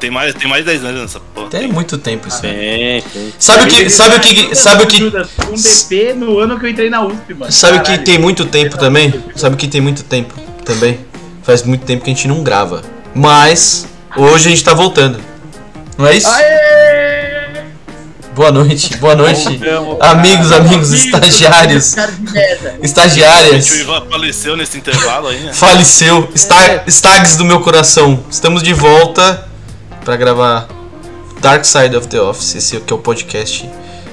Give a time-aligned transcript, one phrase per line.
[0.00, 1.50] Tem mais, tem mais de 10 anos nessa porra.
[1.50, 2.52] Tem muito tempo isso aí.
[2.52, 3.34] Tem, tem.
[3.38, 3.90] Sabe o que.
[3.90, 4.54] Sabe o que.
[4.56, 5.04] Sabe o que.
[5.04, 7.52] Um DP no ano que eu entrei na USP, mano.
[7.52, 9.22] Sabe o que tem muito tempo também?
[9.36, 10.32] Sabe o que tem muito tempo
[10.64, 11.00] também?
[11.42, 12.82] Faz muito tempo que a gente não grava.
[13.14, 13.86] Mas
[14.16, 15.20] hoje a gente tá voltando.
[15.98, 16.28] Não é isso?
[16.28, 17.60] Aê!
[18.34, 19.60] Boa noite, boa noite.
[20.00, 21.94] Amigos, amigos, estagiários,
[22.32, 22.76] merda.
[22.80, 23.80] O estagiárias.
[23.80, 25.52] Ivan faleceu nesse intervalo aí, né?
[25.52, 26.26] Faleceu.
[26.34, 28.24] Sta Stags do meu coração.
[28.30, 29.49] Estamos de volta
[30.04, 30.68] pra gravar
[31.40, 33.68] Dark Side of the Office, esse aqui é o podcast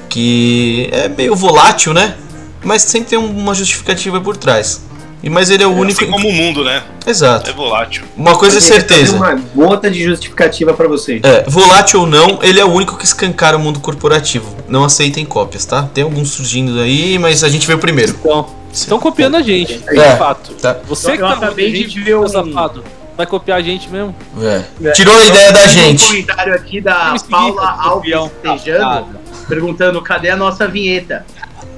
[0.09, 2.15] que é meio volátil, né?
[2.63, 4.81] Mas sempre tem uma justificativa por trás.
[5.21, 6.01] E mas ele é o único.
[6.01, 6.83] Assim como o mundo, né?
[7.05, 7.51] É Exato.
[7.53, 8.03] volátil.
[8.15, 9.15] Uma coisa é certeza.
[9.15, 11.21] Uma gota de justificativa pra vocês.
[11.23, 14.55] É, volátil ou não, ele é o único que escancara o mundo corporativo.
[14.67, 15.83] Não aceitem cópias, tá?
[15.93, 18.15] Tem alguns surgindo aí, mas a gente veio primeiro.
[18.19, 20.11] Então, estão copiando a gente, É.
[20.11, 20.53] de fato.
[20.53, 20.77] Tá.
[20.87, 22.83] Você que Eu tá acabei de gente, ver um- safado,
[23.17, 24.15] vai copiar a gente mesmo?
[24.39, 24.91] É.
[24.91, 26.05] Tirou a ideia da Um gente.
[26.05, 28.13] comentário aqui da Paula Alves.
[28.41, 31.25] Tejano, perguntando cadê a nossa vinheta?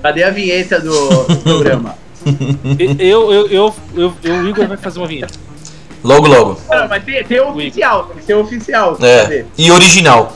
[0.04, 1.96] Cadê a vinheta do, do programa?
[3.00, 5.34] Eu, eu, eu, eu, eu, o Igor vai fazer uma vinheta.
[6.04, 6.62] Logo, logo.
[6.70, 8.98] Não, mas tem, tem o oficial, tem que ser o oficial.
[9.02, 9.22] É.
[9.22, 9.46] Cadê?
[9.58, 10.36] E original.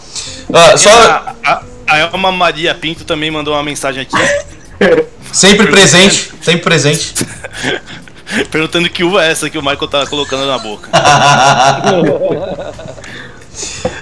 [0.53, 4.17] Ah, só A, a, a Elma Maria Pinto também mandou uma mensagem aqui
[5.31, 7.13] sempre presente, sempre presente.
[8.51, 10.89] perguntando que uva é essa que o Michael tá colocando na boca.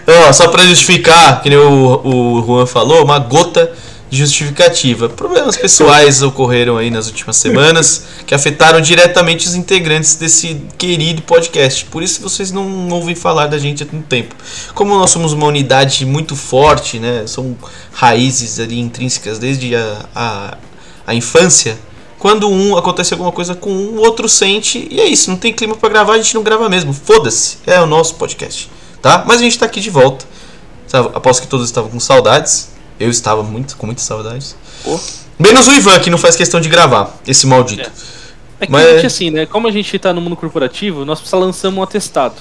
[0.08, 3.72] Ó, só pra justificar, que nem o, o Juan falou, uma gota
[4.11, 5.08] de justificativa.
[5.08, 11.85] Problemas pessoais ocorreram aí nas últimas semanas que afetaram diretamente os integrantes desse querido podcast.
[11.85, 14.35] Por isso vocês não ouvem falar da gente há tanto tempo.
[14.73, 17.23] Como nós somos uma unidade muito forte, né?
[17.25, 17.58] São
[17.94, 20.58] raízes ali intrínsecas desde a, a,
[21.08, 21.78] a infância.
[22.22, 24.88] Quando um acontece alguma coisa com um, o outro sente.
[24.89, 26.94] E é isso, não tem clima pra gravar, a gente não grava mesmo.
[26.94, 28.69] Foda-se, é o nosso podcast
[29.02, 29.23] tá?
[29.28, 30.25] Mas a gente tá aqui de volta.
[31.13, 32.69] Aposto que todos estavam com saudades.
[33.00, 34.56] Eu estava muito, com muitas saudades.
[34.84, 35.00] Pô.
[35.40, 37.91] Menos o Ivan, que não faz questão de gravar, esse maldito.
[38.59, 39.45] É que Mas- a gente, assim, né?
[39.47, 42.35] Como a gente tá no mundo corporativo, nós só lançamos um atestado.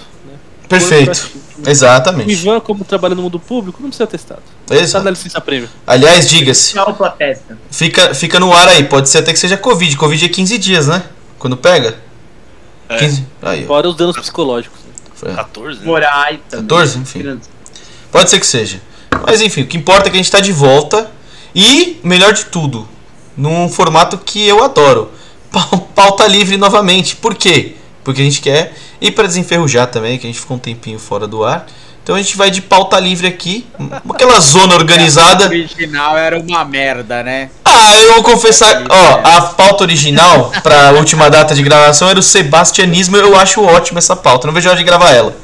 [0.71, 0.79] Né?
[0.79, 1.07] Perfeito.
[1.07, 1.41] Corporativo.
[1.67, 2.31] O Exatamente.
[2.33, 4.41] Ivan, como trabalha no mundo público, não precisa atestado.
[4.67, 5.09] Tá na Exato.
[5.11, 5.69] licença prêmio.
[5.87, 6.75] Aliás, diga-se,
[7.19, 7.59] testa.
[7.71, 8.85] fica, fica no ar aí.
[8.85, 9.95] Pode ser até que seja Covid.
[9.97, 11.03] Covid é 15 dias, né?
[11.39, 11.99] Quando pega?
[12.89, 12.97] É.
[12.99, 13.27] 15.
[13.43, 13.67] Aí, ó.
[13.67, 14.79] Fora os danos psicológicos.
[14.81, 14.93] né?
[15.15, 15.35] Foi.
[15.35, 15.87] 14, né?
[15.87, 16.67] Morais também.
[16.67, 17.41] 14, enfim.
[18.11, 18.81] Pode ser que seja.
[19.27, 21.11] Mas enfim, o que importa é que a gente tá de volta.
[21.55, 22.89] E, melhor de tudo,
[23.37, 25.11] num formato que eu adoro.
[25.51, 27.17] Pau- Pauta livre novamente.
[27.17, 27.75] Por quê?
[28.05, 31.27] Porque a gente quer ir para desenferrujar também, que a gente ficou um tempinho fora
[31.27, 31.67] do ar.
[32.03, 33.67] Então a gente vai de pauta livre aqui.
[34.09, 35.45] Aquela zona O organizada.
[35.47, 37.51] original era uma merda, né?
[37.65, 38.85] Ah, eu vou confessar.
[38.89, 43.17] Ó, a pauta original pra última data de gravação era o Sebastianismo.
[43.19, 44.47] Eu acho ótimo essa pauta.
[44.47, 45.37] Não vejo a hora de gravar ela.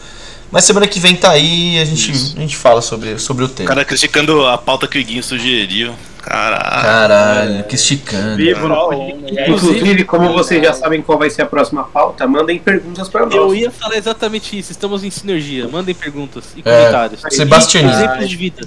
[0.51, 3.47] Mas semana que vem tá aí e a gente, a gente fala sobre, sobre o
[3.47, 3.69] O tema.
[3.69, 5.93] cara criticando a pauta que o Iguinho sugeriu.
[6.27, 6.83] Caralho.
[6.83, 8.37] Caralho, que esticando.
[8.37, 8.93] Vivo no
[9.31, 13.47] Inclusive, como vocês já sabem qual vai ser a próxima pauta, mandem perguntas pra Eu
[13.47, 13.57] nós.
[13.59, 14.73] ia falar exatamente isso.
[14.73, 15.69] Estamos em sinergia.
[15.69, 17.21] Mandem perguntas e É, comentários.
[17.31, 18.03] Sebastianismo.
[18.03, 18.63] Exemplos de vida.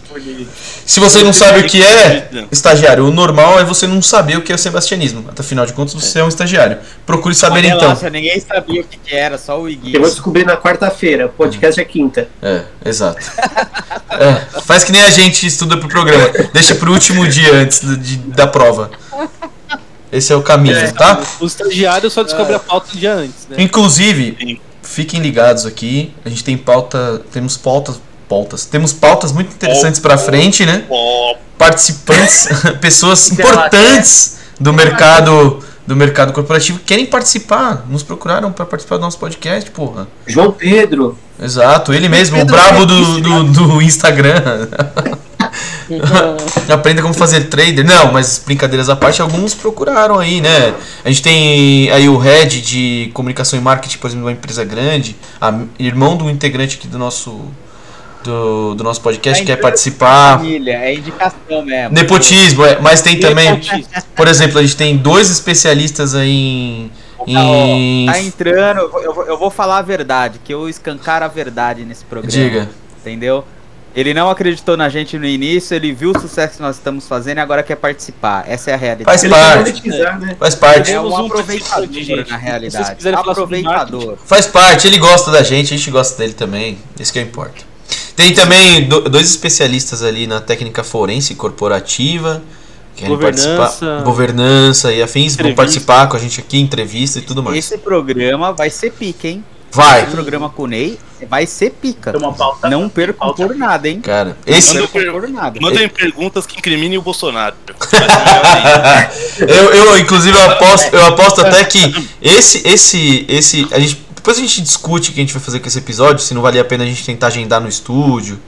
[0.86, 4.42] Se você não sabe o que é, estagiário, o normal é você não saber o
[4.42, 5.26] que é o sebastianismo.
[5.38, 6.78] Afinal de contas, você é um estagiário.
[7.06, 7.80] Procure saber então.
[7.80, 9.96] Relaxa, ninguém sabia o que, que era, só o Iguinho.
[9.98, 11.26] Eu vou descobrir na quarta-feira.
[11.26, 12.30] O podcast é quinta.
[12.42, 13.20] É, exato.
[14.12, 16.30] É, faz que nem a gente estuda pro programa.
[16.54, 18.90] Deixa pro último dia antes de- de- da prova.
[20.12, 21.22] Esse é o caminho, tá?
[21.40, 23.58] Os estagiários só descobrem a pauta um dia antes, né?
[23.60, 26.14] Inclusive, fiquem ligados aqui.
[26.26, 27.22] A gente tem pauta.
[27.32, 28.02] Temos pautas.
[28.28, 28.66] Pautas.
[28.66, 30.84] Temos pautas muito interessantes pra frente, né?
[31.58, 32.48] Participantes,
[32.82, 37.84] pessoas importantes do mercado do mercado corporativo querem participar.
[37.90, 40.08] Nos procuraram pra participar do nosso podcast, porra.
[40.28, 41.18] João Pedro.
[41.42, 44.68] Exato, ele mesmo, o Pedro brabo do, Reis, do, do Instagram.
[46.72, 47.86] Aprenda como fazer trader.
[47.86, 50.74] Não, mas brincadeiras à parte, alguns procuraram aí, né?
[51.04, 54.64] A gente tem aí o head de comunicação e marketing, por exemplo, de uma empresa
[54.64, 57.40] grande, a- irmão do integrante aqui do nosso
[58.24, 60.38] do, do nosso podcast, Tá quer participar.
[60.38, 61.96] Família, é indicação mesmo.
[61.96, 63.86] Nepotismo, é, mas tem também, Nepotismo.
[64.16, 66.92] por exemplo, a gente tem dois especialistas aí em.
[67.28, 71.24] em- Tá entrando, eu vou, eu vou- eu vou falar a verdade, que eu escancar
[71.24, 72.32] a verdade nesse programa.
[72.32, 72.70] Diga.
[73.00, 73.46] Entendeu?
[74.00, 77.38] Ele não acreditou na gente no início, ele viu o sucesso que nós estamos fazendo
[77.38, 78.46] e agora quer participar.
[78.48, 79.20] Essa é a realidade.
[79.20, 79.58] Faz parte.
[79.58, 80.36] monetizar, né?
[80.40, 80.92] Faz parte.
[80.92, 82.16] É Temos um um aproveitador, gente.
[82.16, 83.02] na Se realidade.
[83.04, 84.18] sobre Aproveitador.
[84.26, 86.78] Faz parte, ele gosta da gente, a gente gosta dele também.
[87.00, 87.68] Isso que importa.
[88.16, 92.42] Tem também do- dois especialistas ali na técnica forense corporativa.
[92.96, 93.56] Que querem Governança.
[93.58, 94.02] participar.
[94.04, 97.58] Governança e afins vão participar com a gente aqui, entrevista e tudo mais.
[97.58, 99.44] Esse programa vai ser pique, hein?
[99.72, 100.04] Vai.
[100.04, 101.00] Esse programa com o Ney
[101.30, 102.12] vai ser pica.
[102.38, 102.70] Pauta.
[102.70, 103.46] Não percam pauta.
[103.46, 104.02] por nada, hein?
[104.02, 104.74] Cara, esse.
[104.76, 105.60] Não per- percam por nada.
[105.62, 107.56] mandem perguntas que incriminem o Bolsonaro.
[109.40, 113.68] Eu, eu, inclusive, eu aposto, eu aposto até que esse, esse, esse.
[113.72, 116.24] A gente, depois a gente discute o que a gente vai fazer com esse episódio,
[116.24, 118.40] se não valia a pena a gente tentar agendar no estúdio.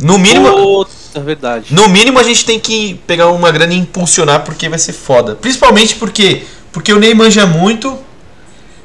[0.00, 0.50] No mínimo.
[0.50, 1.66] Puta, verdade.
[1.74, 5.34] No mínimo a gente tem que pegar uma grana e impulsionar porque vai ser foda.
[5.34, 6.42] Principalmente porque
[6.72, 7.98] porque o Ney manja muito.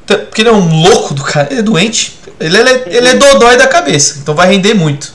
[0.08, 2.18] Porque ele é um louco do cara, ele é doente.
[2.40, 5.12] Ele é, ele é dodói da cabeça, então vai render muito,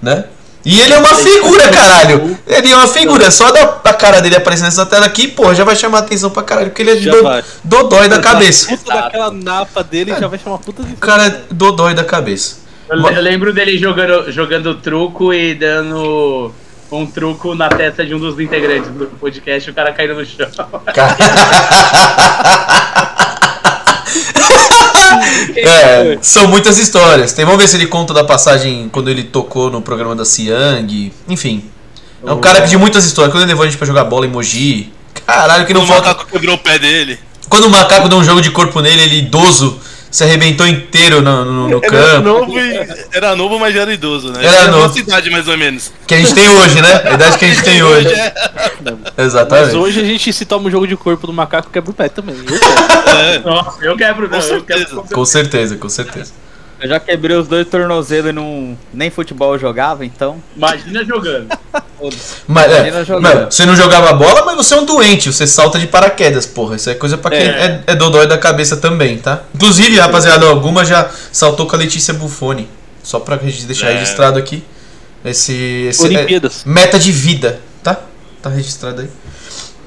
[0.00, 0.24] né?
[0.64, 2.38] E ele é uma figura, caralho.
[2.46, 3.30] Ele é uma figura.
[3.30, 6.42] Só da, a cara dele aparecendo nessa tela aqui, porra, já vai chamar atenção pra
[6.42, 6.68] caralho.
[6.70, 8.68] Porque ele é do- dodói da cabeça.
[8.68, 12.56] Puta daquela napa dele já vai chamar puta de O cara é dodói da cabeça.
[12.88, 16.50] Eu, eu lembro dele jogando, jogando truco e dando
[16.90, 20.24] um truco na testa de um dos integrantes do podcast e o cara caindo no
[20.24, 20.48] chão.
[25.56, 27.32] É, são muitas histórias.
[27.32, 31.12] Tem, vamos ver se ele conta da passagem quando ele tocou no programa da Siang.
[31.28, 31.64] Enfim.
[32.26, 33.32] É um cara de muitas histórias.
[33.32, 34.92] Quando ele levou a gente pra jogar bola em Mogi.
[35.26, 36.08] Caralho, que não O falta.
[36.08, 37.18] macaco quebrou o pé dele.
[37.48, 39.78] Quando o macaco deu um jogo de corpo nele, ele idoso
[40.14, 42.20] se arrebentou inteiro no, no- no Era campo.
[42.22, 44.38] novo, e- era novo, mas já era idoso, né?
[44.44, 44.82] Era Tinha a novo.
[44.86, 45.92] nossa idade, mais ou menos.
[46.06, 47.02] Que a gente tem hoje, né?
[47.04, 48.08] A idade que a gente tem hoje.
[48.14, 48.32] é.
[49.16, 49.74] Mas Exatamente.
[49.76, 52.36] hoje a gente se toma um jogo de corpo do macaco quebra o pé também.
[52.36, 52.94] Eu quero.
[53.14, 53.38] É.
[53.40, 54.38] Nossa, eu quebro, não.
[54.40, 55.14] Com Eu quebro certeza.
[55.14, 56.32] Com certeza, com certeza.
[56.84, 60.36] Eu já quebrei os dois tornozelos e não, nem futebol eu jogava, então.
[60.54, 61.48] Imagina jogando.
[62.46, 63.22] Mas, é, Imagina jogando.
[63.22, 66.76] mas você não jogava bola, mas você é um doente, você salta de paraquedas, porra.
[66.76, 69.44] Isso é coisa pra quem é, é dodói da cabeça também, tá?
[69.54, 72.68] Inclusive, rapaziada, alguma já saltou com a Letícia Buffoni.
[73.02, 73.94] Só pra gente deixar É.
[73.94, 74.62] registrado aqui.
[75.24, 75.86] Esse.
[75.88, 76.64] esse é, Olimpíadas.
[76.66, 77.98] meta de vida, tá?
[78.42, 79.08] Tá registrado aí.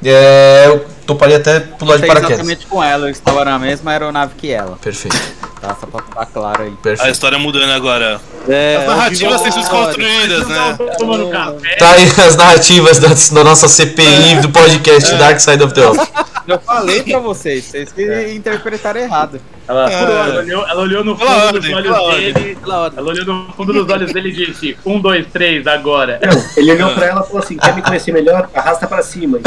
[0.03, 2.39] É, eu toparia até pular de paraquedas.
[2.39, 4.77] exatamente com ela, eu estava na mesma aeronave que ela.
[4.77, 5.15] Perfeito,
[5.62, 5.75] Tá?
[5.80, 6.74] Só pra ficar claro aí.
[7.00, 8.19] A história mudando agora.
[8.48, 10.77] É, As narrativas têm sido construídas, né?
[10.98, 11.75] Tomando café.
[11.77, 16.07] Tá aí as narrativas da, da nossa CPI do podcast Dark Side of the Office.
[16.48, 19.42] Eu falei pra vocês, vocês que interpretaram errado.
[19.68, 19.94] Ela, É.
[19.95, 22.57] ela olhou, ela olhou no fundo ordem, dos olhos dele.
[22.63, 26.21] Ela olhou no fundo dos olhos dele e disse: Um, dois, três, agora.
[26.56, 28.50] Ele olhou pra ela e falou assim: quer me conhecer melhor?
[28.54, 29.39] Arrasta pra cima.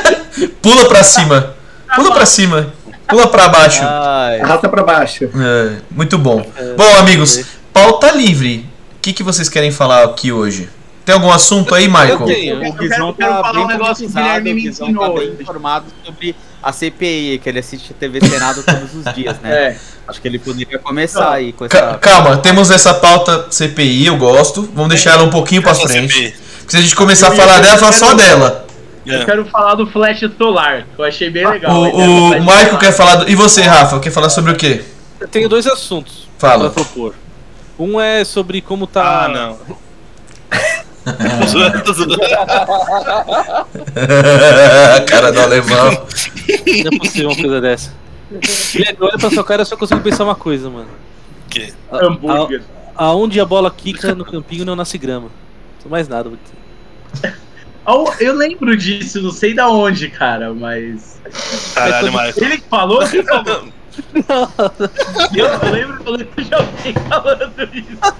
[0.62, 1.54] Pula pra cima.
[1.96, 2.72] Pula pra cima.
[3.08, 3.80] Pula pra baixo.
[3.82, 5.24] Ai, Arrasta pra baixo.
[5.34, 6.44] É, muito bom.
[6.76, 8.66] Bom, amigos, pauta livre.
[8.96, 10.68] O que, que vocês querem falar aqui hoje?
[11.04, 12.20] Tem algum assunto aí, Michael?
[12.20, 12.56] Eu tenho.
[12.56, 15.20] o quero- Guizão tá falar bem um negócio que o Guilherme me Guizão ensinou tá
[15.20, 19.52] bem informado sobre a CPI, que ele assiste TV Senado todos os dias, né?
[19.52, 19.76] É.
[20.08, 21.32] Acho que ele poderia começar Não.
[21.32, 21.98] aí com essa...
[21.98, 24.62] calma, temos essa pauta CPI, eu gosto.
[24.74, 26.34] Vamos deixar ela um pouquinho pra frente.
[26.60, 28.63] Porque se a gente começar a falar dela, falar só dela.
[29.06, 29.24] Eu É.
[29.24, 31.74] quero falar do flash solar, que eu achei bem legal.
[31.74, 32.78] O, o flash Michael solar.
[32.80, 33.16] quer falar.
[33.16, 33.30] Do...
[33.30, 34.82] E você, Rafa, quer falar sobre o quê?
[35.20, 36.70] Eu tenho dois assuntos Fala.
[36.70, 37.14] pra propor.
[37.78, 39.24] Um é sobre como tá.
[39.24, 39.58] Ah, não.
[44.96, 45.90] A cara do alemão.
[45.90, 47.92] Não é possível uma coisa dessa.
[48.72, 50.88] Guilherme, olha pra sua cara eu só consigo pensar uma coisa, mano.
[51.50, 51.72] Que?
[51.90, 52.62] A- Hambúrguer.
[52.96, 55.28] a- Aonde a bola quica no campinho não nasce grama.
[55.84, 56.28] Não mais nada.
[56.30, 57.34] vou dizer.
[57.86, 61.20] Oh, eu lembro disso, não sei da onde, cara, mas.
[61.74, 62.32] Caralho, Michael.
[62.36, 63.68] Ele que falou, quem falou?
[65.34, 68.14] Eu não lembro, eu lembro de alguém falando isso.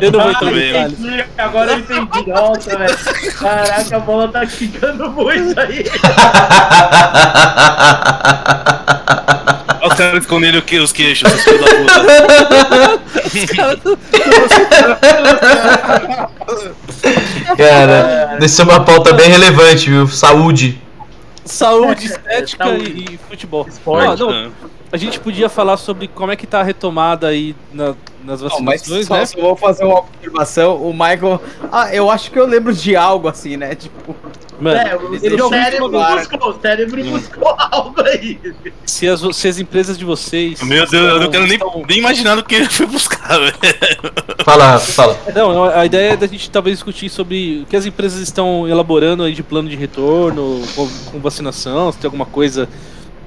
[0.00, 0.72] Eu não vou Ah, bem.
[0.72, 0.98] detalhes.
[1.00, 2.26] entendi, agora eu entendi.
[2.30, 2.98] Nossa, velho.
[3.38, 5.84] Caraca, a bola tá quicando muito aí.
[9.88, 10.26] Os caras
[10.62, 13.08] que- os queixos, seus filhos da puta.
[17.56, 20.06] Cara, essa é uma pauta bem relevante, viu?
[20.08, 20.80] Saúde.
[21.44, 22.90] Saúde, estética saúde.
[22.90, 23.66] E, e futebol.
[23.68, 24.50] Esporte, Ah, não, né?
[24.90, 28.60] A gente podia falar sobre como é que tá a retomada aí na- nas Não,
[28.60, 29.26] mas vacinações, só, né?
[29.26, 30.76] só vou fazer uma observação.
[30.82, 31.40] O Michael.
[31.70, 33.74] Ah, eu acho que eu lembro de algo assim, né?
[33.74, 34.14] Tipo.
[34.60, 38.40] Mano, É, o, ele o cérebro buscou, o cérebro buscou algo aí.
[38.84, 40.60] se, as, se as empresas de vocês.
[40.62, 43.38] Meu Deus, eu não estão- quero nem, estão- nem imaginar do que ele foi buscar,
[43.38, 43.54] velho.
[44.44, 45.16] Fala, fala.
[45.34, 49.22] Não, a ideia é da gente talvez discutir sobre o que as empresas estão elaborando
[49.22, 52.68] aí de plano de retorno, com, com vacinação, se tem alguma coisa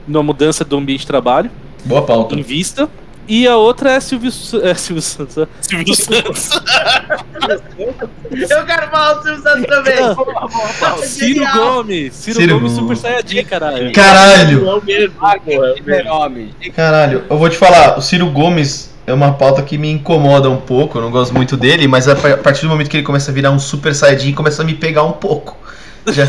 [0.08, 1.50] na mudança do ambiente de trabalho
[1.86, 2.36] Boa pauta.
[2.36, 2.90] em vista.
[3.28, 4.30] E a outra é Silvio,
[4.64, 5.38] é, Silvio Santos.
[5.38, 5.46] ó.
[5.62, 6.50] Silvio Santos.
[8.50, 9.96] Eu quero falar o Silvio Santos também.
[11.04, 11.56] Ciro Genial.
[11.76, 12.74] Gomes, Ciro, Ciro Gomes.
[12.74, 13.92] Super Saiyajin, caralho.
[13.94, 14.68] Caralho.
[14.70, 15.16] É o mesmo,
[15.88, 16.54] é nome.
[16.76, 20.58] Caralho, eu vou te falar, o Ciro Gomes é uma pauta que me incomoda um
[20.58, 23.06] pouco, eu não gosto muito dele, mas a par- a partir do momento que ele
[23.06, 25.58] começa a virar um super saiyajin, começa a me pegar um pouco.
[26.08, 26.28] Já,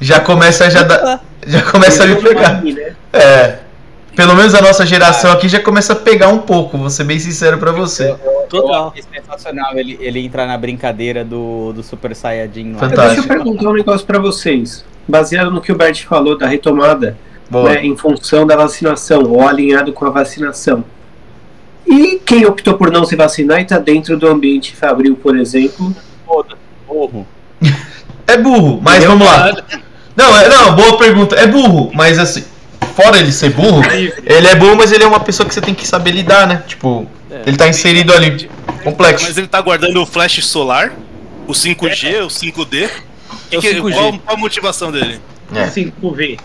[0.00, 2.62] já começa a já dar- já começa a me pegar.
[3.16, 3.58] É.
[4.14, 7.18] pelo menos a nossa geração aqui já começa a pegar um pouco, vou ser bem
[7.18, 8.10] sincero pra você.
[8.10, 8.88] Eu Total.
[8.88, 12.78] achei sensacional ele, ele entrar na brincadeira do, do Super Saiyajin lá.
[12.78, 13.14] Fantástico.
[13.14, 14.84] Deixa eu perguntar um negócio pra vocês.
[15.06, 17.16] Baseado no que o Bert falou da retomada,
[17.50, 20.84] né, em função da vacinação, ou alinhado com a vacinação.
[21.86, 25.94] E quem optou por não se vacinar e tá dentro do ambiente fabril, por exemplo,
[26.86, 27.26] Porro.
[28.28, 29.56] É burro, mas vamos lá.
[30.16, 31.36] Não, é, não, boa pergunta.
[31.36, 32.42] É burro, mas assim,
[32.96, 33.82] fora ele ser burro,
[34.24, 36.64] ele é burro, mas ele é uma pessoa que você tem que saber lidar, né?
[36.66, 37.42] Tipo, É.
[37.46, 38.50] ele tá inserido ali.
[38.82, 39.26] Complexo.
[39.26, 40.92] Mas ele tá guardando o flash solar,
[41.46, 42.88] o 5G, o 5D.
[43.50, 43.92] É o Que- 5G.
[43.94, 45.20] Qual, qual a motivação dele?
[45.54, 45.66] É.
[45.68, 46.38] 5V.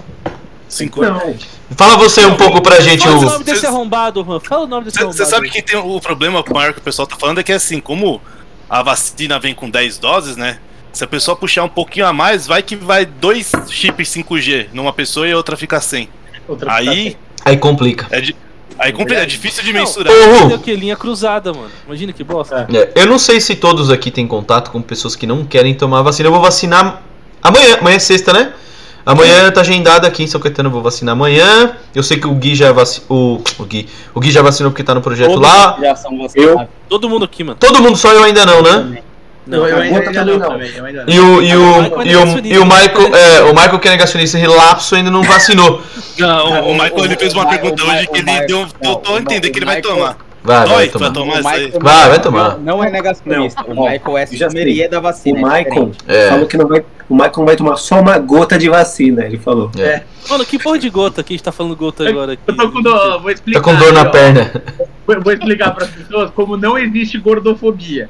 [0.68, 1.36] 5 não.
[1.76, 3.26] Fala você um pouco pra gente, Fala o o.
[3.26, 4.40] nome desse arrombado, Juan.
[4.40, 5.18] Fala o nome desse arrombado.
[5.18, 7.80] Você sabe que tem o problema maior que o pessoal tá falando é que assim,
[7.80, 8.22] como
[8.70, 10.58] a vacina vem com 10 doses, né?
[10.94, 14.92] Se a pessoa puxar um pouquinho a mais, vai que vai dois chips 5G numa
[14.94, 16.10] pessoa e a outra fica sem.
[16.48, 18.08] Outra Aí Aí complica.
[18.12, 18.36] é, di-
[18.78, 20.14] aí complica, é difícil de mensurar.
[20.14, 20.76] Ô, Tem Ru, o que?
[20.76, 21.70] Linha cruzada, mano.
[21.88, 22.68] Imagina que bosta.
[22.72, 26.02] é, eu não sei se todos aqui têm contato com pessoas que não querem tomar
[26.04, 26.28] vacina.
[26.28, 27.02] Eu vou vacinar
[27.42, 27.78] amanhã.
[27.80, 28.54] Amanhã é sexta, né?
[29.04, 31.76] Amanhã tá agendado aqui em São Caetano, eu vou vacinar amanhã.
[31.96, 33.08] Eu sei que o Gui já vacinou.
[33.10, 35.76] O, o, Gui, o Gui já vacinou porque tá no projeto Todos lá.
[35.82, 36.62] já são vacinados.
[36.62, 37.58] Eu- Todo mundo aqui, mano.
[37.60, 39.02] Todo mundo, só eu ainda não, né?
[39.48, 40.50] Não, eu, ainda, não, não.
[40.50, 41.14] também, eu ainda não.
[41.14, 42.48] E o, e o o, Michael é e o, negacionista.
[42.48, 45.82] e o Michael, é, o Michael que é negacionista relapso ainda não vacinou.
[46.20, 48.46] Não, o, o o- Michael ele fez uma o- pergunta o- hoje o que ele
[48.46, 50.18] deu, deu tô a o- entender que ele o vai tomar.
[50.44, 51.06] Vai, vai tomar.
[51.10, 51.70] vai tomar O Vai,
[52.08, 52.58] vai não- tomar.
[52.58, 53.64] Não, é negacionista.
[53.68, 55.40] Não, o Michael é sommelier da O vacina.
[55.40, 55.92] é Michael.
[56.08, 56.30] É.
[56.30, 56.84] falou que não vai.
[57.10, 59.70] O Michael vai tomar só uma gota de vacina, ele falou.
[59.78, 60.02] É.
[60.30, 62.42] Mano, que porra de gota que a gente tá falando gota agora aqui?
[62.48, 63.60] Eu tô com dor, vou explicar.
[63.60, 64.06] Tá com dor na ó.
[64.06, 64.52] perna.
[65.06, 68.10] Vou vou explicar para as pessoas como não existe gordofobia.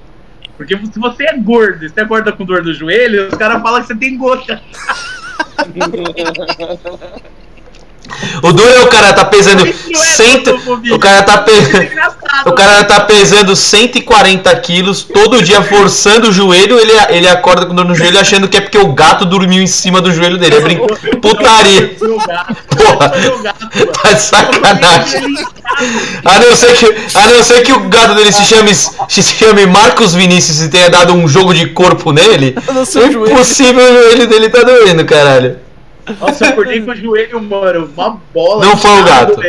[0.61, 3.81] Porque se você é gordo e você acorda com dor no joelho, os caras falam
[3.81, 4.61] que você tem gota.
[8.41, 10.59] O duro é o cara tá pesando é cento,
[10.91, 12.47] o cara tá é engraçado.
[12.47, 17.75] o cara tá pesando 140 quilos todo dia forçando o joelho, ele, ele acorda com
[17.75, 20.55] dor no joelho achando que é porque o gato dormiu em cima do joelho dele.
[20.55, 20.79] É brin...
[21.21, 21.95] putaria.
[21.97, 23.11] Porra.
[24.01, 25.35] Tá de sacanagem.
[26.25, 29.65] A não ser que, a não ser que o gato dele se chame, se chame
[29.65, 32.55] Marcos Vinícius e tenha dado um jogo de corpo nele.
[32.57, 35.70] É impossível o joelho dele tá doendo, caralho.
[36.19, 38.65] Nossa, eu acordei com o joelho, mano, uma bola.
[38.65, 39.41] Não foi o gato.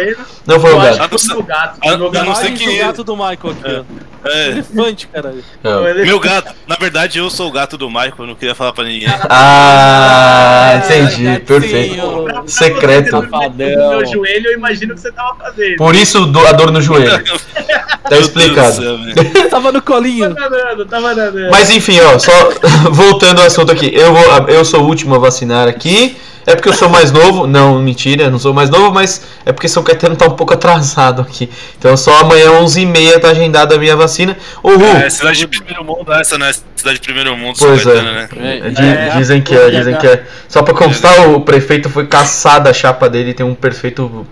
[0.47, 1.09] Não foi o gato.
[1.09, 1.79] que foi o gato.
[1.83, 2.87] Ah, Meu eu gato não sei Imagens quem do é.
[2.87, 4.29] gato do Michael aqui, ó.
[4.29, 4.49] É.
[4.51, 5.43] Elefante, caralho.
[5.91, 8.73] Ele- Meu gato, na verdade eu sou o gato do Michael, eu não queria falar
[8.73, 9.09] pra ninguém.
[9.29, 11.25] Ah, entendi.
[11.25, 11.41] gatinho.
[11.41, 11.97] Perfeito.
[12.25, 13.13] Pra- pra Secreto.
[13.23, 15.77] No meu joelho, eu imagino o que você tava fazendo.
[15.77, 17.23] Por isso a dor no joelho.
[18.03, 18.73] Tá explicado.
[18.75, 18.99] Céu.
[19.49, 20.35] Tava no colinho.
[20.35, 21.51] Tava nadando, tava nadando.
[21.51, 22.33] Mas enfim, ó, só
[22.91, 23.91] voltando ao assunto aqui.
[23.95, 26.17] Eu, vou, eu sou o último a vacinar aqui.
[26.47, 27.47] É porque eu sou mais novo.
[27.47, 31.23] Não, mentira, não sou mais novo, mas é porque São Caetano tá um pouco atrasado
[31.23, 31.49] aqui.
[31.79, 34.37] Então só amanhã, 11h30, tá agendada a minha vacina.
[34.63, 37.69] Ô, Ru, É, cidade de primeiro mundo, essa não é cidade de primeiro mundo, São
[37.69, 38.13] Pois Caetano, é.
[38.13, 38.29] né?
[38.37, 39.17] É, Di- É.
[39.17, 40.25] Dizem que é, dizem que é.
[40.49, 44.27] Só pra constar, o prefeito foi caçado a chapa dele, tem um prefeito.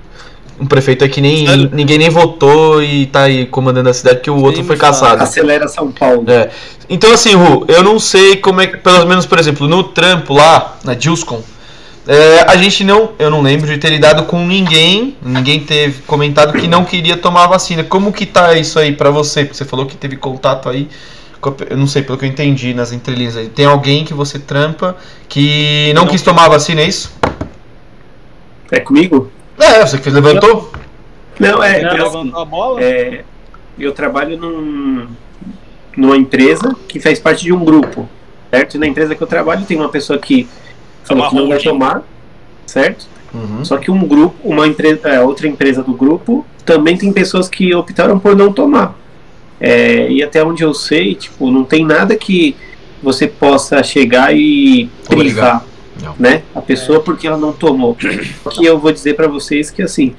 [0.59, 1.71] Um prefeito aí que nem Sério?
[1.73, 5.23] ninguém nem votou e tá aí comandando a cidade, que o outro foi caçado.
[5.23, 6.25] Acelera São Paulo.
[6.31, 6.51] É.
[6.87, 10.35] Então assim, Ru, eu não sei como é que, pelo menos, por exemplo, no trampo
[10.35, 11.43] lá, na Dilscom,
[12.13, 16.59] é, a gente não, eu não lembro de ter lidado com ninguém, ninguém teve comentado
[16.59, 17.85] que não queria tomar a vacina.
[17.85, 19.45] Como que tá isso aí pra você?
[19.45, 20.89] Porque você falou que teve contato aí,
[21.71, 23.49] eu não sei, pelo que eu entendi nas entrelinhas aí.
[23.49, 24.97] Tem alguém que você trampa
[25.29, 26.11] que não, Não.
[26.11, 27.17] quis tomar a vacina, é isso?
[28.73, 29.31] É comigo?
[29.57, 30.73] É, você que levantou?
[31.39, 31.81] Não, é.
[31.81, 32.83] Não, assim, Levantou a bola?
[32.83, 33.23] é,
[33.79, 35.07] eu trabalho num,
[35.97, 38.09] numa empresa que faz parte de um grupo,
[38.51, 38.75] certo?
[38.75, 40.49] E na empresa que eu trabalho tem uma pessoa que
[41.17, 42.03] falou que não vai tomar,
[42.67, 43.07] certo?
[43.33, 43.65] Uhum.
[43.65, 47.75] Só que um grupo, uma empresa, é, outra empresa do grupo, também tem pessoas que
[47.75, 48.97] optaram por não tomar.
[49.61, 52.57] É, e até onde eu sei, tipo, não tem nada que
[53.03, 55.65] você possa chegar e privar,
[56.19, 56.43] né?
[56.55, 57.97] A pessoa porque ela não tomou.
[58.43, 60.15] Porque eu vou dizer para vocês que assim,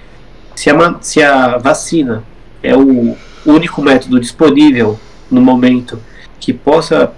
[0.56, 2.24] se a, se a vacina
[2.62, 6.00] é o único método disponível no momento
[6.40, 7.12] que possa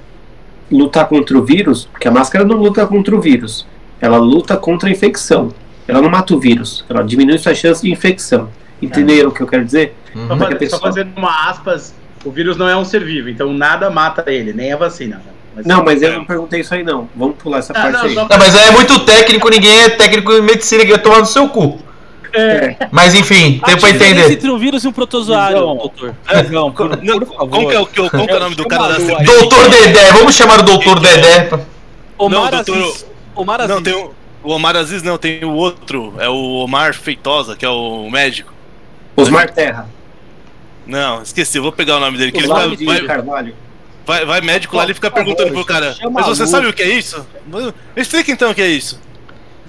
[0.78, 3.66] lutar contra o vírus, porque a máscara não luta contra o vírus,
[4.02, 5.50] ela luta contra a infecção.
[5.88, 8.50] Ela não mata o vírus, ela diminui sua chance de infecção.
[8.82, 9.96] Entenderam o que eu quero dizer?
[10.14, 10.28] Só, Uhum.
[10.28, 12.86] Como é que a faz- pessoa- só fazendo uma aspas, o vírus não é um
[12.86, 15.22] ser vivo, então nada mata ele, nem a vacina.
[15.56, 16.16] Mas- Não, mas eu É.
[16.18, 17.08] não perguntei isso aí não.
[17.16, 18.14] Vamos pular essa Ah, parte não, aí.
[18.14, 21.20] só- Não, mas aí é muito técnico, ninguém é técnico em medicina que ia tomar
[21.20, 21.80] no seu cu.
[22.34, 24.32] É, Mas enfim, tem pra entender.
[24.32, 25.78] entre um vírus e um protozoário, Não.
[25.78, 26.16] doutor.
[26.50, 27.50] Não, por, Não, por favor.
[27.50, 29.24] como que é o, que o- como que é o nome do cara da CPI?
[29.26, 31.42] Doutor Dedé, vamos chamar o doutor Dedé.
[31.44, 31.60] pra-
[32.18, 33.06] Omar Não, doutor, Aziz.
[33.36, 33.84] Omar Não, Aziz.
[33.84, 34.10] tem um,
[34.44, 38.52] o Omar Aziz não, tem o outro, é o Omar Feitosa, que é o médico.
[39.16, 39.88] Osmar Terra.
[40.88, 42.32] Não, esqueci, eu vou pegar o nome dele.
[42.32, 43.56] Que ele vai, vai, Carvalho.
[44.06, 45.96] vai, vai médico lá, ele fica perguntando pro cara.
[46.12, 47.26] Mas você sabe luz." o que é isso?
[47.96, 49.00] Explica então o que é isso.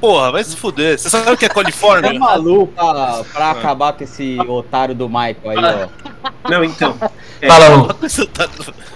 [0.05, 0.99] Porra, vai se fuder.
[0.99, 2.09] Você sabe o que é coliforme?
[2.09, 6.51] É maluco pra, pra acabar com esse otário do Michael aí, ó.
[6.51, 6.95] Não, então.
[7.41, 7.95] É, Fala,
[8.35, 8.49] tá-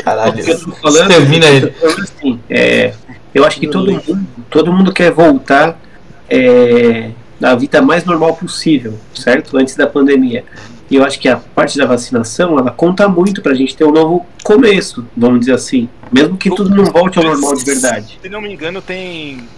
[0.04, 0.58] Caralho.
[0.82, 2.92] Falando, Termina tô falando assim, é,
[3.34, 5.80] eu acho que todo mundo, todo mundo quer voltar
[6.28, 7.10] é,
[7.40, 9.56] da vida mais normal possível, certo?
[9.56, 10.44] Antes da pandemia.
[10.90, 13.92] E eu acho que a parte da vacinação, ela conta muito pra gente ter um
[13.92, 15.88] novo começo, vamos dizer assim.
[16.12, 18.18] Mesmo que tudo não volte ao normal de verdade.
[18.20, 19.48] Se não me engano, tem.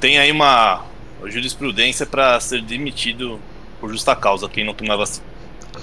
[0.00, 0.82] Tem aí uma
[1.24, 3.40] jurisprudência pra ser demitido
[3.80, 5.24] por justa causa quem não tomar vacina.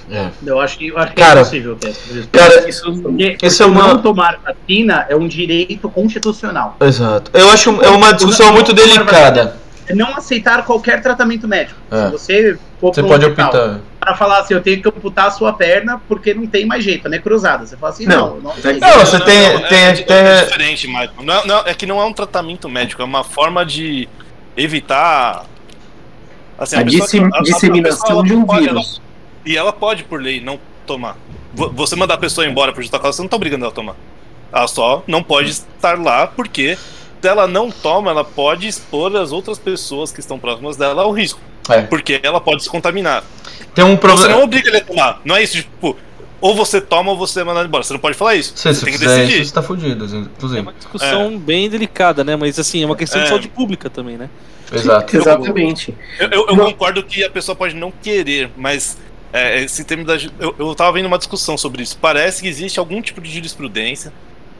[0.09, 0.29] É.
[0.45, 2.27] Eu acho que, eu acho que Cara, é possível ter essa justiça.
[2.31, 6.75] Cara, Isso, Porque, Esse é porque uma- não tomar vacina é um direito constitucional.
[6.81, 7.29] exato.
[7.33, 9.57] Eu acho é uma discussão muito delicada.
[9.87, 11.79] É não aceitar qualquer tratamento médico.
[11.91, 12.05] É.
[12.05, 13.79] Se você for Você pra pode optar.
[13.99, 17.07] Para falar assim, eu tenho que amputar a sua perna porque não tem mais jeito,
[17.09, 17.19] né?
[17.19, 17.65] Cruzada.
[17.65, 18.79] Você fala assim, Não, não, não, aceito.
[18.79, 20.39] Não, você tem, é, tem é, até.
[20.41, 21.11] é diferente, Michael.
[21.23, 24.07] Não, é- não, é que não é um tratamento médico, é uma forma de
[24.55, 25.45] evitar.
[26.57, 28.79] Assim, a pessoa dissem- que- a- a- a disseminação pessoa, ela de um pode- ela-
[28.79, 29.01] vírus.
[29.45, 31.17] e ela pode, por lei, não tomar.
[31.53, 33.75] Vo- Você mandar a pessoa embora por justa causa, você não tá obrigando ela a
[33.75, 33.95] tomar.
[34.51, 36.77] Ela só não pode estar lá porque
[37.23, 41.39] ela não toma, ela pode expor as outras pessoas que estão próximas dela ao risco.
[41.69, 41.81] É.
[41.83, 43.23] Porque ela pode se contaminar.
[43.73, 44.37] Tem um Você não problema.
[44.43, 45.21] obriga ele a tomar.
[45.23, 45.95] Não é isso, tipo,
[46.41, 47.83] ou você toma ou você é mandado embora.
[47.83, 48.51] Você não pode falar isso.
[48.55, 49.41] Se Você você tem que decidir.
[49.41, 50.59] isso, você tá fudido, É inclusive.
[50.61, 52.35] uma discussão bem delicada, né?
[52.35, 53.23] Mas assim, é uma questão É.
[53.23, 54.29] de saúde pública também, né?
[54.71, 55.15] Exato.
[55.15, 55.93] Exatamente.
[56.19, 58.97] Eu, eu- eu concordo que a pessoa pode não querer, mas
[59.31, 60.15] é, esse termo da.
[60.39, 61.97] Eu, eu tava vendo uma discussão sobre isso.
[62.01, 64.11] Parece que existe algum tipo de jurisprudência,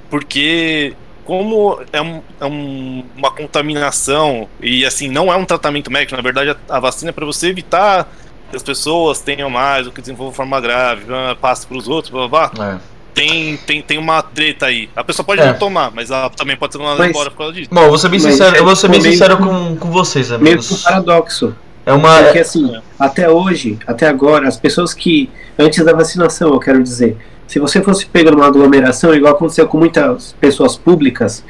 [0.10, 0.93] porque
[1.25, 6.21] como é, um- é um- uma contaminação e assim, não é um tratamento médico, na
[6.21, 8.07] verdade a, a vacina é para você evitar
[8.49, 11.05] que as pessoas tenham mais, ou que desenvolvam forma grave,
[11.41, 12.73] passe para os outros, blá blá blá.
[12.89, 12.93] É.
[13.13, 14.89] Tem, tem, tem uma treta aí.
[14.95, 15.45] A pessoa pode É.
[15.45, 17.69] não tomar, mas ela também pode ser mandada Mas- embora por causa disso.
[17.71, 19.75] Bom, eu vou ser bem Mas sincero, é eu vou ser bem meio sincero com,
[19.75, 20.81] com vocês, Meio que um amigos.
[20.83, 21.55] paradoxo.
[21.86, 22.23] É uma.
[22.23, 27.17] Porque assim, até hoje, até agora, as pessoas que, antes da vacinação, eu quero dizer,
[27.47, 31.43] se você fosse pegar numa aglomeração, igual aconteceu com muitas pessoas públicas,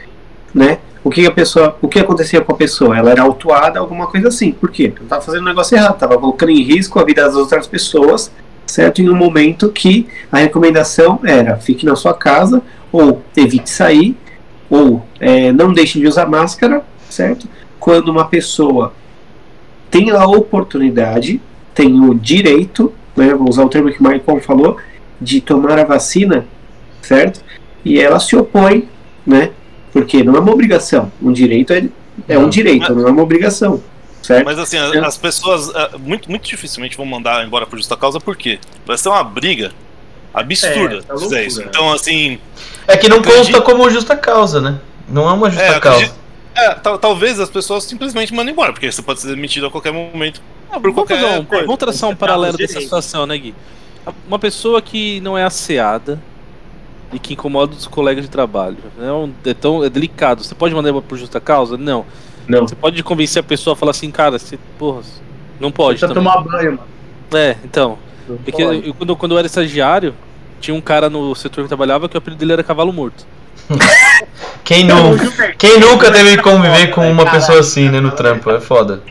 [0.53, 0.79] né?
[1.03, 2.97] O que a pessoa, o que acontecia com a pessoa?
[2.97, 4.53] Ela era autuada, alguma coisa assim.
[4.53, 4.93] Por quê?
[4.95, 8.31] Ela estava fazendo um negócio errado, estava colocando em risco a vida das outras pessoas,
[8.65, 9.01] certo?
[9.01, 14.15] Em um momento que a recomendação era fique na sua casa, ou evite sair,
[14.69, 17.47] ou é, não deixe de usar máscara, certo?
[17.79, 18.93] Quando uma pessoa
[19.91, 21.41] tem a oportunidade,
[21.75, 24.77] tem o direito, né, vou usar o termo que o Michael falou,
[25.23, 26.45] de tomar a vacina,
[27.01, 27.43] certo?
[27.85, 28.87] E ela se opõe,
[29.25, 29.51] né?
[29.91, 31.11] Porque não é uma obrigação.
[31.21, 31.83] Um direito é,
[32.27, 33.81] é um direito, não é uma obrigação,
[34.21, 34.45] certo?
[34.45, 38.19] Mas assim, a- as pessoas ah, muito, muito dificilmente vão mandar embora por justa causa,
[38.19, 38.59] por quê?
[38.85, 39.71] Vai ser uma briga
[40.33, 41.59] absurda É, tá isso.
[41.59, 41.65] né?
[41.69, 42.39] Então, assim,
[42.87, 44.79] É que não Acredito- consta como justa causa, né?
[45.07, 45.97] Não é uma justa é, causa.
[45.99, 46.19] acredito-
[46.55, 49.91] é, tal- talvez as pessoas simplesmente mandem embora, porque você pode ser demitido a qualquer
[49.93, 50.41] momento.
[50.69, 51.65] Ah, Por vamos, qualquer fazer um, coisa.
[51.65, 53.53] vamos traçar um paralelo tá dessa situação, né, Gui?
[54.27, 56.19] Uma pessoa que não é asseada
[57.11, 58.77] e que incomoda os colegas de trabalho.
[59.01, 60.43] É, um, é tão é delicado.
[60.43, 61.77] Você pode mandar por justa causa?
[61.77, 62.05] Não.
[62.47, 62.67] Não.
[62.67, 65.01] Você pode convencer a pessoa a falar assim, cara, você, porra,
[65.59, 65.99] não pode.
[65.99, 66.15] Também.
[66.15, 66.83] tomar banho, mano.
[67.33, 67.97] É, então.
[68.27, 68.87] Não É que eu, pode.
[68.87, 70.13] eu- quando, quando eu era estagiário,
[70.59, 73.25] tinha um cara no setor que eu trabalhava que o apelido dele era cavalo morto.
[74.63, 78.49] Quem, nunca, quem nunca teve que conviver com uma pessoa assim, né, no trampo?
[78.49, 79.03] É foda.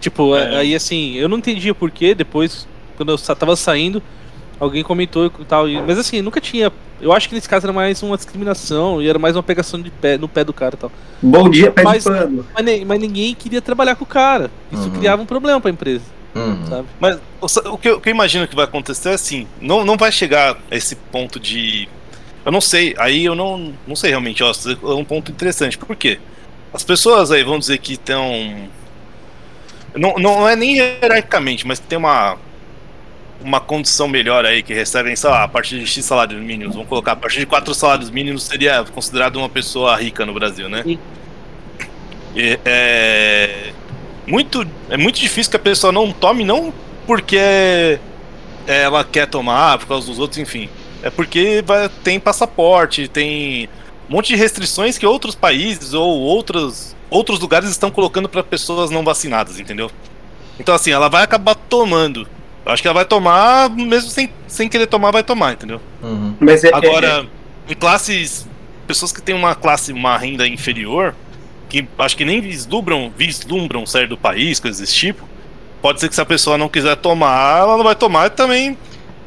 [0.00, 0.56] Tipo, É.
[0.58, 4.02] aí assim, eu não entendia por quê, depois, quando eu tava saindo,
[4.60, 5.68] alguém comentou e tal.
[5.68, 6.72] e- Mas assim, nunca tinha.
[7.00, 9.90] Eu acho que nesse caso era mais uma discriminação e era mais uma pegação de
[9.90, 10.90] pé, no pé do cara e tal.
[11.22, 12.46] Bom dia, pé Mas- de pano.
[12.54, 14.50] Mas, mas ninguém queria trabalhar com o cara.
[14.72, 14.90] Isso Uhum.
[14.98, 16.02] criava um problema pra empresa,
[16.34, 16.66] Uhum.
[16.68, 16.88] sabe?
[16.98, 19.84] Mas o, o que eu, o que eu imagino que vai acontecer é assim: não,
[19.84, 21.88] não vai chegar a esse ponto de.
[22.44, 25.76] Eu não sei, aí eu não, não sei realmente, ó, é um ponto interessante.
[25.78, 26.18] Por quê?
[26.72, 28.68] As pessoas aí vão dizer que estão.
[29.94, 32.36] Não, não é nem hierarquicamente, mas tem uma.
[33.40, 36.74] Uma condição melhor aí que recebem, sei lá, a partir de X salários mínimos.
[36.74, 40.68] Vamos colocar, a partir de 4 salários mínimos seria considerado uma pessoa rica no Brasil,
[40.68, 40.82] né?
[42.34, 43.72] E, é,
[44.26, 46.72] muito, é muito difícil que a pessoa não tome, não
[47.06, 47.98] porque
[48.66, 50.68] ela quer tomar, por causa dos outros, enfim.
[51.02, 53.68] É porque vai, tem passaporte, tem
[54.08, 58.90] um monte de restrições que outros países ou outros, outros lugares estão colocando para pessoas
[58.90, 59.90] não vacinadas, entendeu?
[60.58, 62.28] Então, assim, ela vai acabar tomando.
[62.68, 65.80] Eu acho que ela vai tomar, mesmo sem, sem querer tomar, vai tomar, entendeu?
[66.02, 66.34] Uhum.
[66.38, 67.26] Mas é, Agora,
[67.66, 68.46] em classes.
[68.86, 71.14] Pessoas que têm uma classe, uma renda inferior,
[71.68, 75.28] que acho que nem vislumbram, vislumbram sair do país, coisas desse tipo,
[75.82, 78.78] pode ser que se a pessoa não quiser tomar, ela não vai tomar e também.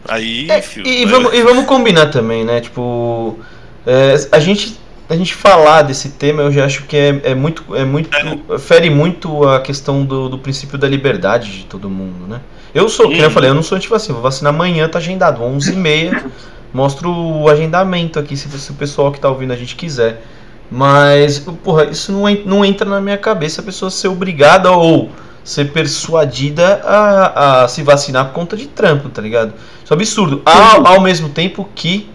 [0.08, 2.62] Aí, É, filho, e, vamos, e vamos combinar também, né?
[2.62, 3.40] Tipo,
[3.86, 4.80] é, a gente
[5.12, 8.10] a gente falar desse tema, eu já acho que é, é muito é muito
[8.58, 12.40] fere muito a questão do, do princípio da liberdade de todo mundo, né?
[12.74, 15.42] Eu sou, que nem eu falei, eu não sou antivacina, vou vacinar amanhã, tá agendado,
[15.42, 16.32] 11h30.
[16.74, 20.24] Mostro o agendamento aqui, se, se o pessoal que tá ouvindo a gente quiser.
[20.72, 25.10] Mas, porra, isso não, não entra na minha cabeça a pessoa ser obrigada ou
[25.44, 29.54] ser persuadida a, a se vacinar por conta de trampo, tá ligado?
[29.84, 30.42] Isso é absurdo.
[30.46, 32.10] Ao, ao mesmo tempo que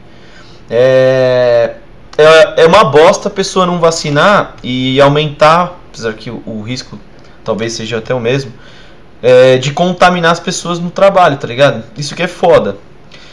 [0.70, 1.74] é,
[2.18, 6.98] é, é uma bosta a pessoa não vacinar e aumentar, apesar que o, o risco
[7.44, 8.52] talvez seja até o mesmo,
[9.22, 11.84] é, de contaminar as pessoas no trabalho, tá ligado?
[11.96, 12.76] Isso que é foda.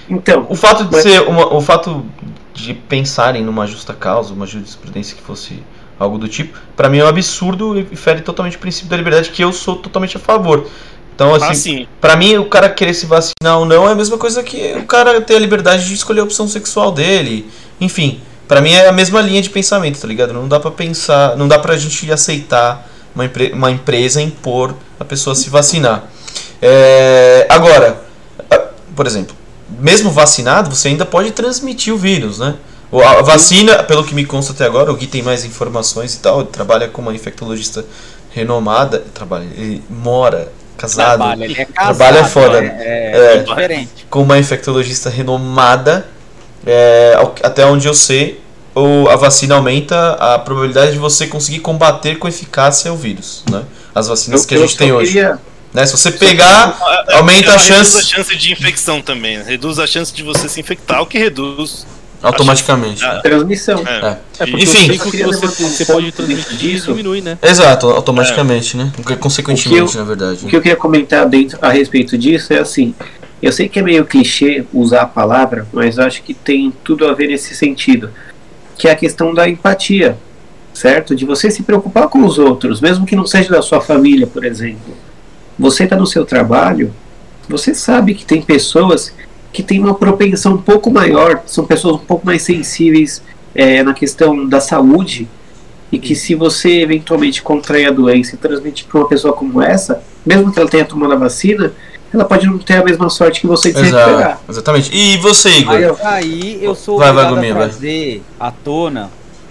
[0.09, 2.05] Então, O fato de Mas- ser uma, o fato
[2.53, 5.63] de pensarem numa justa causa, uma jurisprudência que fosse
[5.99, 9.29] algo do tipo, pra mim é um absurdo e fere totalmente o princípio da liberdade
[9.29, 10.67] que eu sou totalmente a favor.
[11.15, 11.87] Então, assim, Ah.
[12.01, 14.85] Pra mim, o cara querer se vacinar ou não é a mesma coisa que o
[14.85, 17.49] cara ter a liberdade de escolher a opção sexual dele.
[17.79, 20.33] Enfim, pra mim é a mesma linha de pensamento, tá ligado?
[20.33, 25.05] Não dá pra pensar, não dá pra gente aceitar uma, empre- uma empresa impor a
[25.05, 26.05] pessoa se vacinar.
[26.61, 28.01] É, agora,
[28.95, 29.35] por exemplo,
[29.79, 32.55] mesmo vacinado, você ainda pode transmitir o vírus, né?
[32.91, 36.41] A vacina, pelo que me consta até agora, o Gui tem mais informações e tal,
[36.41, 37.83] ele trabalha com uma infectologista
[38.29, 42.57] renomada, trabalha, ele mora casado Trabalho, ele é casado, Trabalho é foda.
[42.63, 43.35] É, É.
[43.37, 44.05] é diferente.
[44.11, 46.05] com uma infectologista renomada.
[46.65, 48.41] É, até onde eu sei,
[48.75, 53.63] o, a vacina aumenta a probabilidade de você conseguir combater com eficácia o vírus, né?
[53.93, 55.13] As vacinas eu, que a eu gente tem só hoje.
[55.13, 55.39] queria-
[55.73, 55.85] Né?
[55.87, 56.77] Se você pegar,
[57.13, 59.37] aumenta Ela a chance Reduz a chance de infecção também.
[59.39, 59.43] né?
[59.47, 61.85] Reduz a chance de você se infectar, o que reduz.
[62.21, 63.03] automaticamente.
[63.03, 63.83] Ah, transmissão.
[63.85, 63.91] É.
[64.07, 64.17] É.
[64.39, 64.97] É porque Enfim.
[64.97, 66.87] que você, você pode transmitir Disso.
[66.87, 67.37] diminui, né?
[67.41, 68.91] Exato, automaticamente, né?
[69.19, 70.45] Consequentemente, O que na verdade.
[70.45, 72.95] O que eu queria comentar dentro a respeito disso é assim,
[73.43, 77.13] eu sei que é meio clichê usar a palavra, mas acho que tem tudo a
[77.13, 78.09] ver nesse sentido,
[78.77, 80.17] que é a questão da empatia,
[80.73, 81.13] certo?
[81.13, 84.45] De você se preocupar com os outros, mesmo que não seja da sua família, por
[84.45, 84.95] exemplo.
[85.59, 86.93] Você está no seu trabalho,
[87.49, 89.13] você sabe que tem pessoas
[89.51, 93.21] que têm uma propensão um pouco maior, são pessoas um pouco mais sensíveis
[93.53, 95.27] é, na questão da saúde,
[95.91, 100.01] e que se você eventualmente contrair a doença e transmitir para uma pessoa como essa,
[100.25, 101.73] mesmo que ela tenha tomado a vacina,
[102.13, 104.19] ela pode não ter a mesma sorte que você de se recuperar.
[104.19, 104.89] Exato, exatamente.
[104.95, 105.75] E você, Igor?
[105.75, 107.69] Aí, ó, Aí eu sou Vai, vai, Gominha, a vai.
[107.69, 109.09] trazer à tona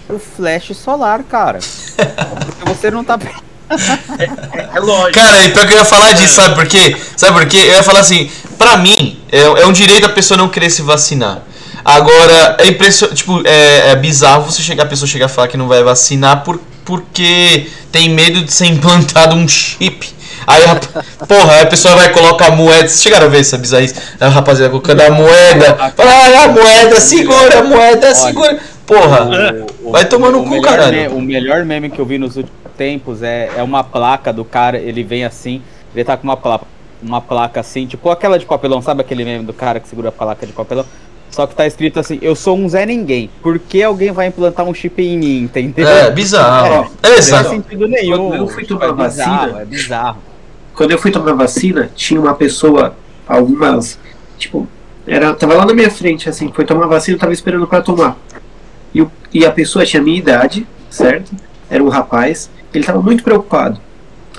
[0.08, 1.58] o flash solar, cara.
[1.96, 3.18] Porque você não tá.
[4.74, 5.12] É lógico.
[5.18, 6.96] Cara, e pior que eu ia falar disso, sabe por quê?
[7.16, 7.56] Sabe por quê?
[7.56, 10.82] Eu ia falar assim, pra mim, é, é um direito a pessoa não querer se
[10.82, 11.42] vacinar.
[11.84, 15.56] Agora, é impressionante, tipo, é, é bizarro você chegar, a pessoa chegar a falar que
[15.56, 20.12] não vai vacinar por, porque tem medo de ser implantado um chip.
[20.46, 20.74] Aí, a,
[21.26, 22.88] porra, aí a pessoa vai colocar a moeda.
[22.88, 23.94] Vocês chegaram a ver essa bizarrice?
[24.20, 25.74] Aí o rapaziada colocando a moeda.
[25.96, 28.58] Fala, ah, a moeda, segura, a moeda, segura.
[28.86, 29.28] Porra,
[29.82, 30.92] O- o- vai tomar no o cu, caralho.
[30.92, 34.44] me- o melhor meme que eu vi nos últimos tempos é, é uma placa do
[34.44, 35.62] cara, ele vem assim,
[35.94, 36.64] ele tá com uma placa,
[37.02, 40.12] uma placa assim, tipo aquela de papelão, sabe aquele meme do cara que segura a
[40.12, 40.84] placa de papelão?
[41.30, 43.30] Só que tá escrito assim, eu sou um Zé Ninguém.
[43.42, 45.88] Por que alguém vai implantar um chip em mim, entendeu?
[45.88, 46.90] é bizarro.
[47.02, 48.34] É, É, Não faz sentido nenhum.
[48.34, 50.18] Eu fui tomar é bizarro, vacina- é bizarro.
[50.82, 54.00] Quando eu fui tomar vacina, tinha uma pessoa, algumas,
[54.36, 54.66] tipo,
[55.06, 58.16] era, tava lá na minha frente, assim, foi tomar vacina, tava esperando para tomar.
[58.92, 61.30] E, o- e a pessoa tinha a minha idade, certo?
[61.70, 63.78] Era um rapaz, ele tava muito preocupado.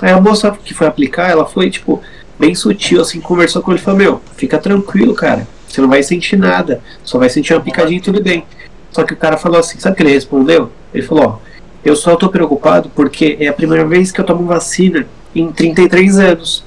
[0.02, 2.02] Aí a moça que foi aplicar, ela foi, tipo,
[2.38, 6.02] bem sutil, assim, conversou com ele e falou, meu, fica tranquilo, cara, você não vai
[6.02, 8.44] sentir nada, só vai sentir uma picadinha e tudo bem.
[8.90, 10.70] Só que o cara falou assim, sabe o que ele respondeu?
[10.92, 11.38] Ele falou, ó,
[11.82, 16.18] eu só tô preocupado porque é a primeira vez que eu tomo vacina em 33
[16.18, 16.64] anos.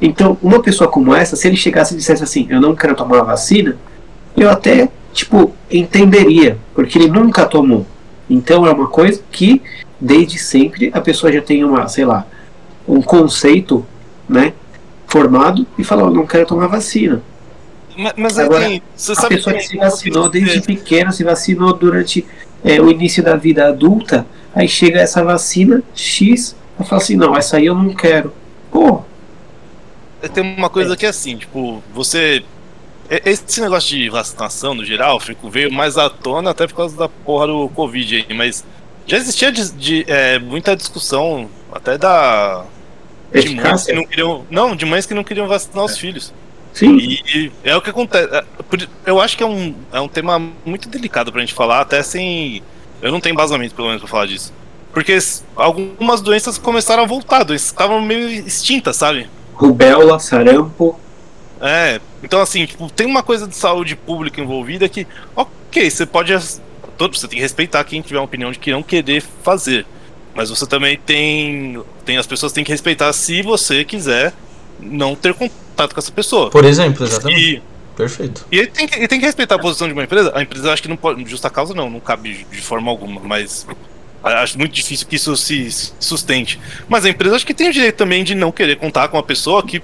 [0.00, 3.20] Então, uma pessoa como essa, se ele chegasse e dissesse assim, eu não quero tomar
[3.20, 3.76] a vacina,
[4.36, 7.86] eu até, tipo, entenderia, porque ele nunca tomou.
[8.28, 9.62] Então é uma coisa que,
[10.00, 12.26] desde sempre, a pessoa já tem uma, sei lá,
[12.86, 13.84] um conceito,
[14.28, 14.52] né,
[15.06, 17.22] formado e fala, eu não quero tomar vacina.
[17.96, 22.26] Mas, mas Agora, você A pessoa que se vacinou desde pequena, se vacinou durante
[22.64, 27.36] é, o início da vida adulta, aí chega essa vacina X, ela fala assim, não,
[27.36, 28.32] essa aí eu não quero.
[28.70, 29.02] Pô,
[30.32, 32.44] tem uma coisa que é assim, tipo, você.
[33.10, 37.08] Esse negócio de vacinação, no geral, fico- veio mais à tona até por causa da
[37.08, 38.64] porra do Covid aí, mas
[39.06, 42.64] já existia de, de, é, muita discussão, até da.
[43.34, 44.46] De mães que não queriam.
[44.50, 46.32] Não, de mães que não queriam vacinar os filhos.
[46.72, 48.28] Sim, E, e é o que acontece.
[48.34, 48.44] é,
[49.06, 52.62] Eu acho que é um, é um tema muito delicado pra gente falar, até sem.
[53.02, 54.52] Eu não tenho embasamento, pelo menos, pra falar disso.
[54.94, 55.18] Porque
[55.56, 59.28] algumas doenças começaram a voltar, doenças estavam meio extintas, sabe?
[59.52, 60.98] Rubéola, sarampo.
[61.60, 66.32] É, então assim, tipo, tem uma coisa de saúde pública envolvida que, ok, você pode.
[66.96, 69.84] Todo, você tem que respeitar quem tiver uma opinião de que não querer fazer.
[70.34, 71.82] Mas você também tem.
[72.04, 74.32] tem as pessoas têm que respeitar se você quiser
[74.80, 76.50] não ter contato com essa pessoa.
[76.50, 77.40] Por exemplo, exatamente.
[77.40, 77.62] E,
[77.96, 78.46] Perfeito.
[78.50, 80.32] e ele tem, que, ele tem que respeitar a posição de uma empresa.
[80.34, 81.24] A empresa acho que não pode.
[81.28, 83.66] Justa causa não, não cabe de forma alguma, mas.
[84.24, 86.58] Acho muito difícil que isso se sustente.
[86.88, 89.22] Mas a empresa acho que tem o direito também de não querer contar com uma
[89.22, 89.82] pessoa que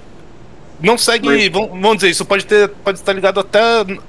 [0.82, 1.26] não segue.
[1.26, 2.68] Mas- Vamos, dizer, isso pode ter.
[2.68, 3.60] Pode estar ligado até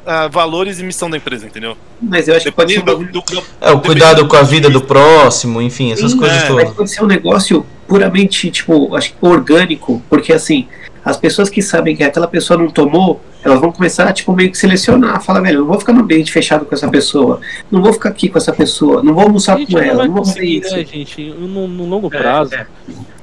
[0.06, 1.76] a valores e missão da empresa, entendeu?
[2.02, 4.44] Mas eu acho que pode ser um bagulho do, do, É, o cuidado com a
[4.44, 6.64] vida do próximo, enfim, essas Sim, coisas é, todas.
[6.66, 10.68] Mas pode ser um negócio puramente, tipo, acho que orgânico, porque assim,
[11.04, 14.58] as pessoas que sabem que aquela pessoa não tomou, elas vão começar, tipo, meio que
[14.58, 15.22] selecionar.
[15.24, 18.10] Fala, velho, eu não vou ficar no ambiente fechado com essa pessoa, não vou ficar
[18.10, 20.26] aqui com essa pessoa, não vou almoçar A gente com não ela, vai não vou
[20.26, 20.76] fazer isso.
[20.76, 21.24] né, gente?
[21.32, 22.54] No, no longo É, prazo.
[22.54, 22.68] é.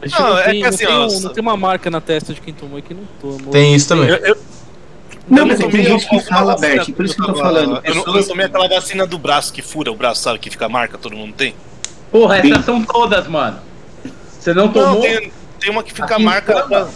[0.03, 2.01] A gente Não, não, é tem, que não assim, tem não tem uma marca na
[2.01, 3.53] testa de quem tomou e quem não tomou.
[3.53, 4.09] Tem isso também.
[4.09, 4.37] Eu, eu,
[5.29, 8.17] Não, mas tem gente que fala, Bert, por isso que eu tô falando, Eu, não-
[8.17, 10.39] eu tomei aquela vacina do braço que fura o braço, sabe?
[10.41, 11.55] Que fica a marca, todo mundo tem.
[12.11, 13.59] Porra, essas são todas, mano.
[14.39, 15.01] Você não Não, tomou?
[15.03, 16.89] tem, tem uma que fica a marca.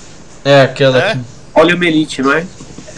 [0.45, 0.99] É, aquela.
[0.99, 1.13] É?
[1.15, 1.21] que-
[1.55, 2.47] Poliomielite, não é?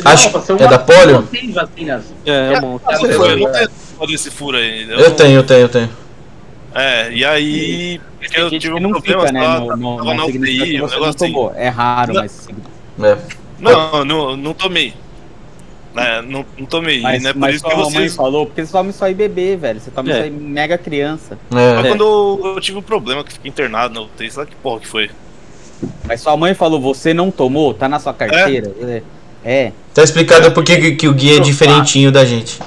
[0.05, 1.23] Acho- são é da polio?
[1.25, 2.05] Tem vacinas.
[2.27, 2.83] É, é um monte.
[2.87, 4.89] Ah, Você eu não tenho desse furo aí.
[4.91, 5.91] Eu não- tenho, eu tenho, eu tenho.
[6.75, 8.01] É, e aí.
[8.37, 9.41] Eu gente tive que um não problema, fica, né?
[9.41, 10.53] tava- No, no, tava na não que UTI,
[10.83, 11.33] um você não negócio assim.
[11.33, 11.53] tomou.
[11.55, 12.21] É raro, Não.
[12.23, 12.49] mas,
[13.03, 13.19] É.
[13.61, 14.95] Não, não, não tomei.
[15.97, 17.01] É, não, não tomei.
[17.01, 18.17] mas, e não é por mas isso que mãe vocês.
[18.17, 19.79] falou, porque você toma isso aí bebê, velho.
[19.81, 20.13] Você toma É.
[20.15, 21.39] isso aí mega criança.
[21.51, 21.89] Mas É.
[21.89, 22.03] quando
[22.43, 25.11] eu, eu tive um problema que fiquei internado na UTI, sabe que porra que foi?
[26.07, 27.73] Mas sua mãe falou, você não tomou?
[27.75, 28.73] Tá na sua carteira?
[28.83, 29.03] É.
[29.45, 29.73] é.
[29.93, 32.59] Tá explicado por que, que- o guia é diferentinho da gente.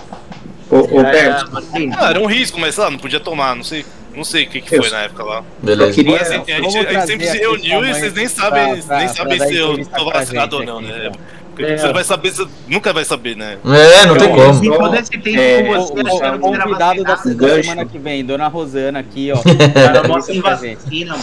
[0.70, 3.56] Ô, ô É, Bert, assim, Ah, era um risco, mas sei lá, não podia tomar,
[3.56, 3.86] não sei.
[4.16, 5.44] Não sei o que, que foi na época lá.
[5.62, 5.92] Beleza.
[5.92, 8.82] Eu queria- Mas, assim, a, gente, a gente sempre se reuniu e vocês nem sabem,
[8.82, 11.08] pra- nem sabem se eu tô vacinado ou não, aqui, né?
[11.08, 11.12] então.
[11.56, 11.78] Porque É.
[11.78, 13.58] Você não vai saber, você nunca vai saber, né?
[13.66, 14.64] É, não tem como.
[14.64, 17.98] Em todo esse tempo É, com O, você, o- o era convidado da, semana que
[18.00, 19.38] vem, Dona Rosana aqui, ó.
[19.42, 20.40] Pra gente.
[20.42, 21.16] vacina.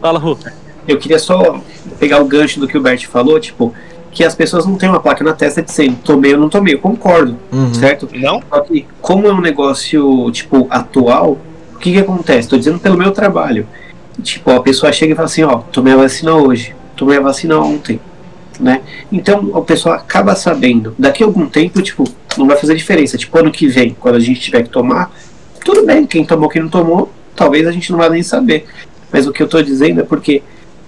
[0.00, 0.38] Fala, Ru.
[0.86, 1.60] Eu queria só
[1.98, 3.72] pegar o gancho do que o Bert falou, tipo,
[4.12, 6.78] que as pessoas não têm uma placa na testa dizendo tomei ou não tomei, eu
[6.78, 7.74] concordo, Uhum.
[7.74, 8.08] certo?
[8.14, 8.40] Não?
[8.48, 11.38] Só que, como é um negócio, tipo, atual,
[11.74, 12.48] o que que acontece?
[12.48, 13.66] Tô dizendo pelo meu trabalho.
[14.22, 17.58] Tipo, a pessoa chega e fala assim, ó, tomei a vacina hoje, tomei a vacina
[17.58, 18.00] ontem,
[18.58, 18.80] né?
[19.12, 20.94] Então, a pessoa acaba sabendo.
[20.98, 22.04] Daqui a algum tempo, tipo,
[22.38, 23.18] não vai fazer diferença.
[23.18, 25.12] Tipo, ano que vem, quando a gente tiver que tomar,
[25.62, 28.64] tudo bem, quem tomou, quem não tomou, talvez a gente não vá nem saber.
[29.12, 30.42] Mas o que eu tô dizendo é porque,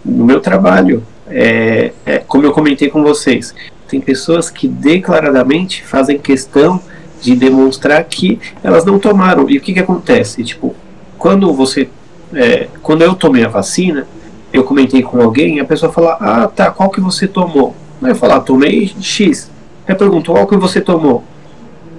[0.05, 3.55] no meu trabalho, é, é, como eu comentei com vocês,
[3.87, 6.81] tem pessoas que declaradamente fazem questão
[7.21, 9.49] de demonstrar que elas não tomaram.
[9.49, 10.43] E o que, que acontece?
[10.45, 10.75] Tipo,
[11.19, 11.89] quando você.
[12.33, 14.07] é, quando eu tomei a vacina,
[14.53, 17.75] eu comentei com alguém, a pessoa fala, ah tá, qual que você tomou?
[18.03, 19.51] Aí eu falo, ah, tomei X.
[19.87, 21.25] Aí pergunto, qual que você tomou?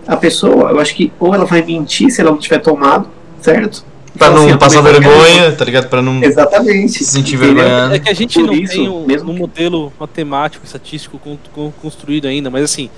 [0.08, 3.08] A pessoa, eu acho que ou ela vai mentir se ela não tiver tomado,
[3.42, 3.84] certo?
[4.20, 5.88] Pra Fala não assim, eu passar vergonha, tá ligado?
[5.90, 6.22] Pra não.
[6.24, 6.92] Exatamente.
[6.92, 7.96] se sentir vergonhado.
[7.96, 11.18] É que a gente Por não isso, tem um, mesmo um que- modelo matemático, estatístico
[11.18, 12.90] con- con- construído ainda, mas assim,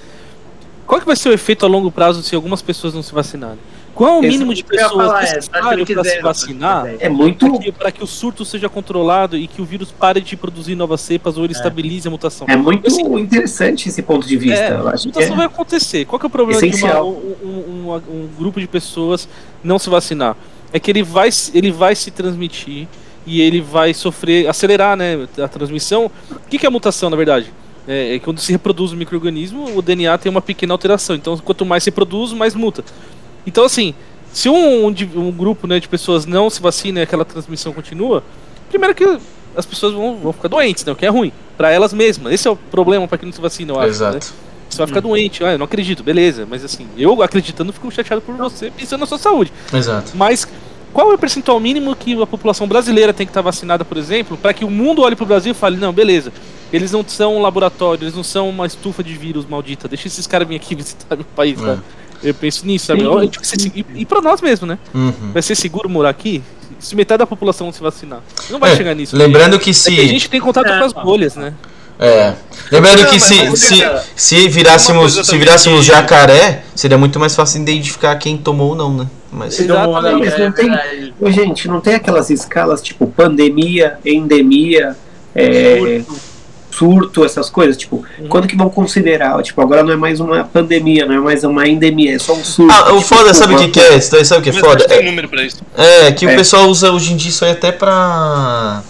[0.88, 3.60] qual que vai ser o efeito a longo prazo se algumas pessoas não se vacinarem?
[3.94, 7.10] Qual é o mínimo de pessoas é, necessário acho que para se zero, vacinar É
[7.10, 7.46] muito.
[7.78, 11.38] para que, o surto seja controlado e que o vírus pare de produzir novas cepas
[11.38, 12.48] ou ele estabilize a mutação?
[12.50, 14.58] É muito Assim, interessante esse ponto de vista.
[14.64, 15.36] É, eu a mutação é.
[15.36, 16.06] vai acontecer.
[16.06, 17.08] Qual que é o problema de uma- Essencial.
[17.10, 19.28] um, um- um- um grupo de pessoas
[19.62, 20.38] não se vacinar?
[20.74, 22.88] É que ele vai, ele vai se transmitir
[23.26, 26.10] e ele vai sofrer, acelerar né, a transmissão.
[26.30, 27.52] O que, que é a mutação, na verdade?
[27.88, 31.16] É, é quando se reproduz o microorganismo, o DNA tem uma pequena alteração.
[31.16, 32.84] Então, quanto mais se produz, mais muta.
[33.46, 33.94] Então, assim,
[34.32, 38.24] se um, um, um grupo né, de pessoas não se vacina e aquela transmissão continua,
[38.70, 39.20] primeiro que
[39.56, 42.34] as pessoas vão, vão ficar doentes, né, o que é ruim, para elas mesmas.
[42.34, 43.88] Esse é o problema para quem não se vacina, eu acho.
[44.12, 44.20] né?
[44.72, 48.22] Você vai ficar doente, ah, eu não acredito, beleza, mas assim, eu acreditando fico chateado
[48.22, 49.52] por você pensando na sua saúde.
[49.74, 50.12] Exato.
[50.16, 50.48] Mas
[50.94, 54.38] qual é o percentual mínimo que a população brasileira tem que estar vacinada, por exemplo,
[54.38, 56.32] para que o mundo olhe pro Brasil e fale, não, beleza,
[56.72, 60.26] eles não são um laboratório, eles não são uma estufa de vírus maldita, deixa esses
[60.26, 61.66] caras virem aqui visitar meu país, É.
[61.66, 61.82] sabe?
[62.24, 63.02] Eu penso nisso, sabe?
[63.02, 64.78] Sim, segu- e, e pra nós mesmo, né?
[64.94, 65.32] Uhum.
[65.34, 66.44] Vai ser seguro morar aqui?
[66.78, 68.22] Se metade da população não se vacinar.
[68.50, 69.16] Não vai É, chegar nisso.
[69.18, 69.92] Lembrando que É se.
[69.96, 71.52] que a gente tem contato É, com as bolhas, né?
[72.04, 72.34] É.
[72.72, 73.84] Lembrando Não, que se, se,
[74.16, 78.76] se Uma virássemos, se virássemos que- jacaré, seria muito mais fácil identificar quem tomou ou
[78.76, 79.08] não, né?
[79.32, 79.60] Mas.
[79.60, 80.26] Exatamente.
[80.30, 84.96] Mas não tem- gente, não tem aquelas escalas tipo pandemia, endemia,
[85.36, 86.16] é, Surto.
[86.72, 87.78] surto, essas coisas?
[87.78, 89.40] Tipo, quando que vão considerar?
[89.44, 92.44] Tipo, agora não é mais uma pandemia, não é mais uma endemia, é só um
[92.44, 92.74] surto.
[92.74, 93.96] Ah, o Tipo, foda, sabe o que, que é?
[93.96, 94.86] Isso daí, sabe o que é foda?
[94.88, 95.58] tem É, número pra isso.
[95.78, 96.36] é que o É.
[96.36, 98.82] pessoal usa hoje em dia isso aí até pra.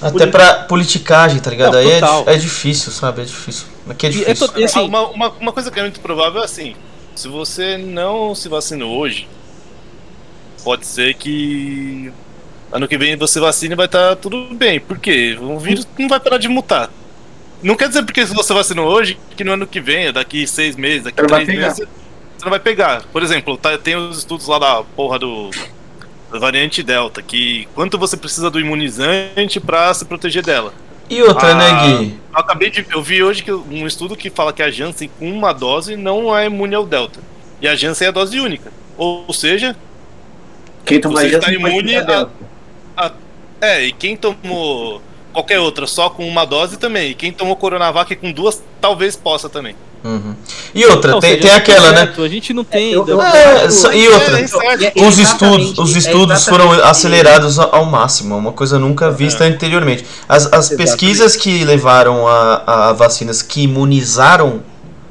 [0.00, 1.72] Até pra politicagem, tá ligado?
[1.72, 3.22] Não, aí é, é difícil, sabe?
[3.22, 3.66] É difícil.
[3.88, 4.48] Aqui é E é difícil.
[4.48, 6.74] to- e assim, uma, uma, uma coisa que é muito provável é assim:
[7.14, 9.28] se você não se vacinou hoje,
[10.62, 12.12] pode ser que
[12.70, 14.78] ano que vem você vacine e vai estar tudo bem.
[14.78, 15.36] Por quê?
[15.40, 16.90] O vírus não vai parar de mutar.
[17.62, 20.76] Não quer dizer porque se você vacinou hoje, que no ano que vem, daqui seis
[20.76, 21.78] meses, daqui três meses,
[22.38, 23.02] você não vai pegar.
[23.12, 25.50] Por exemplo, tá- tem os estudos lá da porra do
[26.30, 30.72] da variante Delta, que quanto você precisa do imunizante pra se proteger dela.
[31.10, 32.20] E outra, Ah, né, Gui?
[32.34, 32.84] Eu acabei de.
[32.90, 36.36] Eu vi hoje que um estudo que fala que a Janssen com uma dose não
[36.36, 37.20] é imune ao Delta.
[37.62, 38.70] E a Janssen é a dose única.
[38.96, 39.74] Ou, ou seja,
[40.84, 42.30] Quem tomar Você Janssen está imune a- Delta.
[43.60, 45.00] é, e quem tomou
[45.32, 47.10] qualquer outra só com uma dose também.
[47.10, 49.74] E quem tomou Coronavac com duas, talvez possa também.
[50.08, 50.34] Uhum.
[50.74, 51.96] E outra, não, tem, seja, tem aquela, né?
[51.98, 53.12] certo, A gente não tem Eu- ainda.
[53.12, 57.74] eu- É, e outra, É, é- é os estudos, os é estudos foram acelerados ao
[57.74, 60.04] ao máximo, uma coisa nunca vista anteriormente.
[60.28, 64.62] As, as pesquisas que levaram a, a vacinas que imunizaram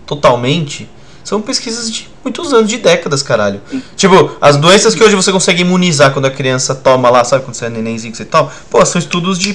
[0.05, 0.89] totalmente
[1.23, 3.61] são pesquisas de muitos anos, de décadas, caralho.
[3.95, 7.55] Tipo, as doenças que hoje você consegue imunizar quando a criança toma lá, sabe quando
[7.55, 8.49] você é nenenzinho que você toma?
[8.69, 9.53] Pô, são estudos de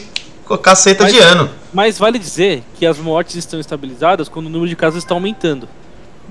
[0.62, 1.50] caceta Mas- de ano.
[1.72, 5.68] Mas vale dizer que as mortes estão estabilizadas quando o número de casos está aumentando.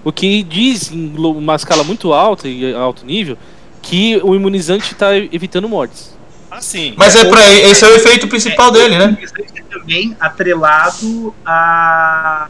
[0.04, 3.38] O que diz em uma escala muito alta e alto nível
[3.82, 6.16] que o imunizante está evitando mortes.
[6.50, 6.94] Assim.
[6.98, 9.18] Mas é pra esse é o efeito principal dele, né?
[9.22, 12.50] É também atrelado a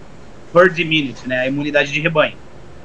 [0.54, 1.42] herd immunity, né?
[1.42, 2.36] A imunidade de rebanho.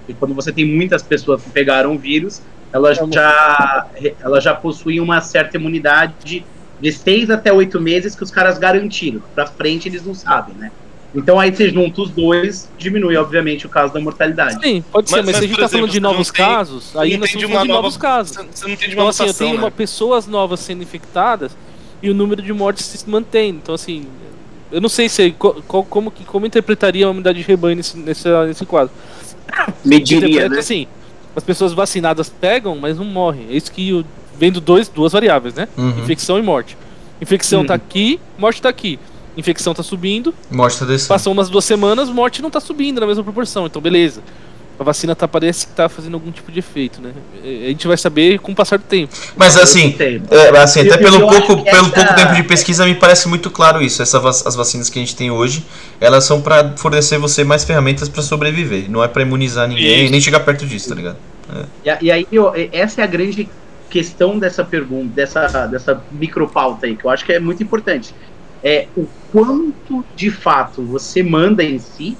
[0.09, 2.41] E quando você tem muitas pessoas que pegaram o vírus,
[2.73, 3.87] elas já,
[4.21, 6.45] elas já possuem uma certa imunidade
[6.81, 9.23] de, seis até oito meses que os caras garantiram.
[9.35, 10.71] Pra frente eles não sabem, né?
[11.15, 14.61] Então aí você junta os dois, diminui, obviamente, o caso da mortalidade.
[14.63, 16.11] Sim, pode ser, Mas- mas, mas, se a gente por tá falando de você não
[16.13, 18.37] novos tem- casos, aí não nós tem estamos de falando de uma novos nova- casos.
[18.37, 19.65] Você não tem de Então uma assim, eu mutação, tenho né?
[19.65, 21.57] uma, pessoas novas sendo infectadas
[22.03, 23.51] e o número de mortes se mantém.
[23.51, 24.05] Então assim,
[24.71, 27.97] eu não sei se co- co- como que como interpretaria a unidade de rebanho nesse,
[27.97, 28.93] nesse, nesse quadro.
[29.85, 30.59] Mediria, né?
[30.59, 30.87] assim,
[31.35, 33.47] as pessoas vacinadas pegam, mas não morrem.
[33.51, 34.05] É isso que eu
[34.39, 35.69] vendo dois, duas variáveis, né?
[35.77, 36.01] Uhum.
[36.03, 36.77] Infecção e morte.
[37.21, 37.67] Infecção Uhum.
[37.67, 38.99] tá aqui, morte tá aqui.
[39.37, 41.09] Infecção tá subindo, Morte tá descendo.
[41.09, 43.67] passou umas duas semanas, morte não tá subindo na mesma proporção.
[43.67, 44.23] Então, beleza.
[44.79, 47.11] A vacina tá, parece que tá fazendo algum tipo de efeito, né?
[47.43, 49.11] A gente vai saber com o passar do tempo.
[49.35, 49.97] Mas assim.
[49.99, 53.81] É, assim, até pelo pouco, pelo essa- pouco tempo de pesquisa me parece muito claro
[53.83, 54.03] isso.
[54.03, 55.65] Essa, as vacinas que a gente tem hoje,
[55.99, 58.91] elas são pra fornecer você mais ferramentas pra sobreviver.
[58.91, 60.13] Não é pra imunizar ninguém Isso.
[60.13, 61.17] nem chegar perto disso, tá ligado?
[61.83, 63.49] E, a- e aí, ó, essa é a grande
[63.89, 68.15] questão dessa pergunta, dessa, dessa micropauta aí, que eu acho que é muito importante.
[68.63, 72.17] É o quanto de fato você manda em si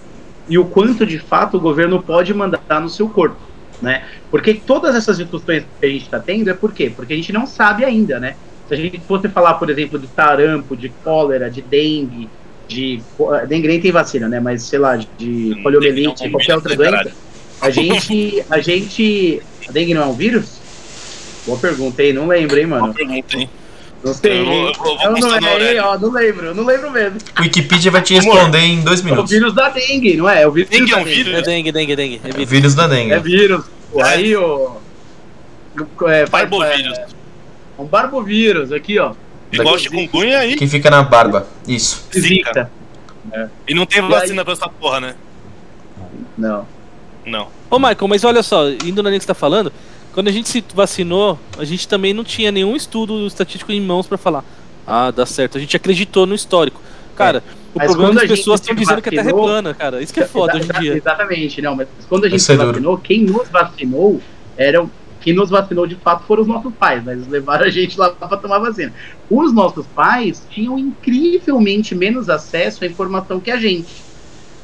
[0.49, 3.41] e o quanto de fato o governo pode mandar no seu corpo,
[3.83, 4.05] né?
[4.31, 6.93] Porque todas essas discussões que a gente está tendo é por quê?
[6.95, 8.37] Porque a gente não sabe ainda, né?
[8.69, 12.29] Se a gente fosse falar, por exemplo, de sarampo, de cólera, de dengue,
[12.69, 13.01] de.
[13.49, 14.41] Dengue nem tem vacina, né?
[14.41, 17.13] Mas sei lá, de poliomielite, qualquer outra doença.
[17.61, 18.45] A gente.
[18.51, 19.43] A gente.
[19.69, 20.61] A dengue não é um vírus?
[21.47, 22.13] Boa pergunta, hein?
[22.13, 22.93] Não lembro, hein, mano?
[22.93, 23.49] pergunta, hein?
[24.05, 24.41] Não sei.
[24.41, 27.19] Eu vou- eu vou- Eu não, postar no é, ó, não lembro, não lembro mesmo.
[27.41, 28.35] Wikipedia vai te Amor.
[28.35, 29.31] responder em dois É o minutos.
[29.31, 30.43] vírus da dengue, não é?
[30.43, 31.35] É o vírus Dengue é um vírus?
[31.35, 32.21] É dengue, dengue, dengue.
[32.25, 32.51] É É vírus.
[32.51, 33.13] vírus da dengue.
[33.13, 33.65] É vírus.
[33.93, 34.77] Pô, Aí, ô.
[36.09, 36.99] É, Barbovírus.
[36.99, 37.07] é,
[37.79, 39.13] um barbovírus, aqui, ó.
[39.53, 40.57] Igual chikungunya aí.
[40.57, 41.47] Que fica na barba.
[41.69, 42.05] Isso.
[42.13, 42.71] Zika.
[43.31, 43.51] Zika.
[43.69, 45.15] E não tem E vacina pra essa porra, né?
[46.37, 46.67] Não.
[47.25, 47.49] Não.
[47.71, 49.73] Ô, Michael, mas olha só, indo na linha que você tá falando,
[50.17, 54.07] quando a gente se vacinou, a gente também não tinha nenhum estudo estatístico em mãos
[54.07, 54.43] pra falar.
[54.87, 55.59] Ah, dá certo.
[55.59, 56.81] A gente acreditou no histórico.
[57.15, 59.45] Cara, o Mas problema é que as pessoas estão dizendo que a Terra é vacinou-
[59.45, 60.01] plana, cara.
[60.03, 60.97] Isso que é foda hoje em dia.
[60.97, 62.69] Exatamente, não, mas quando a gente é se duro.
[62.69, 64.19] vacinou, quem nos vacinou
[64.57, 64.91] eram.
[65.21, 68.09] Quem nos vacinou de fato foram os nossos pais, mas eles levaram a gente lá
[68.11, 68.95] para tomar vacina.
[69.29, 73.89] Os nossos pais tinham incrivelmente menos acesso à informação que a gente.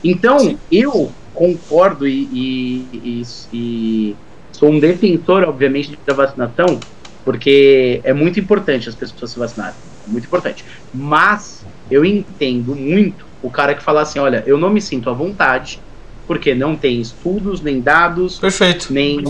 [0.03, 0.59] Então, Sim.
[0.71, 4.17] eu concordo e, e- e- e
[4.63, 6.79] sou um defensor, obviamente, da vacinação,
[7.25, 9.75] porque é muito importante as pessoas se vacinarem.
[10.07, 10.65] É muito importante.
[10.95, 15.13] Mas eu entendo muito o cara que fala assim: olha, eu não me sinto à
[15.13, 15.81] vontade,
[16.29, 18.93] porque não tem estudos, nem dados, Perfeito.
[18.93, 19.21] nem.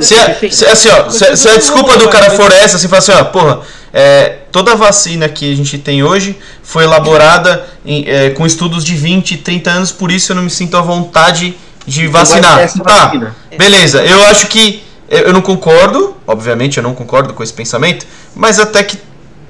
[0.00, 2.98] Se, a- se- assim, ó, se, se a desculpa do cara for essa, assim, fala
[2.98, 3.60] assim, ó, porra,
[3.92, 8.94] é, toda vacina que a gente tem hoje foi elaborada em- é, com estudos de
[8.96, 11.56] 20, 30 anos, por isso eu não me sinto à vontade
[11.88, 12.58] de vacinar.
[12.84, 13.34] Tá, vacina.
[13.56, 14.82] beleza, eu acho que.
[15.08, 18.98] Eu não concordo, obviamente eu não concordo com esse pensamento, mas até que.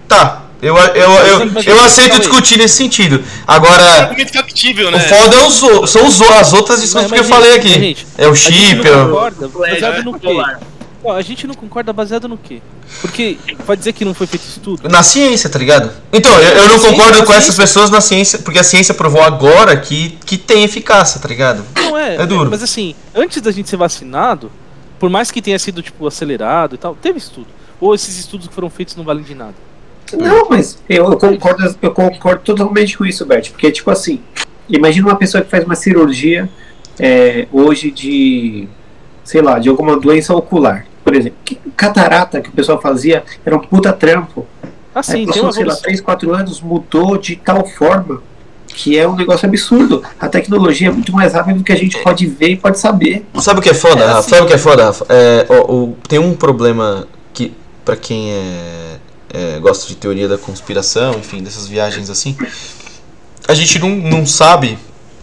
[0.06, 3.16] Tá, Eu, eu, eu, eu, aceito discutir nesse sentido.
[3.16, 4.98] É Agora, argumento factível, né?
[4.98, 7.68] o foda é os, o- são os, as outras discussões que eu falei aqui.
[7.68, 9.32] gente, É o chip, não é o-
[11.02, 12.60] Ó, a gente não concorda baseado no quê?
[13.00, 14.88] Porque vai dizer que não foi feito estudo?
[14.88, 15.90] Na ciência, tá ligado?
[16.12, 17.62] Então, eu, eu não Sim, concordo com essas ciência.
[17.62, 21.64] pessoas na ciência, porque a ciência provou agora que, que tem eficácia, tá ligado?
[21.76, 22.16] Não é.
[22.16, 22.50] É duro.
[22.50, 24.50] Mas assim, antes da gente ser vacinado,
[24.98, 27.46] por mais que tenha sido tipo acelerado e tal, teve estudo.
[27.80, 29.54] Ou esses estudos que foram feitos não valem de nada.
[30.12, 33.50] Não, mas eu, eu concordo, eu concordo totalmente com isso, Bert.
[33.50, 34.20] Porque, tipo assim,
[34.68, 36.48] imagina uma pessoa que faz uma cirurgia
[36.98, 38.66] é, hoje de,
[39.22, 40.87] sei lá, de alguma doença ocular.
[41.08, 44.46] Por exemplo, que catarata que o pessoal fazia era um puta trampo.
[44.94, 45.82] Assim, Aí passou, sei lá, evolução.
[45.82, 48.20] 3, 4 anos, mudou de tal forma
[48.66, 50.02] que é um negócio absurdo.
[50.20, 53.24] A tecnologia é muito mais rápida do que a gente pode ver e pode saber.
[53.40, 54.18] Sabe o que é foda, É, Rafa?
[54.18, 55.06] assim- Sabe o que é foda, Rafa?
[55.08, 57.52] É, ó, o- tem um problema que,
[57.84, 58.96] pra quem é,
[59.32, 62.36] é, gosta de teoria da conspiração, enfim, dessas viagens assim,
[63.48, 64.78] a gente não, não sabe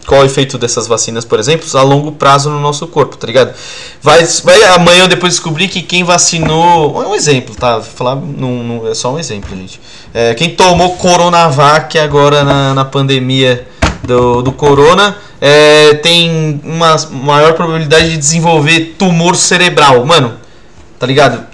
[0.06, 3.26] qual é o efeito dessas vacinas, por exemplo, a longo prazo no nosso corpo, tá
[3.26, 3.52] ligado?
[4.00, 7.02] Vai, vai amanhã eu depois descobrir que quem vacinou.
[7.02, 7.80] É um exemplo, tá?
[7.82, 9.80] Falar, não, não- é só um exemplo, gente.
[10.14, 13.66] É, quem tomou Coronavac agora na, na pandemia
[14.04, 20.04] do, do Corona é, tem uma maior probabilidade de desenvolver tumor cerebral.
[20.06, 20.34] Mano,
[20.98, 21.44] tá ligado?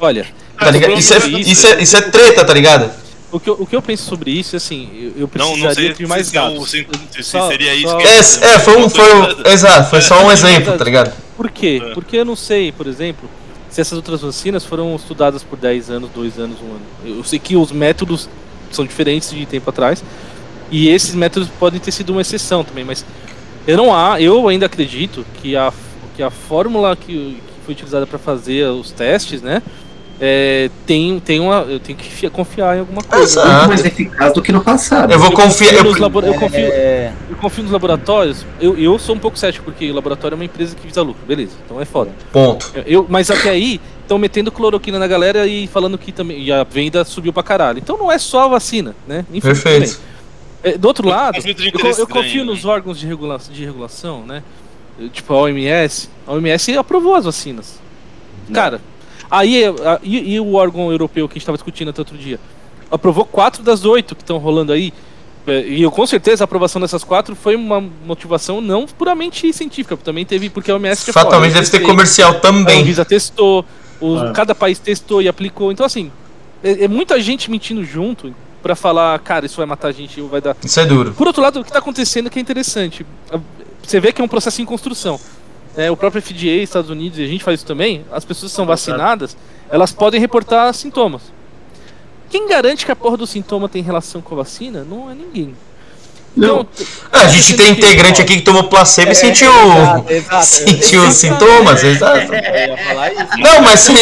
[0.00, 0.26] Olha,
[0.58, 0.92] Tá ligado?
[0.98, 2.90] Isso é, isso, é, isso é treta, tá ligado?
[3.36, 5.74] O que, eu, o que eu penso sobre isso, assim, eu, eu Não, precisaria não
[5.74, 6.70] sei de mais se, é dados.
[6.70, 8.18] se, se Só- seria isso só- que É,
[8.54, 8.88] é foi um.
[8.88, 11.12] Foi um exato, foi só um exemplo, tá ligado?
[11.36, 11.82] Por quê?
[11.84, 11.94] É.
[11.94, 13.28] Porque eu não sei, por exemplo,
[13.68, 16.80] se essas outras vacinas foram estudadas por 10 anos, 2 anos, 1 ano.
[17.18, 18.28] Eu sei que os métodos
[18.70, 20.02] são diferentes de tempo atrás.
[20.70, 23.04] E esses métodos podem ter sido uma exceção também, mas
[23.66, 25.72] eu não há, eu ainda acredito que a,
[26.16, 29.62] que a fórmula que, que foi utilizada para fazer os testes, né?
[30.20, 31.62] É, tem, tem uma.
[31.62, 33.24] Eu tenho que fi- confiar em alguma coisa.
[33.24, 33.48] Exato.
[33.48, 35.12] Muito mais eficaz do que no passado.
[35.12, 35.74] Eu vou confiar.
[35.74, 38.46] confio Eu, labora- eu confio, É, eu confio nos laboratórios.
[38.60, 41.24] Eu, eu sou um pouco cético, porque o laboratório é uma empresa que visa lucro,
[41.26, 42.10] beleza, então é foda.
[42.32, 42.72] ponto.
[42.86, 46.40] Eu, mas até aí, estão metendo cloroquina na galera e falando que também.
[46.42, 47.78] E a venda subiu pra caralho.
[47.78, 49.24] Então não é só a vacina, né?
[49.30, 50.00] Enfim, Perfeito.
[50.62, 51.36] É, do outro lado,
[51.98, 52.70] eu, confio nos né?
[52.70, 54.42] órgãos de, regula de regulação, né?
[55.12, 56.08] Tipo a OMS.
[56.26, 57.78] A OMS aprovou as vacinas.
[58.52, 58.80] Cara,
[59.30, 62.38] aí a- e, e o órgão europeu que a gente estava discutindo até outro dia?
[62.90, 64.92] Aprovou quatro das oito que estão rolando aí.
[65.46, 69.96] É, E eu com certeza a aprovação dessas quatro foi uma motivação não puramente científica,
[69.96, 72.80] também teve porque a OMS Fatalmente "Olha, deve ter comercial a também.
[72.80, 73.64] Anvisa testou,
[74.00, 74.32] os- Ah.
[74.32, 75.70] cada país testou e aplicou.
[75.70, 76.10] Então, assim,
[76.62, 80.40] é, é muita gente mentindo junto pra falar, cara, isso vai matar a gente, vai
[80.40, 80.56] dar.
[80.64, 81.12] Isso é duro.
[81.12, 83.04] Por outro lado, o que tá acontecendo que é interessante.
[83.30, 83.38] A-
[83.82, 85.20] Você vê que é um processo em construção.
[85.76, 88.56] É, o próprio FDA, Estados Unidos, e a gente faz isso também, as pessoas que
[88.56, 89.36] são vacinadas,
[89.70, 91.22] elas podem reportar sintomas.
[92.30, 94.84] Quem garante que a porra do sintoma tem relação com a vacina?
[94.88, 95.54] Não é ninguém.
[96.36, 96.66] Então,
[97.12, 99.50] Ah, a gente tem integrante aqui que tomou placebo e sentiu.
[99.52, 100.46] exato, exato.
[100.46, 102.32] Sentiu sintomas, exato.
[102.34, 103.38] Eu ia falar isso.
[103.38, 103.94] Não, mas sim.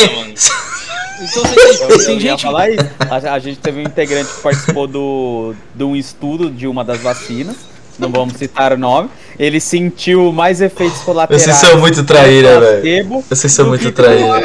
[1.21, 2.43] então tem, Eu, tem ia gente.
[2.43, 2.87] falar isso.
[3.11, 7.01] A, a gente teve um integrante que participou do, de um estudo de uma das
[7.01, 7.57] vacinas.
[7.99, 9.09] Não vamos citar o nome.
[9.39, 11.43] Ele sentiu mais efeitos colaterais.
[11.43, 13.25] Vocês são muito traíra, velho.
[13.29, 14.41] Vocês são muito traíra.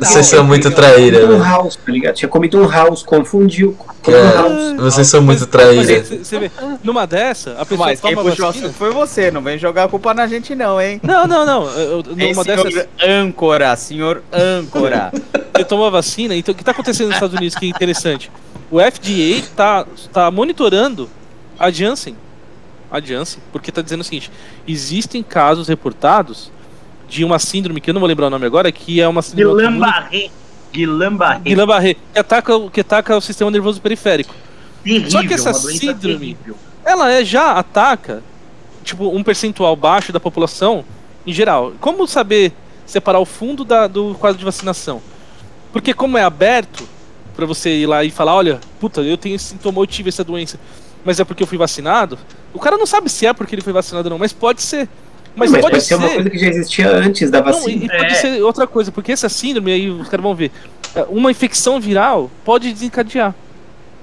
[0.00, 1.44] Vocês são muito traíra, Comido um velho.
[1.50, 2.14] house, tá ligado?
[2.14, 3.76] Tinha comido um house, confundiu.
[4.06, 6.04] Um É, vocês são muito traíra.
[6.84, 8.68] numa dessa, a pessoa Mas quem puxou vacina.
[8.72, 11.00] foi você, não vem jogar a culpa na gente não, hein?
[11.02, 11.68] Não, não, não.
[11.70, 15.12] eu- Numa senhor dessas, âncora, senhor âncora.
[15.54, 16.34] você toma vacina.
[16.36, 18.30] Então, o que está acontecendo nos Estados Unidos que é interessante?
[18.70, 21.08] O FDA tá, tá monitorando
[21.58, 22.16] a Janssen.
[22.90, 24.30] A Janssen, porque tá dizendo o seguinte:
[24.66, 26.50] existem casos reportados
[27.08, 29.60] de uma síndrome, que eu não vou lembrar o nome agora, que é uma síndrome.
[29.62, 30.30] Guillain-Barré.
[30.72, 31.40] Guillain-Barré.
[31.44, 34.34] Guillain-Barré, que ataca, o- que ataca o sistema nervoso periférico.
[34.84, 36.56] Terrível, Só que essa síndrome- terrível.
[36.84, 38.22] ela é, já ataca
[38.84, 40.84] tipo um percentual baixo da população
[41.26, 41.72] em geral.
[41.80, 42.52] Como saber
[42.84, 45.02] separar o fundo da- do quadro de vacinação?
[45.72, 46.86] Porque como é aberto
[47.34, 50.22] pra você ir lá e falar, olha, puta, eu tenho esse sintoma, eu tive essa
[50.24, 50.58] doença,
[51.04, 52.16] mas é porque eu fui vacinado.
[52.56, 54.88] O cara não sabe se é porque ele foi vacinado ou não, mas pode ser.
[55.34, 56.14] Mas, Mas pode, pode ser uma ser.
[56.14, 57.84] coisa que já existia antes da Não, e, vacina.
[57.84, 58.14] e pode É.
[58.14, 60.50] ser outra coisa, porque essa síndrome aí os caras vão ver.
[60.94, 63.34] é, Uma infecção viral pode desencadear.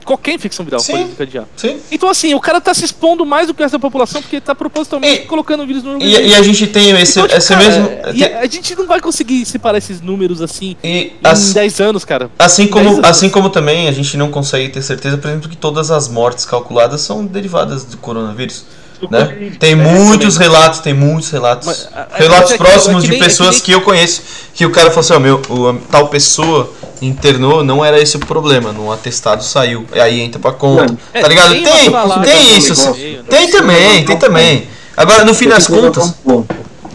[0.03, 0.91] Qualquer infecção viral Sim.
[0.93, 1.45] pode desencadear.
[1.55, 1.77] Sim.
[1.91, 5.21] Então, assim, o cara tá se expondo mais do que da população porque tá propositalmente
[5.21, 6.27] E- colocando o vírus no E, organismo.
[6.27, 7.89] e a gente tem esse, Então, tipo, esse cara, mesmo.
[8.13, 12.03] e a, gente não vai conseguir separar esses números assim E em as- 10 anos,
[12.05, 12.29] cara.
[12.37, 13.03] assim, como, anos.
[13.09, 16.45] assim como também a gente não consegue ter certeza, por exemplo, que todas as mortes
[16.45, 18.65] calculadas são derivadas do coronavírus.
[19.11, 19.51] Né?
[19.59, 20.49] Tem É, muitos também.
[20.49, 21.67] relatos, tem muitos relatos.
[21.67, 24.21] Mas, relatos é próximos é de nem- é que pessoas nem- que eu conheço.
[24.53, 28.15] Que o cara falou assim, ó, meu, o, a tal pessoa internou, não era esse
[28.17, 28.71] o problema.
[28.71, 29.85] No atestado saiu.
[29.93, 30.95] E aí entra pra conta.
[31.13, 31.49] É, tá ligado?
[31.53, 31.91] tem Tem,
[32.23, 32.69] tem isso.
[32.69, 32.93] negócio.
[32.95, 33.19] sim.
[33.29, 34.67] Tem também, tem também.
[34.95, 36.13] Agora, no fim das contas,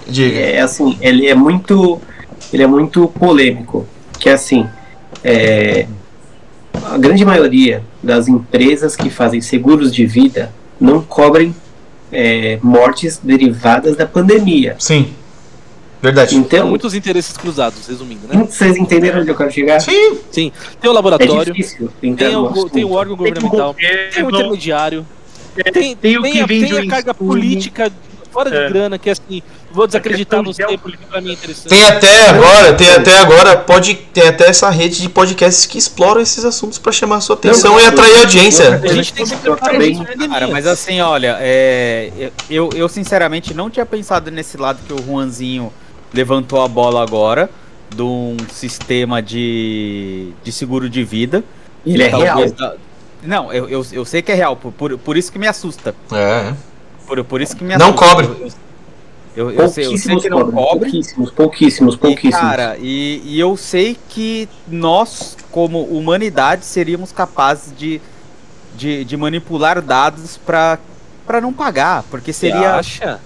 [0.07, 0.39] diga.
[0.39, 2.01] É assim, ele é muito,
[2.53, 3.87] ele é muito polêmico,
[4.19, 4.67] que é assim,
[5.25, 5.87] é,
[6.91, 11.55] a grande maioria das empresas que fazem seguros de vida não cobrem
[12.13, 14.77] é, mortes derivadas da pandemia.
[14.79, 15.13] Sim.
[16.01, 16.37] Verdade.
[16.37, 18.47] Então, muitos interesses cruzados, resumindo, né?
[18.49, 19.81] vocês entenderam onde eu quero chegar?
[19.81, 20.19] Sim.
[20.31, 23.75] Sim, tem o É laboratório, difícil entrar tem o, tem o órgão Tem governamental,
[24.15, 25.07] tem o intermediário,
[25.73, 27.93] tem, tem o que a, vende tem a carga política
[28.31, 28.69] fora de É.
[28.69, 31.69] grana, que é assim, vou desacreditar você de porque pra mim é interessante.
[31.69, 36.21] Tem até agora, tem até agora, pode, tem até essa rede de podcasts que exploram
[36.21, 38.81] esses assuntos pra chamar a sua atenção Não, e não, atrair não, audiência.
[38.83, 40.29] A gente tem que preparar pra pandemia.
[40.29, 45.03] Cara, mas assim, olha, é, eu, eu sinceramente não tinha pensado nesse lado que o
[45.05, 45.73] Juanzinho
[46.13, 47.51] levantou a bola agora,
[47.95, 51.45] de um sistema de, de seguro de vida.
[51.87, 52.51] Ele é real.
[52.51, 52.75] Da-
[53.23, 55.95] Não, eu, eu, eu sei que é real, por, por, por isso que me assusta.
[56.13, 56.17] É,
[56.51, 56.55] é.
[57.07, 58.07] Por, por isso que me Não assusta.
[58.07, 58.27] cobre.
[58.27, 58.51] Eu,
[59.39, 60.91] eu, eu sei, eu sei Pouquíssimos que não cobre.
[60.91, 62.41] pouquíssimos, pouquíssimos, E, pouquíssimos.
[62.41, 68.01] cara, e, e eu sei que nós, como humanidade, seríamos capazes de,
[68.77, 70.79] de, de manipular dados pra,
[71.27, 72.75] pra não pagar, porque seria.
[72.77, 73.21] acha?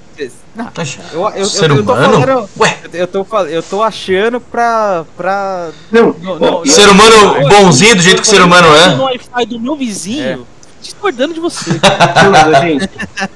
[0.55, 0.71] Não,
[1.13, 2.21] eu, eu, Ser eu, eu tô humano?
[2.21, 2.49] falando.
[2.61, 5.05] Ué, Eu tô, eu tô achando pra.
[5.17, 5.71] pra...
[5.91, 8.95] Não, Não, não, ser humano bonzinho do jeito que o ser humano Eu tô é.
[8.97, 10.47] no Wi-Fi do meu vizinho,
[10.83, 11.71] discordando de você.
[11.81, 12.89] não, gente,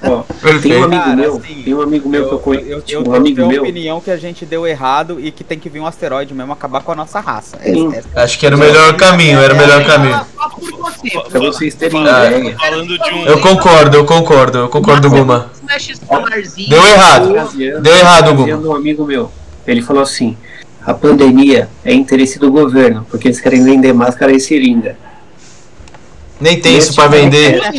[0.03, 0.85] ó, tem um Perfeito.
[0.85, 3.05] amigo Cara, meu, assim, tem um amigo meu que eu eu, conheço, eu, eu, um
[3.07, 5.69] eu amigo tenho a meu, opinião que a gente deu errado e que tem que
[5.69, 7.57] vir um asteroide mesmo acabar com a nossa raça.
[7.63, 7.93] É, Sim.
[7.95, 10.21] é, Acho que era o melhor caminho, era o melhor caminho.
[11.31, 12.57] Pra vocês terem Fala- ideia.
[13.15, 13.27] Um.
[13.27, 15.51] Eu concordo, eu concordo, eu concordo, Guma.
[16.69, 17.33] Deu errado.
[17.83, 18.57] Deu errado, Guma.
[18.57, 19.31] um amigo meu.
[19.67, 20.37] Ele falou assim:
[20.85, 24.97] a pandemia é interesse do governo, porque eles querem vender máscara e seringa.
[26.41, 27.61] Nem tem isso pra vender.
[27.63, 27.73] Um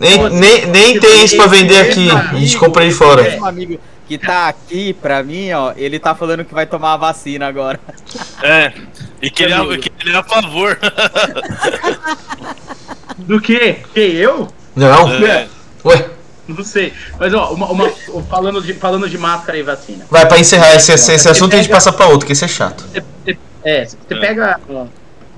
[0.00, 2.08] Nem, nem, nem tem isso pra vender aqui.
[2.10, 3.26] A gente compra de fora.
[3.26, 6.96] Esse amigo que tá aqui, pra mim, ó, ele tá falando que vai tomar a
[6.96, 7.78] vacina agora.
[8.42, 8.72] É.
[9.22, 10.76] E que ele é, que ele é a favor.
[13.18, 13.74] Do que?
[13.94, 14.48] Que eu?
[14.74, 15.12] Não?
[15.24, 15.46] É.
[15.84, 16.06] Ué,
[16.48, 16.92] Não sei.
[17.18, 17.90] Mas ó, uma, uma-
[18.28, 20.06] falando, de, falando de máscara e vacina.
[20.10, 22.48] vai pra encerrar esse, esse, esse assunto a gente passa pra outro, que esse é
[22.48, 22.84] chato.
[23.64, 24.14] É, você É.
[24.16, 24.60] pega.
[24.68, 24.86] ó,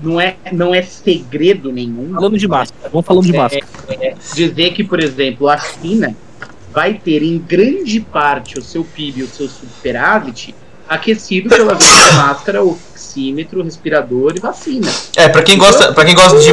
[0.03, 2.13] Não é, não é segredo nenhum.
[2.13, 3.65] Falando de máscara, vamos falando de É, máscara.
[4.01, 6.15] é, dizer que, por exemplo, a China
[6.73, 10.53] vai ter em grande parte o seu PIB, o seu superávit,
[10.89, 14.89] aquecido pela venda da máscara, oxímetro, respirador e vacina.
[15.15, 16.51] É, pra quem gosta, pra quem gosta de.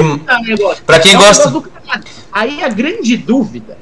[0.86, 1.52] Pra quem É gosta.
[2.30, 3.76] Aí a grande dúvida,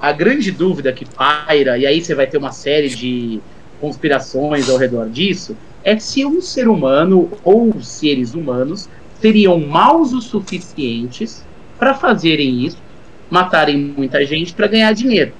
[0.00, 3.40] a grande dúvida que paira, e aí você vai ter uma série de
[3.80, 8.88] conspirações ao redor disso, é se um ser humano ou seres humanos
[9.20, 11.44] seriam maus o suficientes
[11.78, 12.78] para fazerem isso,
[13.30, 15.32] matarem muita gente para ganhar dinheiro.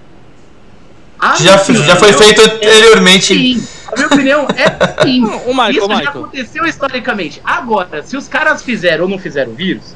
[1.18, 3.24] A Já, minha já foi opinião feito é anteriormente.
[3.34, 3.66] sim.
[3.92, 5.22] A minha opinião é sim.
[5.24, 7.40] O Michael, Isso o já aconteceu historicamente.
[7.44, 9.94] Agora, se os caras fizeram ou não fizeram o vírus,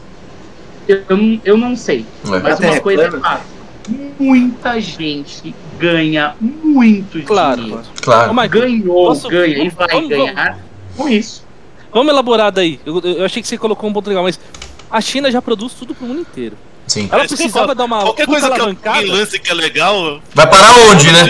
[0.86, 2.04] eu, eu, não- eu não sei.
[2.28, 2.40] Ué.
[2.40, 3.54] Mas uma coisa é fato.
[4.18, 7.82] Muita gente ganha muito Claro, dinheiro.
[8.02, 8.48] claro.
[8.48, 10.58] Ganhou, Posso- ganha e vamos- vai vamos- ganhar
[10.96, 11.43] com isso.
[11.94, 12.78] Vamos elaborar daí.
[12.84, 14.38] Eu, eu achei que você colocou um ponto legal, mas
[14.90, 16.56] a China já produz tudo pro mundo inteiro.
[16.86, 17.08] Sim.
[17.10, 17.74] Ela É que precisava falo.
[17.74, 18.98] dar uma Qualquer coisa que alavancada.
[18.98, 20.20] alguém lance que é legal.
[20.34, 21.24] Vai parar onde, né?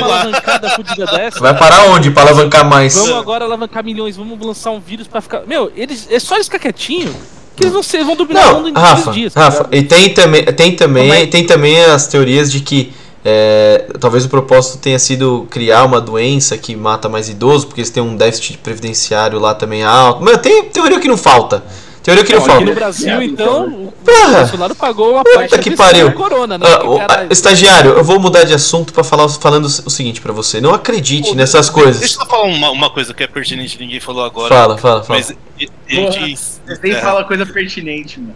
[1.40, 2.94] Vai parar onde pra alavancar mais?
[2.96, 5.42] Vamos agora alavancar milhões, vamos lançar um vírus pra ficar.
[5.46, 6.08] Meu, eles.
[6.10, 7.14] É só eles ficar quietinho
[7.56, 9.32] que eles vão, ser, vão dominar o Não, mundo em Rafa, dias.
[9.34, 11.26] Rafa, e tem também, tem também, é?
[11.26, 12.92] tem também as teorias de que
[13.24, 17.90] é, talvez o propósito tenha sido criar uma doença que mata mais idosos, porque eles
[17.90, 20.22] têm um déficit previdenciário lá também alto.
[20.22, 21.64] Mas tem teoria que não falta.
[22.02, 22.64] Teoria que não Aqui falta.
[22.66, 24.40] no Brasil, então, o Porra!
[24.40, 26.12] Bolsonaro pagou uma parte que pariu.
[26.12, 26.66] corona, né?
[26.68, 26.84] Ah,
[27.26, 30.60] o- estagiário, eu vou mudar de assunto pra falar falando o seguinte pra você.
[30.60, 32.00] Não acredite nessas coisas.
[32.00, 34.54] Deixa eu falar uma, uma coisa que é pertinente, ninguém falou agora.
[34.54, 35.18] Fala, fala, fala.
[35.18, 36.60] Mas e- ele Porra, diz.
[36.66, 38.34] Você nem é, fala coisa pertinente, mano.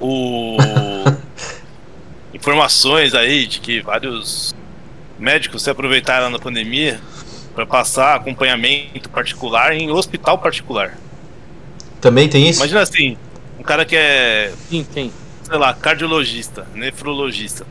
[0.00, 0.56] o
[2.36, 4.54] informações aí de que vários
[5.18, 7.00] médicos se aproveitaram da pandemia
[7.54, 10.96] para passar acompanhamento particular em hospital particular.
[12.00, 12.60] Também tem isso?
[12.60, 13.16] Imagina assim,
[13.58, 15.10] um cara que é, Sim, tem.
[15.42, 17.66] sei lá, cardiologista, nefrologista.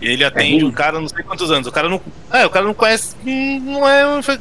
[0.00, 1.66] E ele atende um cara não sei quantos anos.
[1.66, 2.00] O cara não,
[2.32, 4.38] é, o cara não conhece, não é, um o que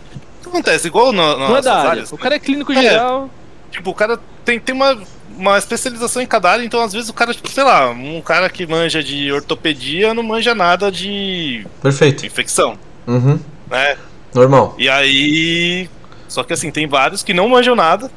[0.50, 1.90] acontece igual na, Não é nas da área.
[1.92, 2.12] áreas.
[2.12, 2.82] O cara é clínico É.
[2.82, 3.30] geral.
[3.72, 4.96] Tipo, o cara tem, tem uma
[5.38, 8.50] uma especialização em cada área, então às vezes o cara, tipo, sei lá, um cara
[8.50, 12.26] que manja de ortopedia não manja nada de Perfeito.
[12.26, 12.78] infecção,
[13.08, 13.40] Uhum.
[13.70, 13.98] né?
[14.34, 14.76] Normal.
[14.78, 15.90] E aí.
[16.28, 18.12] Só que assim, tem vários que não manjam nada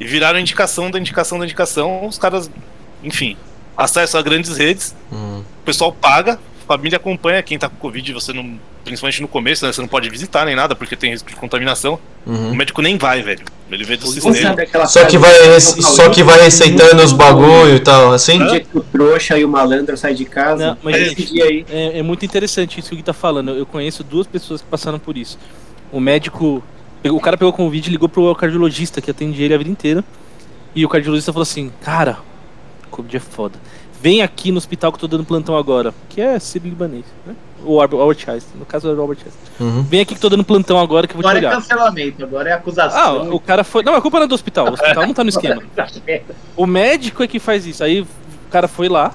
[0.00, 2.06] e viraram indicação da indicação da indicação.
[2.06, 2.50] Os caras,
[3.02, 3.36] enfim,
[3.76, 5.40] acesso a grandes redes, Hum.
[5.60, 6.38] o pessoal paga,
[6.76, 7.42] família acompanha.
[7.42, 8.58] Quem tá com Covid, você não.
[8.84, 9.72] Principalmente no começo, né?
[9.72, 11.98] Você não pode visitar nem nada porque tem risco de contaminação.
[12.26, 12.54] O Uhum.
[12.54, 13.44] médico nem vai, velho.
[13.70, 14.56] Ele vê do sistema.
[14.86, 18.42] Só que vai, só que vai receitando os bagulho e tal, assim?
[18.42, 21.26] O dia que o trouxa e o malandro saem de casa, Não, mas, é gente,
[21.32, 21.64] dia aí.
[21.70, 23.52] É, é muito interessante isso que o Gui tá falando.
[23.52, 25.38] Eu conheço duas pessoas que passaram por isso.
[25.90, 26.62] O médico.
[27.04, 30.04] O cara pegou convite e ligou pro cardiologista que atende ele a vida inteira.
[30.74, 32.18] E o cardiologista falou assim: Cara,
[32.90, 33.58] Covid é foda.
[34.02, 35.94] Vem aqui no hospital que eu tô dando plantão agora.
[36.08, 37.34] Que é Sírio Libanês, né?
[37.64, 38.58] Ou Albert Albert Einstein.
[38.58, 39.68] No caso era o Albert Einstein.
[39.68, 39.82] Uhum.
[39.84, 41.56] Vem aqui que eu tô dando plantão agora que eu vou te Agora é olhar.
[41.60, 43.32] cancelamento, agora é Ah, acusação.
[43.32, 43.84] o cara foi.
[43.84, 44.66] Não, a culpa não é do hospital.
[44.70, 45.62] O hospital não tá no esquema.
[46.56, 47.84] O médico é que faz isso.
[47.84, 48.06] Aí o
[48.50, 49.14] cara foi lá.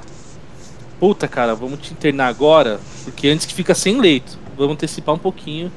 [1.01, 2.79] Puta, cara, vamos te internar agora.
[3.03, 4.39] Porque antes que fica sem leito.
[4.57, 5.69] Vamos antecipar um pouquinho.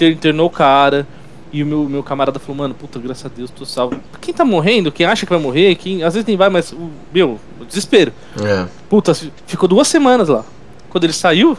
[0.00, 1.06] Internou o cara.
[1.52, 3.98] E o meu, meu camarada falou, mano, puta, graças a Deus, tô salvo.
[4.20, 6.02] Quem tá morrendo, quem acha que vai morrer, quem.
[6.02, 6.72] Às vezes nem vai, mas.
[6.72, 8.12] o- Meu, o desespero.
[8.42, 8.66] É.
[8.88, 9.14] Puta,
[9.46, 10.44] ficou duas semanas lá.
[10.90, 11.56] Quando ele saiu,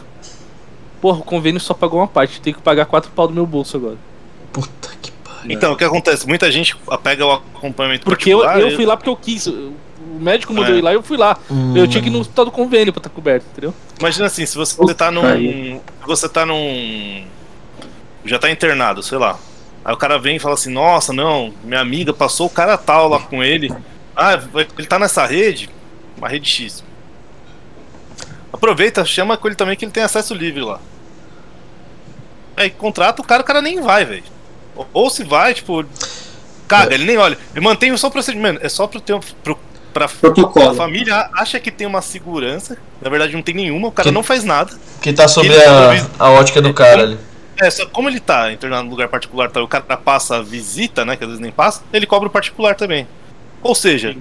[1.00, 2.40] porra, o convênio só pagou uma parte.
[2.40, 3.96] Tem que pagar quatro pau do meu bolso agora.
[4.52, 5.50] Puta que pariu.
[5.50, 6.26] Então, o que acontece?
[6.28, 9.46] Muita gente pega o acompanhamento Porque eu, eu fui lá porque eu quis.
[9.46, 9.72] O
[10.20, 10.78] médico mandou É.
[10.78, 11.36] ir lá e eu fui lá.
[11.50, 11.76] Hum.
[11.76, 13.72] Eu tinha que ir no hospital do convênio pra estar coberto, entendeu?
[13.98, 15.24] Imagina assim, se você Puta tá num.
[15.24, 15.80] aí.
[16.00, 17.24] se Você tá num.
[18.24, 19.38] Já tá internado, sei lá.
[19.88, 23.08] Aí o cara vem e fala assim, nossa, não, minha amiga passou o cara tal
[23.08, 23.72] lá com ele.
[24.14, 24.38] Ah,
[24.76, 25.70] ele tá nessa rede,
[26.18, 26.84] uma rede X.
[28.52, 30.78] Aproveita, chama com ele também que ele tem acesso livre lá.
[32.54, 34.24] Aí contrata o cara, o cara nem vai, velho.
[34.92, 35.82] Ou, se vai, tipo.
[36.68, 37.38] Caga, ele nem olha.
[37.54, 38.60] Ele mantém só o procedimento.
[38.62, 39.20] É só pro teu.
[39.42, 39.58] Pro,
[39.94, 40.68] pra, Protocolo.
[40.70, 42.76] a família acha que tem uma segurança.
[43.00, 43.88] Na verdade, não tem nenhuma.
[43.88, 44.70] O cara Que- não faz nada.
[45.00, 47.18] Que tá sobre a, supervisa- a ótica do cara ali.
[47.60, 51.04] É, só como ele tá internado no lugar particular, tá, o cara passa a visita,
[51.04, 51.16] né?
[51.16, 53.06] Que às vezes nem passa, ele cobra o particular também.
[53.62, 54.16] Ou seja,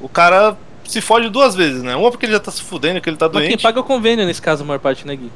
[0.00, 1.94] o cara se fode duas vezes, né?
[1.94, 3.62] Uma porque ele já tá se fudendo, que ele tá Mas quem doente.
[3.62, 5.30] paga é o convênio nesse caso, a maior parte, né, Gui?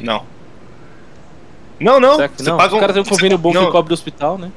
[0.00, 0.22] Não.
[1.80, 2.16] Não, não.
[2.16, 2.56] Será que Você não?
[2.58, 4.50] paga o cara tem um convênio bom não, que cobre o hospital, né?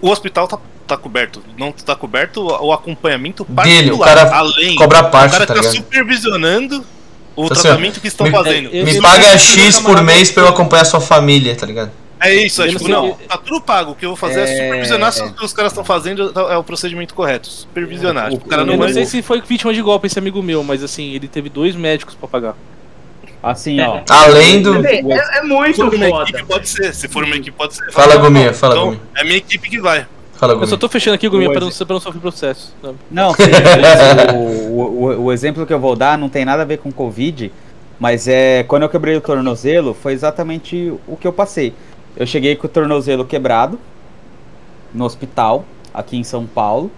[0.00, 1.42] O hospital tá, tá coberto.
[1.58, 4.14] Não tá coberto o acompanhamento Dele, o particular.
[4.26, 4.76] cara além.
[4.76, 5.74] Cobra a o parte, cara tá tá ligado?
[5.76, 6.84] supervisionando
[7.44, 7.62] o certo.
[7.62, 8.70] tratamento que estão Me- fazendo.
[8.72, 11.90] é, Me paga X por mês pra eu acompanhar sua família, tá ligado?
[12.20, 13.92] É isso, é Eu tipo, não não, tá tudo pago.
[13.92, 16.32] O que eu vou fazer é, É- supervisionar se o que os caras estão fazendo
[16.50, 17.46] é o procedimento correto.
[17.48, 18.30] Supervisionar.
[18.30, 18.94] Tipo, o cara eu não não manja.
[18.94, 22.16] sei se foi vítima de golpe esse amigo meu, mas assim, ele teve dois médicos
[22.16, 22.56] pra pagar.
[23.40, 24.00] Assim, ó.
[24.10, 24.84] Além do.
[24.84, 26.22] É, é- é muito Se for uma foda.
[26.24, 26.92] equipe, pode ser.
[26.92, 27.92] Se for uma equipe, pode ser.
[27.92, 28.54] Fala, Não, Gominha, não.
[28.54, 29.02] fala, Então, Gominha.
[29.16, 30.04] É a minha equipe que vai.
[30.38, 32.72] Fala Eu só tô fechando aqui, Gominha, pra não, pra não sofrer processo.
[32.80, 32.96] sabe?
[33.10, 33.32] Não,
[34.32, 37.50] o, o, o exemplo que eu vou dar não tem nada a ver com Covid,
[37.98, 41.74] mas é quando eu quebrei o tornozelo, foi exatamente o que eu passei.
[42.16, 43.80] Eu cheguei com o tornozelo quebrado
[44.94, 46.88] no hospital, aqui em São Paulo,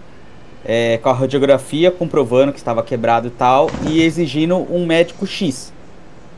[0.63, 5.73] é, com a radiografia comprovando que estava quebrado e tal, e exigindo um médico X.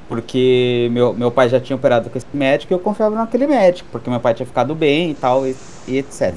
[0.07, 3.89] Porque meu, meu pai já tinha operado com esse médico e eu confiava naquele médico,
[3.91, 5.53] porque meu pai tinha ficado bem e tal, e,
[5.85, 6.33] e etc.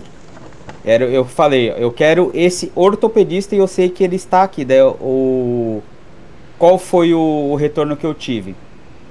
[0.86, 4.64] Era, eu falei, eu quero esse ortopedista e eu sei que ele está aqui.
[4.64, 5.82] Daí o
[6.56, 8.54] qual foi o, o retorno que eu tive?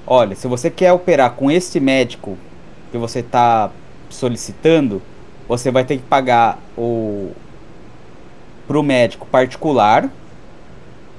[0.08, 2.38] Olha, se você quer operar com esse médico
[2.92, 3.70] que você está
[4.10, 5.02] solicitando,
[5.50, 7.32] você vai ter que pagar o
[8.66, 10.10] pro médico particular.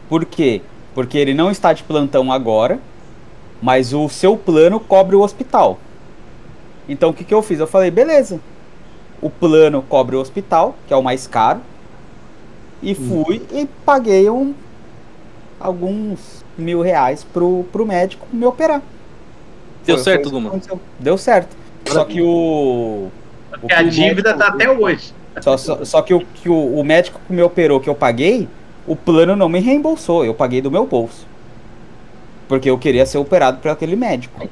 [0.09, 0.63] Por quê?
[0.95, 2.81] Porque ele não está de plantão agora,
[3.61, 5.79] mas o seu plano cobre o hospital.
[6.89, 7.61] Então o que, que eu fiz?
[7.61, 8.41] Eu falei, beleza
[9.21, 11.61] o plano cobre o hospital, que é o mais caro.
[12.83, 14.55] E fui e paguei um,
[15.59, 18.83] alguns mil reais pro, pro médico me operar.
[19.85, 20.53] Deu Foi- certo, Guma?
[20.99, 21.57] Deu certo.
[21.87, 23.09] Só que o.
[23.53, 25.15] a que o dívida médico- tá até hoje.
[25.41, 28.49] Só, só, só que, o, que o, o médico que me operou, que eu paguei,
[28.87, 30.25] o plano não me reembolsou.
[30.25, 31.27] Eu paguei do meu bolso.
[32.49, 34.49] Porque eu queria ser operado por aquele médico.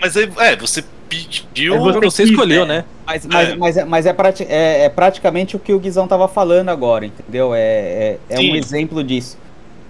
[0.00, 1.74] Mas aí, é, você pediu.
[1.74, 2.78] É você Você quis, escolheu, né?
[2.78, 2.84] né?
[3.06, 3.56] Mas, mas, É.
[3.56, 7.06] mas, é, mas é, prati- é- é praticamente o que o Guizão tava falando agora,
[7.06, 7.54] entendeu?
[7.54, 9.38] É, é, é um exemplo disso.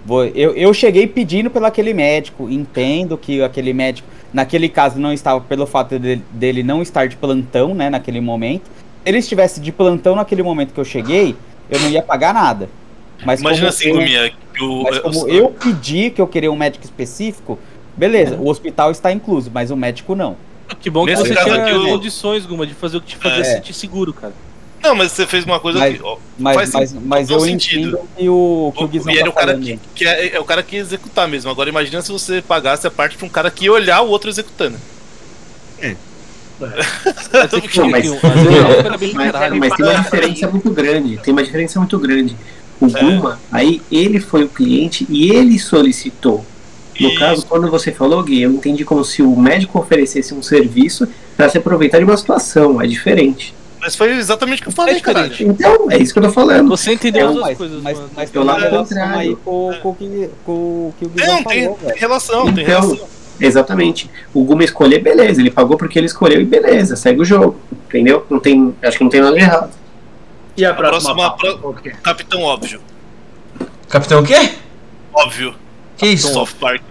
[0.05, 5.11] Vou- Eu, eu cheguei pedindo pelo aquele médico, entendo que aquele médico, naquele caso, não
[5.11, 8.63] estava pelo fato de- dele não estar de plantão, né, naquele momento.
[8.65, 11.35] Se ele estivesse de plantão naquele momento que eu cheguei,
[11.69, 12.69] eu não ia pagar nada.
[13.25, 14.83] Mas Imagina como assim, eu- Gumia, que o.
[14.83, 17.59] mas como eu pedi que eu queria um médico específico,
[17.97, 20.37] beleza, o hospital está incluso, mas o médico não.
[20.79, 23.41] Que bom que Nesse você caso tinha condições, Guma, de fazer o que te fazia
[23.41, 23.43] É.
[23.55, 24.33] sentir seguro, cara.
[24.81, 26.03] Não, mas você fez uma coisa Mas- que.
[26.03, 27.87] ó, Mas, Faz mas, mas eu sentido.
[27.97, 29.63] entendo que o, que o o- Guizão e é tá o cara falando.
[29.65, 31.51] que, que é, é o cara que ia executar mesmo.
[31.51, 34.29] Agora imagina se você pagasse a parte pra um cara que ia olhar o outro
[34.29, 34.77] executando.
[37.71, 38.03] Que é Mas,
[39.75, 41.17] tem uma diferença muito grande.
[41.17, 42.35] Tem uma diferença muito grande.
[42.81, 46.45] O Guma, aí ele foi o cliente e ele solicitou.
[46.99, 51.07] No caso, quando você falou, Gui, eu entendi como se o médico oferecesse um serviço
[51.37, 52.81] para se aproveitar de uma situação.
[52.81, 53.53] É diferente.
[53.79, 55.33] Mas foi exatamente o que eu falei, É caralho.
[55.39, 56.67] Então, é isso que eu tô falando.
[56.69, 59.19] Você entendeu É, as mas, coisas, mas, mas Eu tem uma lá relação contrário.
[59.19, 61.99] aí com, com, o que- com o que o Guizão Não, tem, falou, tem velho.
[61.99, 63.07] relação, tem Então, relação.
[63.39, 64.09] Exatamente.
[64.33, 65.39] O Guma escolher, beleza.
[65.39, 67.55] Ele pagou porque ele escolheu e beleza, segue o jogo.
[67.87, 68.25] Entendeu?
[68.29, 69.69] Não tem, acho que não tem nada de errado.
[70.57, 71.15] E a A próxima?
[71.15, 71.75] próxima- pro-?
[72.03, 72.81] Capitão Óbvio.
[73.87, 74.51] Capitão o quê?
[75.13, 75.55] Óbvio.
[75.99, 76.33] Que isso?
[76.33, 76.81] South Park.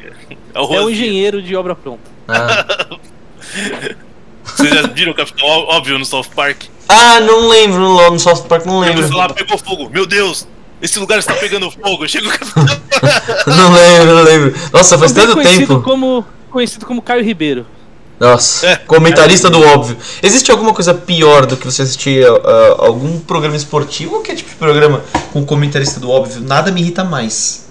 [0.55, 2.03] É o É um engenheiro de obra pronta.
[2.29, 2.67] Ah.
[4.45, 6.65] Vocês já viram o Capitão Óbvio no South Park?
[6.89, 9.17] Ah, não lembro no no South Park, não Ele lembro.
[9.17, 9.89] lá pegou fogo.
[9.91, 10.47] Meu Deus!
[10.81, 12.07] Esse lugar está pegando fogo.
[12.09, 12.65] Chega o Capitão.
[13.57, 14.55] Não lembro, não lembro.
[14.73, 15.83] Nossa, faz tanto conhecido tempo.
[15.83, 17.67] como conhecido como Caio Ribeiro.
[18.19, 18.77] Nossa, É.
[18.77, 19.97] comentarista do óbvio.
[20.23, 24.35] Existe alguma coisa pior do que você assistir ah, algum programa esportivo ou que é
[24.37, 25.03] tipo de programa
[25.33, 26.41] com comentarista do óbvio?
[26.43, 27.68] Nada me irrita mais.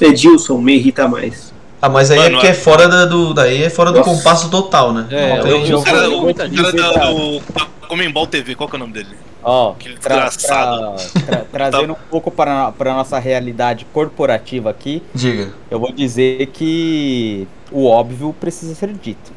[0.00, 1.52] Edilson me irrita mais.
[1.80, 3.98] Ah, mas aí é Mano, porque é- é fora da, do, daí é fora do
[3.98, 4.10] Nossa.
[4.10, 5.06] compasso total, né?
[5.10, 7.42] É, Não eu- eu- O cara, o, o cara da, do
[7.86, 9.08] Comembol TV, qual que é o nome dele?
[9.44, 10.96] Ó, Que tra- tra-
[11.26, 15.52] tra- trazendo um pouco para a nossa realidade corporativa aqui, Diga.
[15.70, 19.30] eu vou dizer que o óbvio precisa ser dito.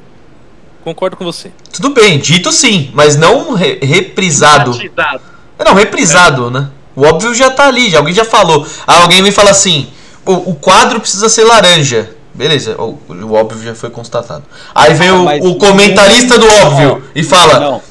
[0.83, 1.51] Concordo com você.
[1.73, 4.71] Tudo bem, dito sim, mas não re- reprisado.
[4.71, 5.21] Batizado.
[5.63, 6.69] Não, reprisado, né?
[6.95, 8.65] O óbvio já tá ali, já- alguém já falou.
[8.87, 9.87] Ah, alguém me fala assim:
[10.29, 12.15] o, o quadro precisa ser laranja.
[12.33, 14.43] Beleza, o, o óbvio já foi constatado.
[14.73, 17.81] Aí vem o, Mas o comentarista do óbvio e fala: Não,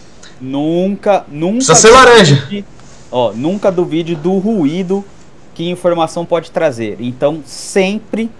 [0.40, 1.56] nunca, nunca.
[1.56, 2.48] Precisa ser laranja.
[3.10, 5.04] Ó, nunca duvide do ruído
[5.54, 6.96] que informação pode trazer.
[7.00, 8.30] Então, sempre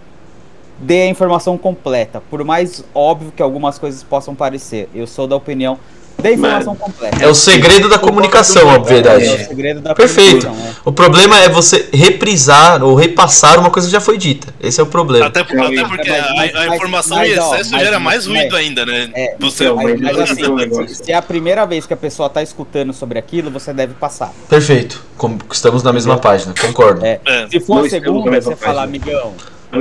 [0.78, 2.22] dê a informação completa.
[2.30, 4.88] Por mais óbvio que algumas coisas possam parecer.
[4.94, 5.78] Eu sou da opinião
[6.20, 7.24] da informação completa.
[7.24, 9.24] é o segredo da comunicação, a É obviedade.
[9.24, 10.46] o segredo da Perfeito.
[10.48, 10.50] é.
[10.84, 14.52] O problema é você reprisar ou repassar uma coisa que já foi dita.
[14.60, 15.26] Esse é o problema.
[15.26, 16.34] Até, até porque Mas- a, a
[16.66, 19.10] mas- informação mas, em excesso mas- gera mais mas- ruído ainda, né?
[19.14, 22.28] É, Você então, Mas, mas assim, se, se é a primeira vez que a pessoa
[22.28, 24.32] tá escutando sobre aquilo, você deve passar.
[24.48, 25.04] Perfeito.
[25.16, 27.04] Como estamos na mesma página, concordo.
[27.06, 27.20] É.
[27.24, 27.46] É.
[27.48, 29.34] Se for a segunda, você fala, amigão,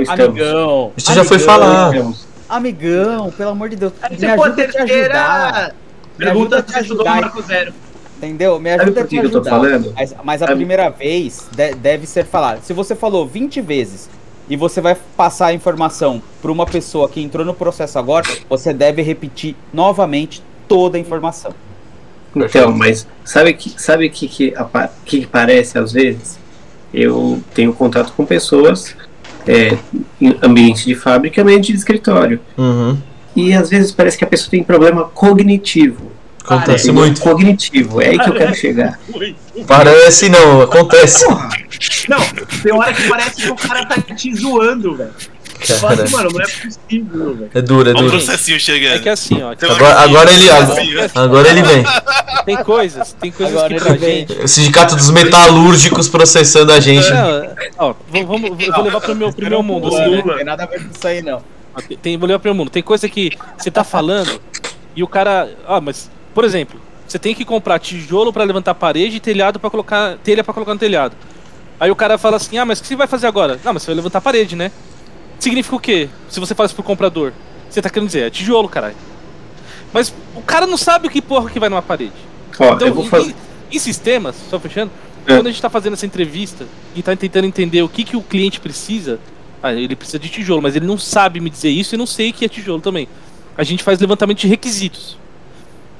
[0.08, 0.92] amigão.
[0.96, 1.36] Isso já foi.
[1.38, 2.26] Estamos.
[2.48, 3.92] Amigão, pelo amor de Deus.
[4.10, 5.74] Me você ajuda a te ajudar.
[6.18, 7.20] Pergunta a se te estudou ajudar.
[7.22, 7.72] Marco Zero.
[8.18, 8.58] Entendeu?
[8.58, 9.92] Me ajuda a te que que eu tô falando?
[9.96, 12.62] Mas, mas a Sabe- primeira vez de- deve ser falado.
[12.64, 14.10] Se você falou 20 vezes
[14.50, 18.72] e você vai passar a informação para uma pessoa que entrou no processo agora, você
[18.72, 21.52] deve repetir novamente toda a informação.
[22.34, 24.54] Então, mas sabe que sabe que que
[25.04, 26.38] que parece às vezes?
[26.92, 28.94] Eu tenho contato com pessoas
[29.46, 29.76] é,
[30.20, 32.40] em ambiente de fábrica, ambiente de escritório.
[32.56, 32.98] Uhum.
[33.38, 36.10] E às vezes parece que a pessoa tem problema cognitivo.
[36.44, 37.20] Acontece muito.
[37.20, 38.98] Cognitivo, é aí que eu quero chegar.
[39.66, 41.24] Parece não, acontece.
[42.08, 42.18] Não,
[42.62, 45.10] tem hora que parece que o cara tá te zoando, velho.
[45.60, 47.50] Falo Cara, assim, mano, não é possível, velho.
[47.52, 48.24] é duro, é Olha o duro.
[48.24, 48.94] processinho chegando.
[48.94, 51.84] É que assim, ó, Agora, agora ele Assim, agora ele vem.
[52.46, 54.18] tem coisas, tem coisas Agora que pra ele vem.
[54.28, 54.32] gente.
[54.44, 57.10] O sindicato dos metalúrgicos processando a gente.
[57.10, 60.22] Não, ó, vamos, vou levar pro meu, pro meu mundo, assim, né?
[60.24, 61.42] Não tem nada a ver com isso aí, não.
[62.02, 62.70] Tem, vou levar pro mundo.
[62.70, 64.40] Tem coisa que você tá falando
[64.96, 65.48] e o cara.
[65.66, 69.70] Ah, mas, por exemplo, você tem que comprar tijolo pra levantar parede e telhado para
[69.70, 70.16] colocar.
[70.18, 71.16] telha pra colocar no telhado.
[71.78, 73.60] Aí o cara fala assim: ah, mas o que você vai fazer agora?
[73.64, 74.72] Não, mas você vai levantar a parede, né?
[75.38, 76.08] Significa o quê?
[76.28, 77.32] Se você fala isso pro comprador,
[77.70, 78.96] você tá querendo dizer, é tijolo, caralho.
[79.92, 82.12] Mas o cara não sabe o que porra que vai numa parede.
[82.58, 83.30] Ó, Então, eu vou em- fazer.
[83.70, 84.90] em, em sistemas, só fechando,
[85.26, 85.34] É.
[85.36, 86.66] quando a gente tá fazendo essa entrevista
[86.96, 89.20] e tá tentando entender o que, que o cliente precisa,
[89.62, 92.32] ah, ele precisa de tijolo, mas ele não sabe me dizer isso e não sei
[92.32, 93.08] que é tijolo também.
[93.56, 95.16] A gente faz levantamento de requisitos.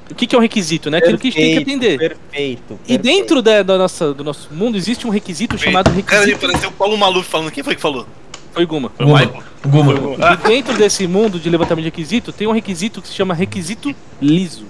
[0.09, 0.97] O que, que é um requisito, né?
[0.97, 1.99] Aquilo que a gente tem que Perfeito, atender.
[1.99, 2.73] Perfeito.
[2.73, 3.01] E perfeito.
[3.03, 6.39] dentro da, da nossa, do nosso mundo existe um requisito chamado Cara, ele requisito.
[6.39, 7.51] pareceu o Paulo Maluf falando.
[7.51, 8.07] Quem foi que falou?
[8.51, 8.91] Foi Guma.
[8.97, 9.19] Foi o Guma.
[9.19, 9.43] Michael?
[9.67, 9.91] Guma.
[9.93, 10.33] Foi Guma.
[10.33, 13.93] E dentro desse mundo de levantamento de requisito, tem um requisito que se chama requisito
[14.19, 14.65] liso.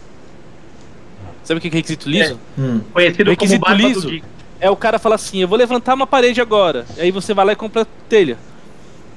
[1.44, 2.40] Sabe o que é requisito liso?
[2.58, 2.82] Hum.
[2.92, 4.22] Conhecido como Requisito barba liso.
[4.60, 6.86] É o cara fala assim, eu vou levantar uma parede agora.
[6.98, 8.38] E aí você vai lá e compra telha.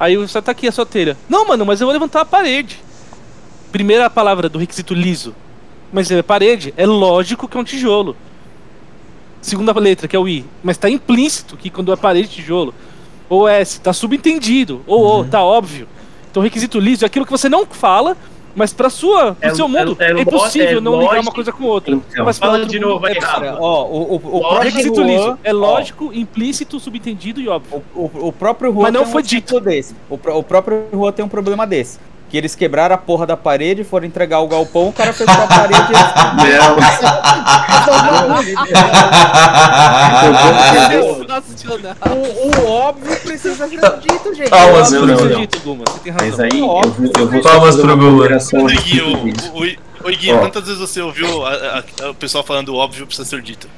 [0.03, 1.17] Aí você tá aqui a sua telha.
[1.29, 2.77] Não, mano, mas eu vou levantar a parede.
[3.71, 5.33] Primeira palavra do requisito liso.
[5.93, 8.17] Mas é parede, é lógico que é um tijolo.
[9.41, 10.45] Segunda letra, que é o I.
[10.61, 12.75] Mas tá implícito que quando é parede, tijolo.
[13.29, 14.83] Ou S, tá subentendido.
[14.89, 15.87] Ou O, tá óbvio.
[16.29, 18.17] Então o requisito liso é aquilo que você não fala,
[18.55, 21.33] Mas pra sua, pro É- seu mundo, é- é, é impossível é não ligar uma
[21.33, 21.95] coisa com outra.
[21.95, 23.21] Então, Mas pra Fala outro de mundo, novo aí, é.
[23.21, 24.95] Cara, ó, o, o, o próprio.
[24.95, 27.83] Juan, É ó, lógico, implícito, subentendido e óbvio.
[27.95, 29.95] O, o, o próprio Juan Mas não tem um foi exemplo desse.
[30.11, 31.99] O, o próprio Juan tem um problema desse.
[32.33, 35.47] Que eles quebraram a porra da parede, foram entregar o galpão, o cara fechou a
[35.47, 36.77] parede e Não,
[41.19, 41.95] Sensacional.
[42.11, 44.49] o, o óbvio precisa ser dito, gente.
[44.49, 45.29] Palmas pro não, Guma.
[45.63, 46.29] Guma, você tem razão.
[46.31, 48.27] mas aí eu vou, eu vou Palmas pro uma Guma.
[48.27, 48.39] a
[50.05, 53.41] Oi, Gui, quantas vezes você ouviu a- a- o pessoal falando o óbvio precisa ser
[53.43, 53.69] dito?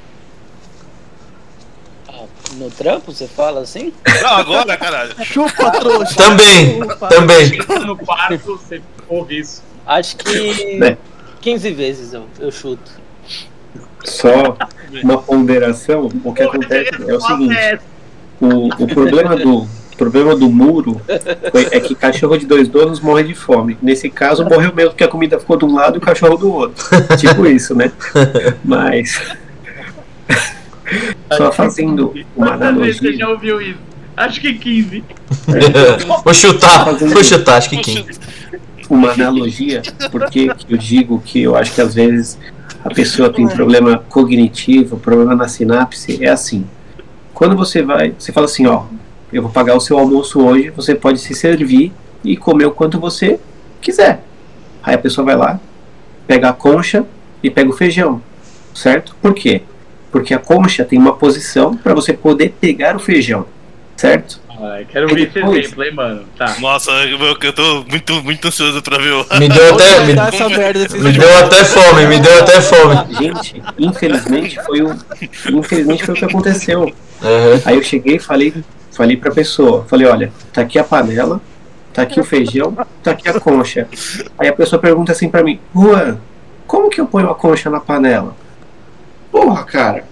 [2.59, 3.92] No trampo, você fala assim?
[4.22, 5.12] Não, agora, caralho.
[5.24, 6.14] Chupa, trouxa.
[6.16, 6.78] Também,
[7.09, 7.59] também.
[7.86, 9.62] No quarto, você ouve isso.
[9.86, 10.96] Acho que Né?
[11.40, 12.90] 15 vezes eu, eu chuto.
[14.05, 14.57] Só
[15.02, 17.78] uma ponderação, o que acontece é o seguinte,
[18.40, 19.59] o, o problema do
[19.94, 21.00] o problema do muro
[21.52, 23.78] foi- é que cachorro de dois donos morre de fome.
[23.80, 26.52] Nesse caso, morreu mesmo porque a comida ficou de um lado e o cachorro do
[26.52, 26.84] outro.
[27.16, 27.92] tipo isso, né?
[28.64, 29.20] Mas.
[31.37, 33.55] Só fazendo uma Quantas vezes você já analogia.
[33.55, 33.78] ouviu isso?
[34.16, 35.05] Acho que 15.
[36.24, 38.07] Vou chutar, vou chutar, acho que quem?
[38.89, 42.39] uma analogia, porque que eu digo que eu acho que às vezes
[42.85, 46.66] a pessoa tem problema cognitivo, problema na sinapse, é assim.
[47.32, 48.85] Quando você vai, você fala assim, ó,
[49.32, 53.01] eu vou pagar o seu almoço hoje, você pode se servir e comer o quanto
[53.01, 53.41] você
[53.80, 54.22] quiser.
[54.82, 55.59] Aí a pessoa vai lá,
[56.26, 57.05] pega a concha
[57.43, 58.22] e pega o feijão,
[58.74, 59.16] certo?
[59.20, 59.62] Por quê?
[60.14, 63.44] Porque a concha tem uma posição para você poder pegar o feijão,
[63.96, 64.38] certo?
[64.62, 66.22] Ai, quero ver esse Depois- exemplo, hein, mano.
[66.38, 66.54] Tá.
[66.60, 69.26] Nossa, eu, eu tô muito, muito ansioso pra ver o.
[69.40, 70.06] Me deu até, me,
[71.02, 73.14] me deu até fome, me deu até fome.
[73.18, 74.96] Gente, infelizmente foi o,
[75.50, 76.94] infelizmente foi o que aconteceu.
[77.20, 77.60] Aham.
[77.64, 78.54] Aí eu cheguei e falei,
[78.92, 81.40] falei pra pessoa, falei, olha, tá aqui a panela,
[81.92, 83.88] tá aqui o feijão, tá aqui a concha.
[84.38, 86.18] Aí a pessoa pergunta assim pra mim, Juan,
[86.68, 88.36] como que eu ponho a concha na panela?
[89.35, 90.05] Porra, cara,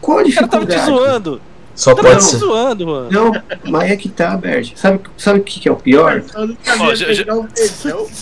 [0.00, 1.08] qual a O cara tava te dificuldade?
[1.10, 1.40] zoando.
[1.74, 2.36] Só cara pode tava te ser.
[2.38, 3.08] zoando, mano.
[3.10, 4.72] Não, mas é que tá, Bert.
[4.76, 6.22] Sabe, sabe o que, que é o pior?
[6.80, 7.48] Ó, já- já- um.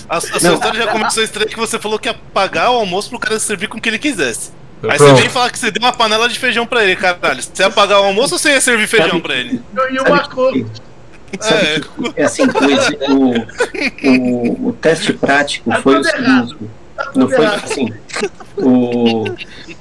[0.09, 3.11] A, a sua história já começou estranha que você falou que ia pagar o almoço
[3.11, 4.53] pro cara servir com o que ele quisesse.
[4.83, 5.17] Aí Pronto.
[5.17, 7.43] você vem falar que você deu uma panela de feijão pra ele, caralho.
[7.43, 9.61] Você ia pagar o almoço ou você ia servir feijão Sabe- pra ele?
[9.91, 10.67] E uma coisa.
[11.43, 11.81] É.
[12.23, 16.57] é assim, o, o, o, o teste prático Tá foi o seguinte.
[17.15, 17.93] Não foi assim.
[18.59, 19.25] O,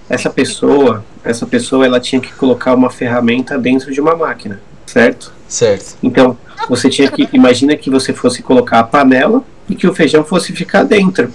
[0.10, 5.34] essa pessoa, essa pessoa, ela tinha que colocar uma ferramenta dentro de uma máquina, certo?
[5.48, 5.98] Certo.
[6.02, 6.38] Então,
[6.70, 10.54] você tinha que imagina que você fosse colocar a panela e que o feijão fosse
[10.54, 11.32] ficar dentro.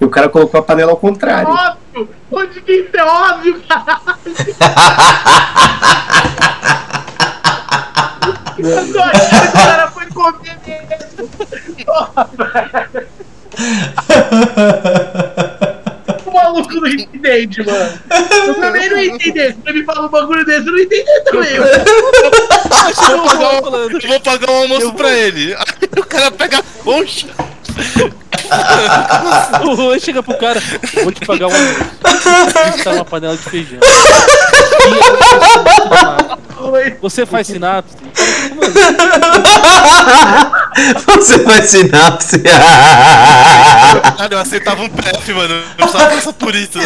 [0.00, 1.52] E o cara colocou a panela ao contrário.
[1.52, 2.08] Óbvio!
[2.30, 4.02] Onde que isso é óbvio, caralho?
[8.58, 11.28] Eu tô achando que o cara foi comer mesmo.
[11.84, 13.08] Porra, velho.
[16.52, 17.98] Maluco não entende, mano.
[18.46, 19.46] Eu também não entendi.
[19.48, 21.58] Se você me fala um bagulho desse, eu não entendi também.
[21.58, 21.72] mano.
[23.10, 25.54] Eu vou pagar o, eu vou pagar o almoço pra ele.
[25.54, 25.64] Aí
[25.96, 27.26] o cara pega a concha.
[29.64, 30.60] O Juan chega pro cara,
[31.02, 31.84] vou te pagar um almoço.
[32.76, 33.80] Isso tá uma panela de feijão.
[37.02, 37.96] Você faz sinapse?
[41.06, 42.38] Mano, Você vai sinapse.
[42.38, 45.54] Cara, eu aceitava um PF, mano.
[45.54, 46.84] Eu precisava passar por isso, né?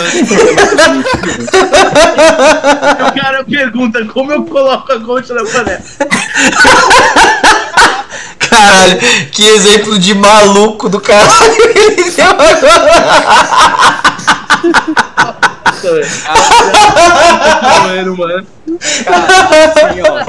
[3.09, 5.81] O cara pergunta como eu coloco a concha na panela.
[8.39, 8.99] Caralho,
[9.33, 12.67] que exemplo de maluco do caralho ele deu agora.
[18.17, 18.17] Mano,
[18.67, 18.79] mano.
[19.87, 20.27] Assim, ó.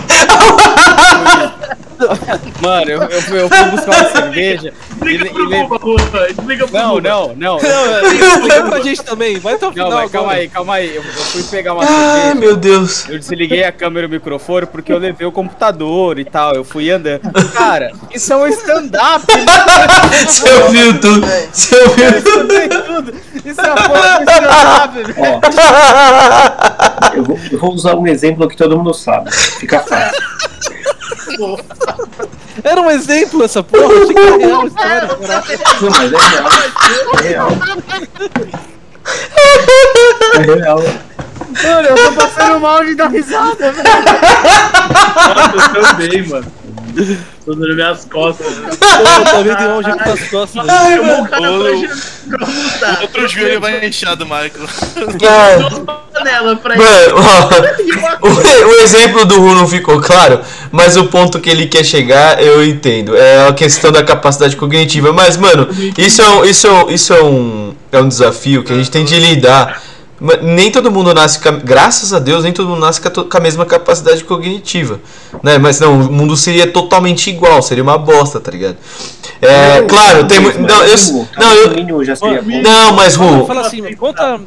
[2.61, 4.71] Mano, eu, eu, fui- eu fui buscar uma cerveja.
[4.91, 6.29] Explica le- pro le- Buba.
[6.29, 7.57] Explica pro Não, não, não.
[7.57, 9.39] explica pra gente também.
[9.39, 10.95] Vai até o Não, mas calma aí, calma aí.
[10.95, 12.35] Eu, eu fui pegar uma Ai, cerveja.
[12.35, 13.09] meu Deus.
[13.09, 16.53] Eu desliguei a câmera e o microfone porque eu levei o computador e tal.
[16.53, 17.21] Eu fui andando.
[17.53, 19.25] Cara, isso é um stand-up.
[20.27, 21.25] Você ouviu tudo?
[21.51, 23.13] Você ouviu tudo.
[23.43, 25.39] Isso é uma porra de stand-up, velho.
[27.51, 29.31] Eu vou usar um exemplo que todo mundo sabe.
[29.31, 30.23] Fica fácil.
[32.63, 33.85] Era um exemplo essa porra.
[33.85, 35.07] Achei que era real a história.
[35.81, 36.49] Não, mas é real.
[37.13, 37.51] É real.
[40.33, 40.83] É real.
[41.63, 43.87] Mano, eu tô passando mal de dar risada, velho.
[45.35, 46.51] Nossa, eu também, mano.
[47.47, 48.45] Tudo nas minhas costas.
[48.59, 50.65] Pô, também tem um algema nas costas.
[50.65, 51.05] velho.
[51.05, 51.47] Chamou o cara
[52.77, 54.51] pra, outro joelho vai inchar do Michael.
[56.77, 57.15] Mano,
[58.21, 58.27] o,
[58.67, 60.41] o exemplo do Ru não ficou claro,
[60.73, 63.15] mas o ponto que ele quer chegar eu entendo.
[63.15, 65.13] É a questão da capacidade cognitiva.
[65.13, 68.73] Mas, mano, isso é um, isso é um, isso é um, é um desafio que
[68.73, 69.81] a gente tem de lidar.
[70.41, 73.39] Nem todo mundo nasce, com a- graças a Deus, nem todo mundo nasce com a,
[73.39, 74.99] mesma capacidade cognitiva.
[75.43, 75.59] Né?
[75.59, 78.77] Mas não, o mundo seria totalmente igual, seria uma bosta, tá ligado?
[79.41, 80.97] É, claro, tem mu- Não, eu,
[81.37, 84.41] não, eu, não, mas Fala, Ru, fala assim, conta,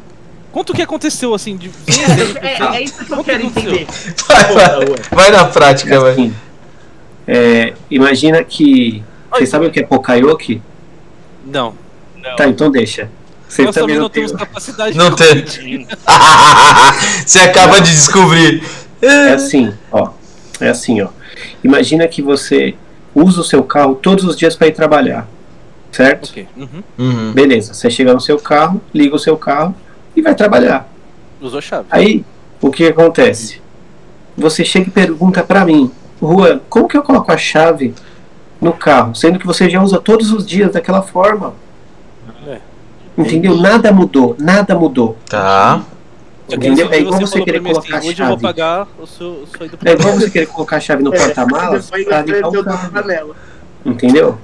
[0.51, 1.71] conta o que aconteceu, assim, de...
[2.41, 3.87] É, é isso que eu quero entender.
[4.27, 6.11] vai, vai, vai na prática, vai.
[6.11, 6.33] Assim,
[7.25, 9.01] é, imagina que.
[9.31, 10.61] Vocês sabem o que é Pokayoke?
[11.45, 11.73] Não,
[12.35, 13.09] Tá, então deixa.
[13.51, 15.43] Você nós também não tem- temos capacidade Não tem.
[17.25, 18.63] Você acaba de descobrir.
[19.01, 20.09] É assim, ó.
[20.59, 21.09] É assim, ó.
[21.63, 22.75] Imagina que você
[23.13, 25.27] usa o seu carro todos os dias para ir trabalhar.
[25.91, 26.29] Certo?
[26.29, 26.83] Ok, uhum.
[26.97, 27.31] Uhum.
[27.33, 27.73] Beleza.
[27.73, 29.75] Você chega no seu carro, liga o seu carro
[30.15, 30.87] e vai trabalhar.
[31.41, 31.87] usou a chave.
[31.91, 32.23] Aí,
[32.61, 33.59] o que acontece?
[34.37, 35.91] Você chega e pergunta pra mim,
[36.21, 37.93] Juan, como que eu coloco a chave
[38.61, 39.13] no carro?
[39.15, 41.53] Sendo que você já usa todos os dias daquela forma.
[43.17, 43.21] É.
[43.21, 43.55] Entendeu?
[43.57, 45.17] Nada mudou, nada mudou.
[45.29, 45.81] Tá.
[46.49, 46.89] Entendeu?
[46.91, 48.41] É igual você querer mim colocar a Hoje eu vou chave.
[48.41, 49.43] pagar o seu,
[49.85, 53.35] É igual você querer colocar a chave no porta-malas Depois pra ligar o carro.
[53.85, 54.37] Entendeu?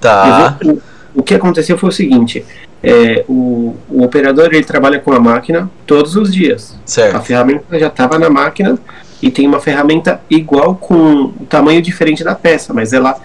[0.00, 0.56] Tá.
[0.62, 0.82] Vou- o,
[1.16, 2.44] o que aconteceu foi o seguinte:
[2.82, 6.74] é, o, o operador ele trabalha com a máquina todos os dias.
[6.74, 7.22] A Certo.
[7.22, 8.76] ferramenta já estava na máquina
[9.22, 13.16] e tem uma ferramenta igual com um tamanho diferente da peça, mas ela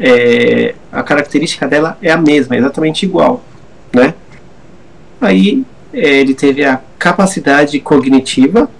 [0.00, 3.42] é, a característica dela é a mesma, é exatamente igual,
[3.94, 4.14] né?
[5.20, 8.70] Aí é, ele teve a capacidade cognitiva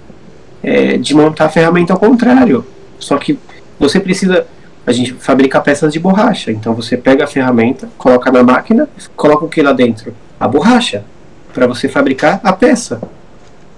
[0.63, 2.65] é, de montar a ferramenta ao contrário.
[2.99, 3.39] Só que
[3.79, 4.47] você precisa
[4.87, 6.53] a gente fabrica peças de borracha.
[6.53, 10.15] Então você pega a ferramenta, coloca na máquina, coloca o que lá dentro?
[10.39, 11.05] A borracha,
[11.53, 13.01] para você fabricar a peça.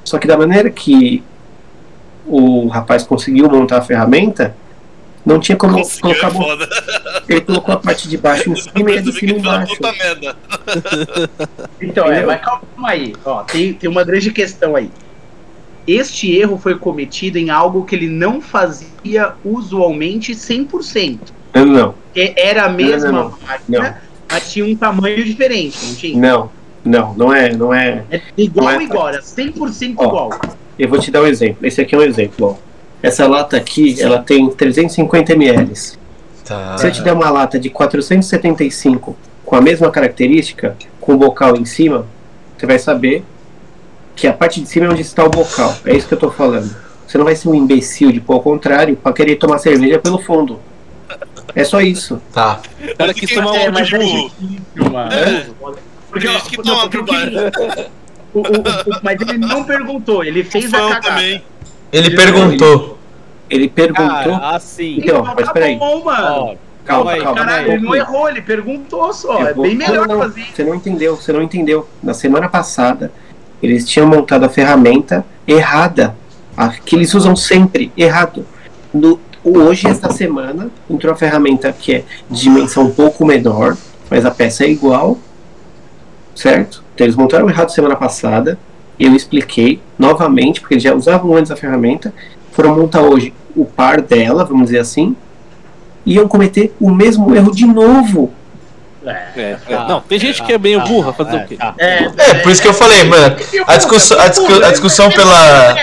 [0.05, 1.25] Só que da maneira que
[2.27, 4.55] o rapaz conseguiu montar a ferramenta,
[5.29, 6.69] não tinha como Conseguiu, colocar é foda.
[7.29, 9.77] Ele colocou a parte de baixo em cima e a de cima embaixo.
[9.77, 10.37] puta merda.
[11.81, 13.15] Então, é, mas calma aí.
[13.25, 14.91] Ó, tem, tem uma grande questão aí.
[15.87, 21.19] Este erro foi cometido em algo que ele não fazia usualmente 100%.
[21.55, 23.39] Não, não, Que era a mesma não, não.
[23.47, 23.95] máquina, Não.
[24.31, 26.21] mas tinha um tamanho diferente, não tinha?
[26.21, 26.51] não,
[26.85, 28.05] não, não é, não é.
[28.11, 30.05] É igual, Não é- igual, era 100% Ó.
[30.05, 30.31] igual.
[30.79, 31.67] Eu vou te dar um exemplo.
[31.67, 32.59] Esse aqui é um exemplo.
[32.63, 32.68] Ó.
[33.03, 35.73] Essa lata aqui, ela tem 350 ml.
[36.45, 36.77] Tá.
[36.79, 41.57] Se eu te der uma lata de 475 com a mesma característica, com o bocal
[41.57, 42.07] em cima,
[42.57, 43.25] você vai saber
[44.17, 45.75] que a parte de cima é onde está o bocal.
[45.85, 46.75] É isso que eu tô falando.
[47.07, 50.19] Você não vai ser um imbecil de pôr ao contrário para querer tomar cerveja pelo
[50.21, 50.59] fundo.
[51.55, 52.21] É só isso.
[52.33, 52.61] Tá.
[52.99, 54.31] Cara quis tomar É, um mas de é burro.
[54.41, 55.13] difícil, mano.
[55.13, 55.47] É.
[56.11, 57.29] Porque, que toma porque pro bar.
[58.35, 61.01] o- o- o- mas ele não perguntou, ele fez a cagada.
[61.01, 61.43] também.
[61.93, 62.99] Ele perguntou.
[63.49, 64.05] Ele perguntou.
[64.39, 64.99] Cara, assim.
[64.99, 65.77] Então, Não, mas tá peraí.
[65.77, 66.27] bom, mano.
[66.29, 67.41] Ó, Calma, aí, calma.
[67.45, 69.41] Caralho, ele não errou, ele perguntou só.
[69.41, 70.47] Eu É vou- bem melhor Não, não, fazer.
[70.55, 71.87] Você não entendeu, você não entendeu.
[72.03, 73.13] Na semana passada,
[73.63, 76.15] eles tinham montado a ferramenta errada.
[76.57, 78.45] A que eles usam sempre, errado.
[78.93, 83.77] No, hoje, esta semana, entrou a ferramenta que é de dimensão um pouco menor,
[84.11, 85.19] mas a peça é igual.
[86.35, 86.83] Certo?
[86.95, 88.59] Então eles montaram errado semana passada.
[88.99, 92.13] Eu expliquei novamente, porque eles já usavam antes a ferramenta.
[92.53, 95.15] Foram montar hoje o par dela, vamos dizer assim.
[96.05, 98.33] E iam cometer o mesmo erro de novo.
[99.07, 99.59] É, é.
[99.89, 101.57] Não, tem gente que é bem burra, fazer o quê?
[101.57, 101.75] tá.
[101.79, 103.37] É, É, por isso que eu falei, mano.
[103.67, 105.77] A discussão, a discu- a discussão pela.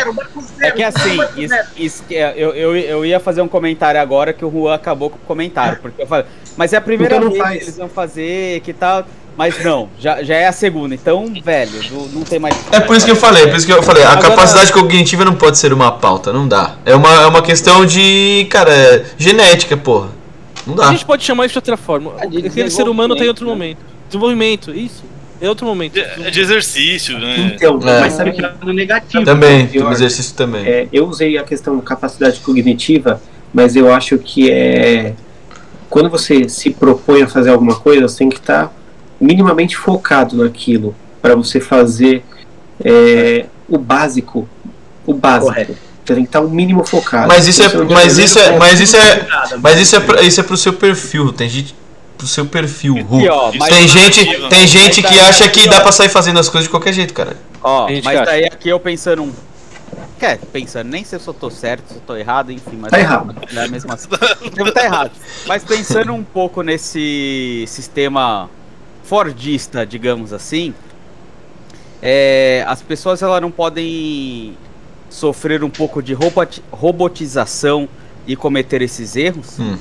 [0.61, 4.43] É que assim, isso, isso é- eu, eu, eu ia fazer um comentário agora que
[4.43, 5.79] o Juan acabou com o comentário.
[5.81, 6.25] Porque eu falei,
[6.57, 7.57] mas é a primeira Então vez faz.
[7.57, 9.05] que eles vão fazer, que tal.
[9.37, 10.95] Mas não, já, já é a segunda.
[10.95, 11.71] Então, velho,
[12.13, 12.55] não, tem mais.
[12.71, 15.25] É por isso que eu falei, por isso que eu falei, a Agora- capacidade cognitiva
[15.25, 16.75] não pode ser uma pauta, não dá.
[16.85, 20.09] É uma, é uma questão de, cara, é genética, porra.
[20.65, 20.91] Não A dá.
[20.91, 22.13] gente pode chamar isso de outra forma.
[22.19, 24.07] É de Aquele ser humano tem outro desenvolvimento, momento.
[24.07, 25.03] Desenvolvimento, isso.
[25.41, 25.97] É outro momento.
[25.99, 27.51] É de exercício, né?
[27.55, 27.99] Então, É.
[27.99, 29.25] mas sabe que no negativo.
[29.25, 29.87] Também, pior.
[29.87, 30.65] do exercício também.
[30.65, 33.21] É, eu usei a questão de capacidade cognitiva,
[33.53, 35.13] mas eu acho que é
[35.89, 38.73] quando você se propõe a fazer alguma coisa, você tem que estar
[39.25, 42.23] minimamente focado naquilo para você fazer
[42.83, 44.47] é, o básico,
[45.05, 45.47] o básico.
[45.47, 45.77] Correto.
[46.05, 47.27] Você tem que estar o mínimo focado.
[47.27, 49.27] Mas isso é, Você não mas isso é, mas isso é,
[49.59, 51.33] mas isso é, pra, isso é pro seu perfil.
[51.33, 51.75] Tem gente
[52.15, 53.17] pro seu perfil, Ru.
[53.17, 56.47] Aqui, ó, Tem gente, tem gente que acha aqui, que dá pra sair fazendo as
[56.47, 57.35] coisas de qualquer jeito, cara.
[57.63, 59.31] ó, gente mas que daí aqui eu pensando um.
[60.19, 62.91] Quer, pensando, nem se eu tô certo, se eu tô errado, enfim, mas.
[62.91, 63.35] Tá errado.
[63.55, 64.07] É mesmo assim.
[64.53, 65.11] Devo estar errado.
[65.47, 68.47] Mas pensando um pouco nesse sistema
[69.05, 70.73] fordista, digamos assim,
[72.01, 74.57] é, as pessoas elas não podem
[75.09, 77.87] sofrer um pouco de roboti- robotização
[78.27, 79.57] e cometer esses erros?
[79.59, 79.77] Uhum.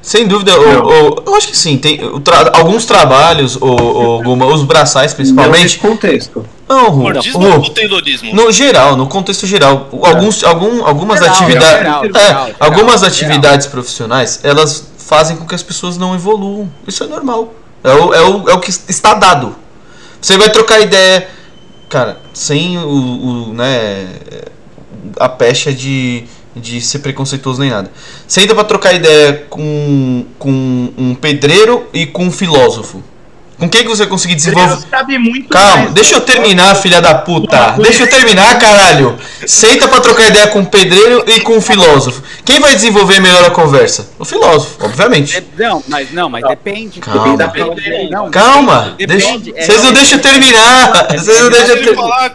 [0.00, 1.76] Sem dúvida, o- o- eu acho que sim.
[1.76, 5.62] Tem tra- alguns trabalhos, o, o, Guma, os braçais principalmente.
[5.64, 6.46] nesse contexto.
[6.66, 8.34] Não, Ru, Mordismo Ru, ou taylorismo?
[8.34, 13.08] no geral, no contexto geral, alguns, algum, algumas Geral, atividades, geral, é, geral, algumas geral.
[13.14, 16.70] atividades profissionais, elas fazem com que as pessoas não evoluam.
[16.86, 17.52] Isso é normal.
[17.82, 19.54] É o, é o, é o que está dado.
[20.20, 21.28] Você vai trocar ideia,
[21.88, 24.08] cara, sem o, o né,
[25.18, 26.24] a pecha de,
[26.54, 27.90] de ser preconceituoso nem nada.
[28.26, 33.02] Senta pra trocar ideia com, com um pedreiro e com um filósofo.
[33.58, 34.68] Com quem que você conseguir desenvolver?
[34.76, 35.92] Deus sabe muito Calma, mais.
[35.92, 37.72] deixa eu terminar, filha da puta.
[37.82, 39.18] Deixa eu terminar, caralho.
[39.46, 42.22] Senta pra trocar ideia com o pedreiro e com o filósofo.
[42.44, 44.10] Quem vai desenvolver melhor a conversa?
[44.18, 45.40] O filósofo, obviamente.
[45.40, 47.00] De- Não, mas não, mas depende.
[47.00, 47.36] Calma.
[47.36, 51.08] Depende da- não, Calma, depende, deixa- é, vocês não deixam eu terminar.
[51.18, 52.28] Vocês não deixam terminar.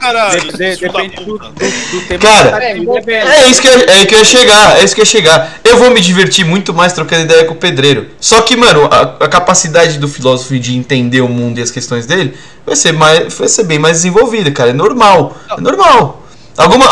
[0.80, 3.28] depende do, do, do tema Cara, tá desenvolvendo.
[3.28, 5.54] É isso que eu, é que eu ia chegar, é isso que eu ia chegar.
[5.64, 8.08] Eu vou me divertir muito mais trocando ideia com o pedreiro.
[8.20, 12.06] Só que, mano, a, a capacidade do filósofo de entender o mundo e as questões
[12.06, 12.36] dele
[12.66, 14.72] vai ser, mais, vai ser bem mais desenvolvida, cara.
[14.72, 15.36] É normal.
[15.50, 16.23] É normal.
[16.56, 16.86] Alguma,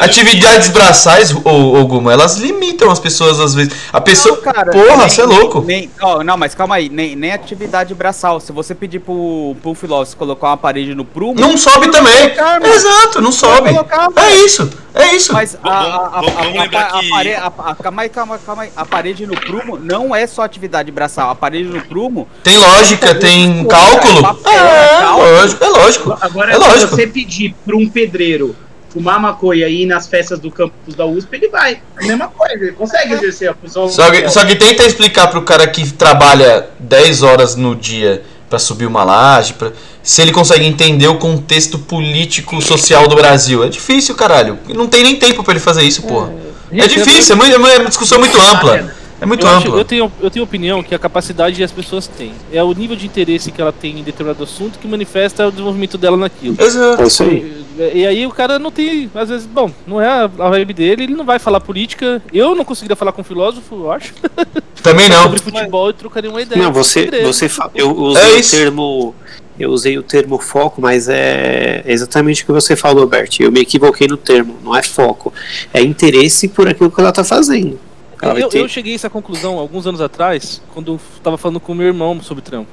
[0.00, 3.72] atividades braçais, ou, ou Guma, elas limitam as pessoas às vezes.
[3.92, 4.36] A pessoa.
[4.36, 5.60] Não, cara, Porra, nem- você é louco.
[5.62, 8.38] nem- ó, não, mas calma aí, nem, nem atividade braçal.
[8.38, 11.40] Se você pedir pro, pro filósofo colocar uma parede no prumo.
[11.40, 12.30] Não sobe também.
[12.30, 12.64] colocar.
[12.64, 13.70] Exato, não sobe.
[13.70, 15.32] colocar, É isso, é isso.
[15.32, 18.70] Mas a, a, a, a, calma aí, calma, calma aí.
[18.76, 21.30] A parede no prumo não é só atividade braçal.
[21.30, 22.28] A parede no prumo.
[22.44, 24.18] Tem lógica, tem cálculo.
[24.46, 25.30] É, cálculo.
[25.32, 26.18] lógico, é lógico.
[26.20, 26.96] Agora, É se lógico.
[26.96, 28.54] você pedir para um pedreiro
[28.90, 31.80] fumar maconha e ir nas festas do campus da USP, ele vai.
[32.00, 33.88] A mesma coisa, ele consegue exercer a função.
[33.88, 38.58] Só que, só que tenta explicar pro cara que trabalha 10 horas no dia pra
[38.58, 39.72] subir uma laje, pra,
[40.02, 43.62] se ele consegue entender o contexto político social do Brasil.
[43.62, 44.58] É difícil, caralho.
[44.68, 46.32] Não tem nem tempo pra ele fazer isso, porra.
[46.72, 48.90] É, Gente, difícil, é, muito- é uma discussão muito ampla.
[49.20, 49.80] É muito eu, acho- ampla.
[49.80, 52.32] eu tenho, eu tenho opinião que a capacidade as pessoas têm.
[52.52, 55.98] É o nível de interesse que ela tem em determinado assunto que manifesta o desenvolvimento
[55.98, 56.56] dela naquilo.
[56.58, 57.02] Exato.
[57.02, 57.64] É isso aí.
[57.78, 60.72] E, e aí o cara não tem, às vezes, bom, não é a a vibe
[60.72, 62.22] dele, ele não vai falar política.
[62.32, 64.14] Eu não conseguiria falar com um filósofo, eu acho,
[64.82, 65.24] Também não.
[65.24, 66.62] sobre futebol e trocaria uma ideia.
[66.62, 69.14] Não, você, você eu usei É o termo
[69.58, 73.40] eu usei o termo foco, mas é exatamente o que você falou, Bert.
[73.40, 75.32] Eu me equivoquei no termo, não é foco,
[75.74, 77.78] é interesse por aquilo que ela tá fazendo.
[78.22, 81.72] Eu, ter- eu cheguei a essa conclusão alguns anos atrás, quando eu tava falando com
[81.74, 82.68] meu irmão sobre trampo.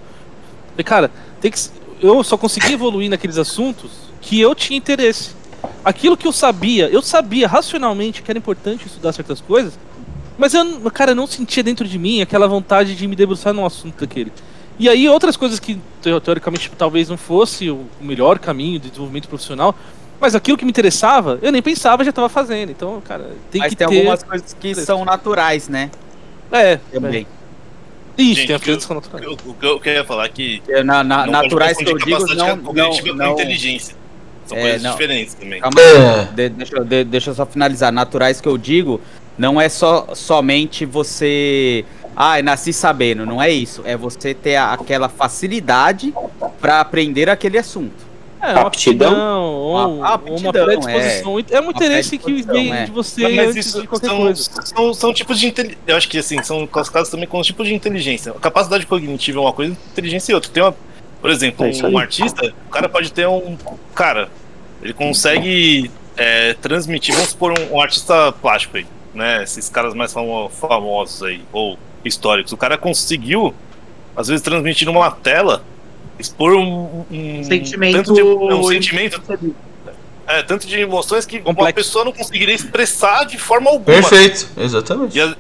[0.72, 1.60] Falei, cara, tem que,
[2.02, 3.92] eu só consegui evoluir naqueles assuntos
[4.22, 5.32] que eu tinha interesse.
[5.84, 9.78] Aquilo que eu sabia, eu sabia racionalmente que era importante estudar certas coisas,
[10.38, 13.66] mas eu, cara, eu não sentia dentro de mim aquela vontade de me debruçar num
[13.66, 14.32] assunto daquele.
[14.78, 19.30] E aí outras coisas que teo- teoricamente talvez não fosse o melhor caminho de desenvolvimento
[19.30, 19.74] profissional,
[20.26, 22.72] mas aquilo que me interessava, eu nem pensava, já estava fazendo.
[22.72, 23.98] Então, cara, tem Mas que tem ter.
[24.00, 25.92] algumas coisas que são naturais, né?
[26.52, 26.80] É, é.
[26.94, 27.28] Também.
[28.18, 29.28] Isso, Gente, tem as o que eu- coisas que são naturais.
[29.28, 30.64] O, que eu queria falar é que.
[30.70, 33.96] É, Na, na- naturais que eu digo, não, não, não, inteligência.
[34.48, 34.92] São É, coisas não.
[34.92, 35.60] diferentes também.
[35.62, 35.86] Calma aí.
[35.98, 36.24] É.
[36.34, 37.92] De- deixa, eu- de- deixa eu só finalizar.
[37.92, 39.02] Naturais que eu digo
[39.38, 41.84] não é só somente você.
[42.16, 43.26] Ah, nasci sabendo.
[43.26, 43.82] Não é isso.
[43.86, 46.14] É você ter a- aquela facilidade
[46.62, 48.06] pra aprender aquele assunto.
[48.50, 49.08] É, uma Aptidão?
[49.12, 50.14] aptidão, ou, A- a ou uma
[50.50, 51.40] aptidão, predisposição.
[51.52, 52.86] É, um interesse que vem é.
[52.86, 54.50] de você Mas antes isso de qualquer são, coisa.
[54.64, 55.82] são, são tipos de inteligência.
[55.88, 58.32] Eu acho que assim, são classificados também como tipos de inteligência.
[58.32, 60.50] A capacidade cognitiva é uma coisa, inteligência é outra.
[60.52, 60.76] Tem uma,
[61.22, 63.58] por exemplo, É um artista, o cara pode ter um.
[63.94, 64.30] Cara,
[64.82, 69.44] ele consegue é, transmitir, vamos supor, um, um artista plástico aí, né?
[69.44, 72.52] Esses caras mais famo- famosos aí, ou históricos.
[72.54, 73.54] O cara conseguiu,
[74.16, 75.64] às vezes, transmitir numa tela,
[76.20, 77.06] expor um.
[77.12, 77.96] um Sentimento.
[77.98, 79.22] tanto de- um sentimento
[80.28, 81.74] é, tanto de emoções que uma Complexo.
[81.76, 83.86] pessoa não conseguiria expressar de forma alguma.
[83.86, 85.16] Perfeito, exatamente.
[85.18, 85.36] E, a-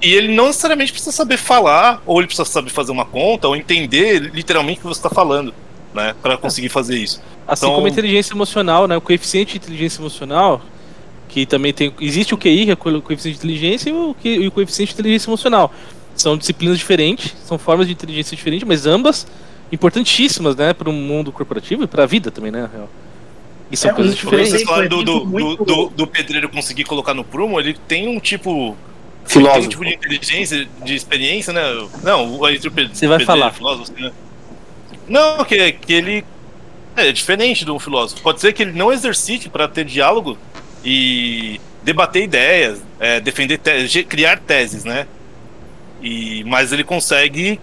[0.00, 3.56] e ele não necessariamente precisa saber falar, ou ele precisa saber fazer uma conta, ou
[3.56, 5.52] entender literalmente o que você está falando,
[5.92, 6.14] né?
[6.22, 7.20] Para conseguir fazer isso.
[7.46, 8.96] Assim Então- como a inteligência emocional, né?
[8.96, 10.62] O coeficiente de inteligência emocional,
[11.28, 11.92] que também tem.
[12.00, 14.90] Existe o QI, que é o co- coeficiente de inteligência, e o, e o coeficiente
[14.90, 15.72] de inteligência emocional.
[16.14, 19.26] São disciplinas diferentes, são formas de inteligência diferentes, mas ambas
[19.74, 20.72] importantíssimas, né?
[20.72, 22.62] Para o mundo corporativo e para a vida também, né?
[22.62, 22.88] na real.
[23.70, 24.52] E são É, coisas um- Quando diferentes.
[24.52, 28.08] vocês foi do, do, muito- do, do- do pedreiro conseguir colocar no prumo, ele tem
[28.08, 28.76] um tipo.
[29.26, 29.68] Tem um Filósofo.
[29.70, 31.62] tipo de inteligência, de experiência, né?
[32.02, 33.52] Não, o entre o pe- Você vai pedreiro falar.
[33.52, 34.12] filósofo, né?
[35.08, 36.24] Não, que, que ele
[36.94, 38.20] é diferente de um filósofo.
[38.22, 40.36] Pode ser que ele não exercite para ter diálogo
[40.84, 45.06] e debater ideias, é, defender, te- criar teses, né?
[46.02, 47.58] E, mas ele consegue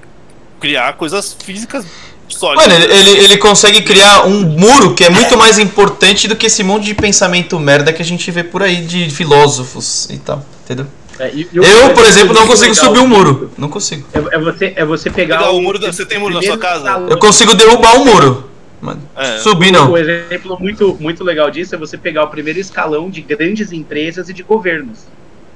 [0.62, 1.86] criar coisas físicas
[2.30, 2.66] sólidas.
[2.68, 6.46] Mano, ele, ele, ele consegue criar um muro que é muito mais importante do que
[6.46, 10.46] esse monte de pensamento merda que a gente vê por aí de filósofos e tal,
[10.64, 10.86] entendeu?
[11.20, 13.52] É, e- e Eu, por exemplo, não consigo subir um muro.
[13.58, 14.08] Não consigo.
[14.14, 16.58] É, é você, é você pegar Legal, o muro da- você tem muro na sua
[16.58, 17.06] casa?
[17.10, 18.50] Eu consigo derrubar um muro.
[18.80, 19.38] Mano, É.
[19.38, 19.92] subir não.
[19.92, 24.28] Um exemplo muito, muito legal disso é você pegar o primeiro escalão de grandes empresas
[24.30, 25.00] e de governos.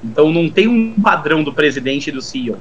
[0.04, 2.58] Então não tem um padrão do presidente e do CEO.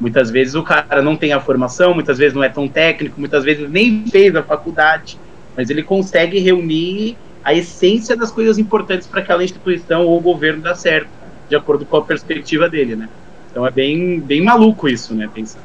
[0.00, 3.42] Muitas vezes o cara não tem a formação, muitas vezes não é tão técnico, muitas
[3.44, 5.18] vezes nem fez a faculdade,
[5.56, 10.74] mas ele consegue reunir a essência das coisas importantes para aquela instituição ou governo dar
[10.76, 11.08] certo,
[11.48, 13.08] de acordo com a perspectiva dele, né?
[13.50, 15.28] Então é bem, bem maluco isso, né?
[15.34, 15.60] Pensar.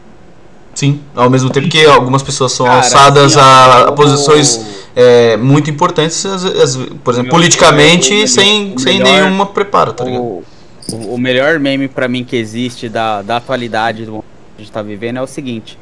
[0.74, 4.88] Sim, ao mesmo tempo que algumas pessoas são Cara, alçadas assim, a, a como- posições
[4.96, 10.04] é, muito importantes, as- as- por exemplo, Meu- politicamente, sem, sem melhor- nenhuma preparo, tá
[10.04, 10.22] ligado?
[10.24, 10.44] O,
[10.92, 14.64] o, o melhor meme pra mim que existe da, da atualidade do momento que a
[14.64, 15.78] gente tá vivendo é o seguinte: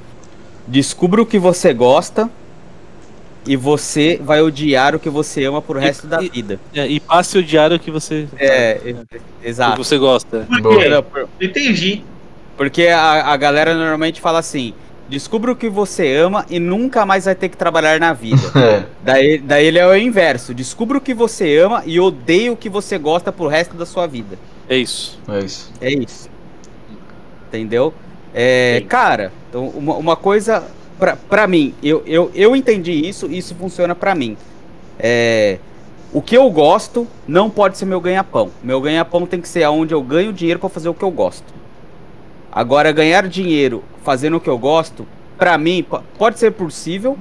[0.67, 2.29] descubra o que você gosta
[3.47, 6.59] e você vai odiar o que você ama pro resto da e- vida.
[6.73, 9.83] É, e passe o diário que você, É, e- que exato.
[9.83, 10.45] você gosta.
[10.47, 10.77] Por Boa.
[10.83, 10.89] quê?
[10.89, 12.03] Não, por- Entendi.
[12.55, 14.73] Porque a, a galera normalmente fala assim:
[15.09, 18.41] descubra o que você ama e nunca mais vai ter que trabalhar na vida.
[18.55, 22.55] É, daí, daí ele é o inverso: descubra o que você ama e odeie o
[22.55, 24.37] que você gosta pro resto da sua vida.
[24.71, 25.19] É isso.
[25.27, 25.71] é isso.
[25.81, 26.29] É isso.
[27.49, 27.93] Entendeu?
[28.33, 30.63] É, cara, então uma, uma coisa
[30.97, 34.37] pra, pra mim, eu, eu, eu entendi isso e isso funciona pra mim.
[34.97, 35.57] É,
[36.13, 38.49] o que eu gosto não pode ser meu ganha-pão.
[38.63, 41.53] Meu ganha-pão tem que ser aonde eu ganho dinheiro pra fazer o que eu gosto.
[42.49, 45.05] Agora, ganhar dinheiro fazendo o que eu gosto,
[45.37, 47.17] pra mim, po- pode ser possível,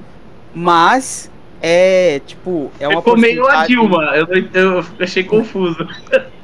[0.55, 1.29] mas
[1.63, 2.71] é tipo.
[2.81, 4.05] É uma Ficou meio a Dilma.
[4.17, 5.87] Eu, eu achei confuso.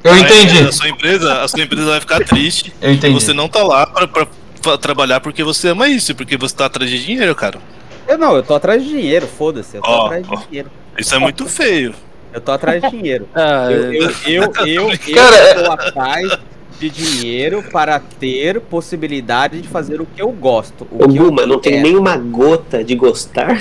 [0.03, 2.73] Eu entendi, A sua empresa, a sua empresa vai ficar triste.
[2.81, 3.13] eu E entendi.
[3.13, 4.27] você não tá lá pra, pra-
[4.61, 7.59] pra trabalhar porque você ama isso, porque você tá atrás de dinheiro, cara.
[8.07, 9.75] Eu não, eu tô atrás de dinheiro, foda-se.
[9.77, 10.37] Eu tô Ó, atrás de ó.
[10.47, 10.71] dinheiro.
[10.97, 11.93] Isso é muito feio.
[12.33, 13.27] Eu tô atrás de dinheiro.
[13.35, 16.37] Ah, Eu, eu, eu, eu, eu Cara, estou atrás
[16.79, 20.87] de dinheiro para ter possibilidade de fazer o que eu gosto.
[20.91, 23.59] O Ô, que eu Guma, não tem nenhuma gota de gostar?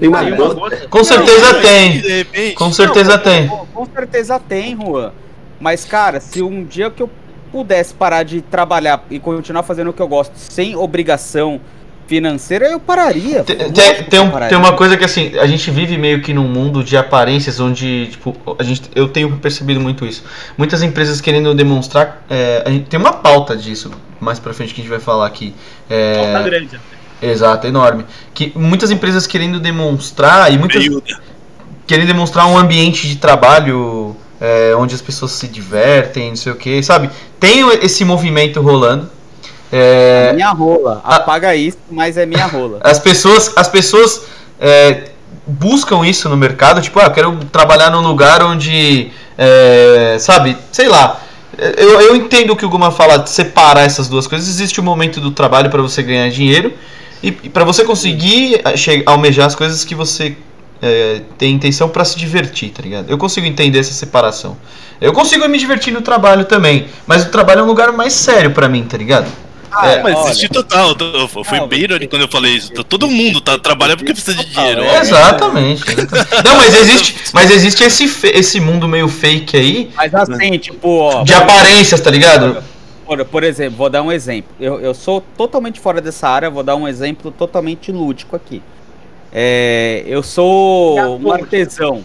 [0.00, 0.54] Aí uma gota?
[0.54, 2.00] gota- Com certeza tem.
[2.00, 2.54] De repente.
[2.54, 3.48] Com certeza Não, tem.
[3.48, 5.12] Com, com certeza tem, Juan.
[5.60, 7.08] Mas, cara, se um dia que eu
[7.50, 11.60] pudesse parar de trabalhar e continuar fazendo o que eu gosto sem obrigação
[12.06, 13.42] financeira, eu pararia.
[13.42, 14.48] Tem, tem, que tem, um- pararia.
[14.50, 18.08] tem uma coisa que assim, a gente vive meio que num mundo de aparências onde,
[18.08, 20.22] tipo, a gente, eu tenho percebido muito isso.
[20.56, 22.22] Muitas empresas querendo demonstrar.
[22.30, 23.90] é, a gente tem uma pauta disso
[24.20, 25.52] mais pra frente que a gente vai falar aqui.
[25.90, 26.78] É, Falta grande.
[27.20, 28.04] Exato, enorme.
[28.34, 30.84] Que muitas empresas querendo demonstrar e muitas
[31.86, 36.56] querendo demonstrar um ambiente de trabalho é, onde as pessoas se divertem, não sei o
[36.56, 37.10] que, sabe?
[37.38, 39.08] Tem esse movimento rolando.
[39.72, 41.00] É, Minha rola.
[41.04, 42.78] Apaga isso, mas é minha rola.
[42.82, 44.22] as pessoas, as pessoas
[44.60, 45.10] é,
[45.46, 50.88] buscam isso no mercado, tipo, ah, eu quero trabalhar num lugar onde, é, sabe, sei
[50.88, 51.20] lá.
[51.58, 54.46] Eu, eu entendo o que o Guma fala de separar essas duas coisas.
[54.46, 56.74] Existe o momento do trabalho para você ganhar dinheiro
[57.22, 60.36] e, e para você conseguir eh, almejar as coisas que você
[60.80, 63.10] é, tem intenção para se divertir, tá ligado?
[63.10, 64.56] Eu consigo entender essa separação.
[65.00, 68.50] Eu consigo me divertir no trabalho também, mas o trabalho é um lugar mais sério
[68.50, 69.26] para mim, tá ligado?
[69.82, 70.96] É, Mas olha, existe total.
[70.98, 72.72] Eu, fui Não, bem irônico quando eu falei isso.
[72.84, 74.82] Todo mundo tá trabalhando porque precisa de dinheiro.
[74.82, 75.00] É.
[75.00, 75.82] Exatamente.
[75.90, 76.44] exatamente.
[76.44, 81.24] Não, mas existe, mas existe esse, esse mundo meio fake aí Mas assim, tipo, ó.
[81.24, 82.62] de aparências, tá ligado?
[83.06, 84.50] Por, por exemplo, vou dar um exemplo.
[84.58, 88.60] Eu, eu sou totalmente fora dessa área, vou dar um exemplo totalmente lúdico aqui.
[89.32, 92.04] É, eu sou um artesão.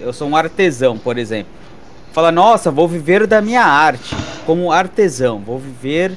[0.00, 1.52] Eu sou um artesão, por exemplo.
[2.12, 4.14] Fala, nossa, vou viver da minha arte
[4.44, 5.38] como artesão.
[5.38, 6.12] Vou viver,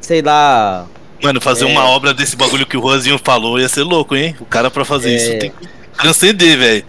[0.00, 0.86] sei lá.
[1.22, 1.68] Mano, fazer É.
[1.68, 4.34] uma obra desse bagulho que o Rosinho falou ia ser louco, hein?
[4.40, 5.16] O cara pra fazer É.
[5.16, 6.84] isso tem que transcender, velho.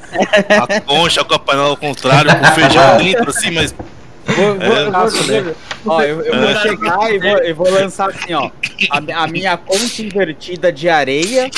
[0.50, 3.76] A concha com a panela ao contrário, com feijão dentro, assim, mas.
[4.26, 5.56] Vou, vou- É, vou- né?
[5.84, 8.50] vou- ó, eu, eu vou chegar e vou, eu vou lançar assim, ó.
[8.90, 11.50] A, a minha concha invertida de areia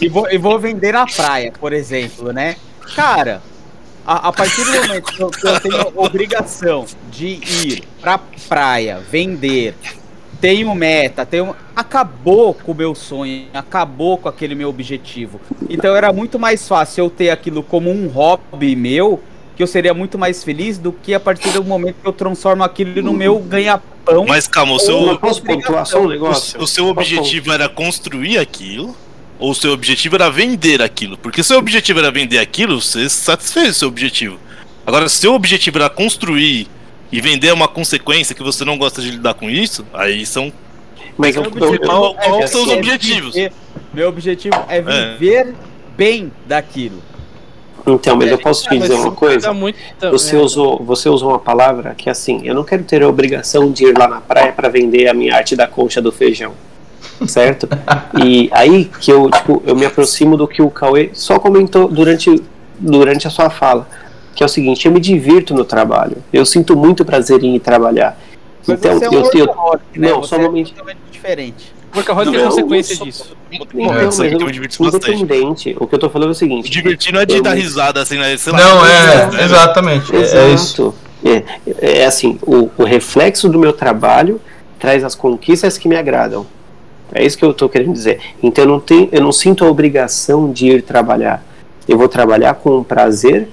[0.00, 2.56] e vou, e vou vender na praia, por exemplo, né?
[2.94, 3.42] Cara,
[4.06, 8.18] a, a partir do momento que eu, que eu tenho obrigação de ir pra
[8.48, 9.74] praia, vender,
[10.40, 11.54] tenho meta, tenho.
[11.74, 15.40] Acabou com o meu sonho, acabou com aquele meu objetivo.
[15.70, 19.22] Então era muito mais fácil eu ter aquilo como um hobby meu,
[19.56, 22.62] que eu seria muito mais feliz do que a partir do momento que eu transformo
[22.64, 24.24] aquilo no meu ganha-pão.
[24.26, 26.60] Mas calma, o Eu seu, posso pontuar só um o, negócio?
[26.60, 28.96] o seu objetivo era construir aquilo?
[29.38, 31.18] Ou o seu objetivo era vender aquilo?
[31.18, 34.38] Porque se o seu objetivo era vender aquilo, você satisfez o seu objetivo.
[34.86, 36.68] Agora, se o objetivo era construir
[37.10, 40.52] e vender uma consequência que você não gosta de lidar com isso, aí são.
[41.18, 41.42] Mas eu,
[41.80, 43.34] qual- é qual são os viver- objetivos?
[43.92, 45.54] Meu objetivo é viver
[45.96, 47.02] bem daquilo.
[47.86, 49.52] Então, mas eu posso te dizer uma coisa?
[49.52, 49.78] muito-
[50.10, 50.38] Você é.
[50.38, 53.98] usou, você usou uma palavra que assim, eu não quero ter a obrigação de ir
[53.98, 56.52] lá na praia para vender a minha arte da concha do feijão.
[57.26, 57.68] Certo?
[58.24, 62.42] E aí que eu, tipo, eu me aproximo do que o Cauê só comentou durante,
[62.78, 63.86] durante a sua fala.
[64.34, 66.16] Que é o seguinte, eu me divirto no trabalho.
[66.32, 68.18] Eu sinto muito prazer em ir trabalhar.
[68.66, 69.46] Mas então, é um eu, eu,
[69.94, 70.10] né?
[70.10, 70.72] não, Você só um é momento.
[71.10, 71.72] diferente.
[71.94, 73.36] Workaholic é consequência só- disso.
[73.50, 75.76] Então, É, mas que eu eu- me divirto bastante.
[75.78, 76.70] o que eu tô falando é o seguinte.
[76.70, 78.36] divertir não é de eu- dar risada, assim, né?
[78.36, 79.44] Sei lá, Não, é, né?
[79.44, 80.14] exatamente.
[80.16, 80.94] É, é isso.
[81.24, 81.44] Exato.
[81.84, 84.40] É, é assim, o, o reflexo do meu trabalho
[84.78, 86.46] traz as conquistas que me agradam.
[87.14, 88.20] É isso que eu estou querendo dizer.
[88.42, 91.44] Então eu não, tenho, eu não sinto a obrigação de ir trabalhar.
[91.86, 93.48] Eu vou trabalhar com prazer,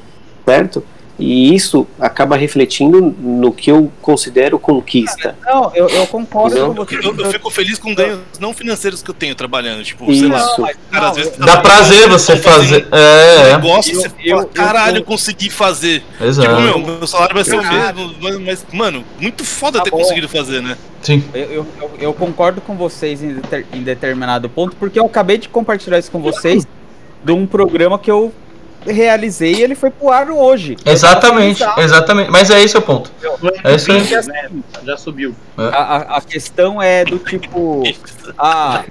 [0.45, 0.83] certo?
[1.19, 5.35] E isso acaba refletindo no que eu considero conquista.
[5.45, 6.67] Não, eu, eu concordo Não.
[6.73, 6.95] com você.
[6.95, 9.83] Eu, eu fico feliz com ganhos não financeiros que eu tenho trabalhando.
[9.83, 10.37] Tipo, sei lá.
[10.39, 10.65] Isso.
[10.89, 12.87] Cara, às vezes Dá prazer você fazer.
[12.91, 16.01] um É, negócio Eu- você eu- fala, eu- caralho, eu- consegui fazer.
[16.21, 16.25] é.
[16.25, 16.47] Exato.
[16.49, 19.91] Tipo, meu, meu salário vai ser o mesmo, mas, mas, mano, muito foda Tá ter
[19.91, 19.97] bom.
[19.97, 20.77] conseguido fazer, né?
[21.01, 21.21] Sim.
[21.33, 25.37] Eu, eu, eu- eu concordo com vocês em, deter- em determinado ponto, porque eu acabei
[25.37, 26.65] de compartilhar isso com vocês
[27.23, 28.31] de um programa que eu
[28.85, 30.75] realizei e ele foi pro ar hoje.
[30.85, 32.29] Exatamente, exatamente.
[32.31, 33.11] Mas é esse o ponto.
[33.63, 34.03] É isso aí.
[34.85, 35.35] Já subiu.
[35.57, 37.83] A, a- a questão é do tipo,
[38.37, 38.83] ah,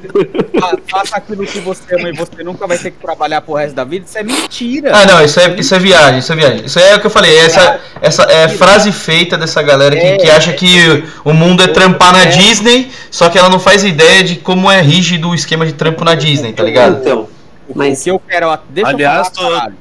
[0.60, 3.74] fa- faça aquilo que você ama e você nunca vai ter que trabalhar pro resto
[3.74, 4.04] da vida.
[4.06, 4.90] Isso é mentira.
[4.94, 6.64] Ah, não, isso é, isso é viagem, isso é viagem.
[6.66, 10.30] Isso é o que eu falei, essa, essa é frase feita dessa galera que, que
[10.30, 14.36] acha que o mundo é trampar na Disney, só que ela não faz ideia de
[14.36, 16.98] como é rígido o esquema de trampo na Disney, tá ligado?
[17.00, 17.28] Então,
[17.68, 18.58] O mas- que eu quero.
[18.70, 19.72] Deixa Aliás, eu falar, tô-.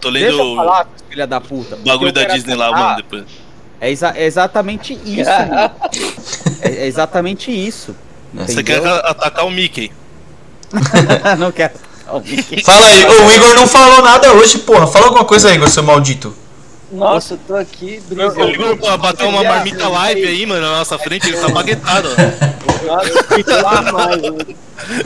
[0.00, 1.76] Tô Deixa eu lendo falar, filha da puta.
[1.76, 3.24] o O bagulho da Disney lá, mano, depois.
[3.80, 5.30] É, exa- é exatamente isso.
[5.30, 5.70] mano.
[6.62, 7.94] é, é exatamente isso.
[8.34, 9.90] Você quer atacar o Mickey.
[11.38, 11.74] não quero.
[12.10, 12.20] Oh,
[12.64, 14.86] Fala aí, o Igor não falou nada hoje, porra.
[14.86, 16.34] Fala alguma coisa aí, Igor, seu maldito.
[16.90, 18.42] Nossa, eu tô aqui O.
[18.48, 22.86] Igor pô, bateu uma marmita live aí, mano, na nossa frente, ele tá baguetado, ó.
[22.86, 24.20] Nossa, lá mais.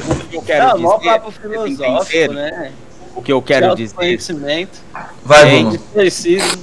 [0.08, 2.34] O que eu quero Não, mó dizer, papo vocês filosófico, entenderam?
[2.34, 2.72] né?
[3.14, 3.94] O que eu quero dizer.
[3.94, 4.78] Conhecimento.
[5.24, 5.78] Vai, Bruno.
[5.94, 6.58] Preciso.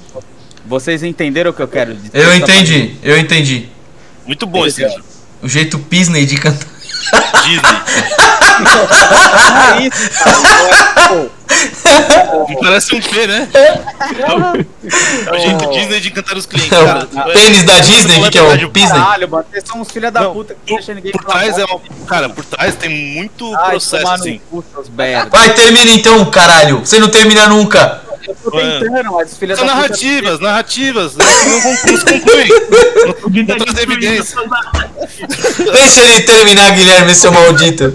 [0.65, 2.11] Vocês entenderam o que eu quero dizer?
[2.13, 3.69] Eu entendi, eu entendi.
[4.25, 4.85] Muito bom esse.
[5.41, 6.67] O jeito Pisney de cantar.
[7.43, 8.15] Disney.
[12.49, 13.47] É Parece um P, né?
[13.53, 17.07] É o jeito Disney de encantar os clientes, É cara.
[17.27, 19.01] o tênis da Disney, que é o Pisney.
[19.01, 21.23] Caralho, mano, vocês são uns filha da Não, puta que não Por, deixa ninguém por
[21.23, 21.79] trás é uma.
[22.07, 24.39] Cara, por trás tem muito Ai, processo, assim.
[25.29, 26.79] Vai, termina então, caralho.
[26.79, 28.01] Você não termina nunca.
[28.51, 29.81] Tô tentando, mas os filha São da puta...
[29.83, 31.15] narrativas, narrativas.
[31.15, 33.45] né, Não conclu- não concluem.
[33.47, 34.37] Não traz evidência.
[35.73, 37.93] Deixa ele terminar, Guilherme, seu maldito.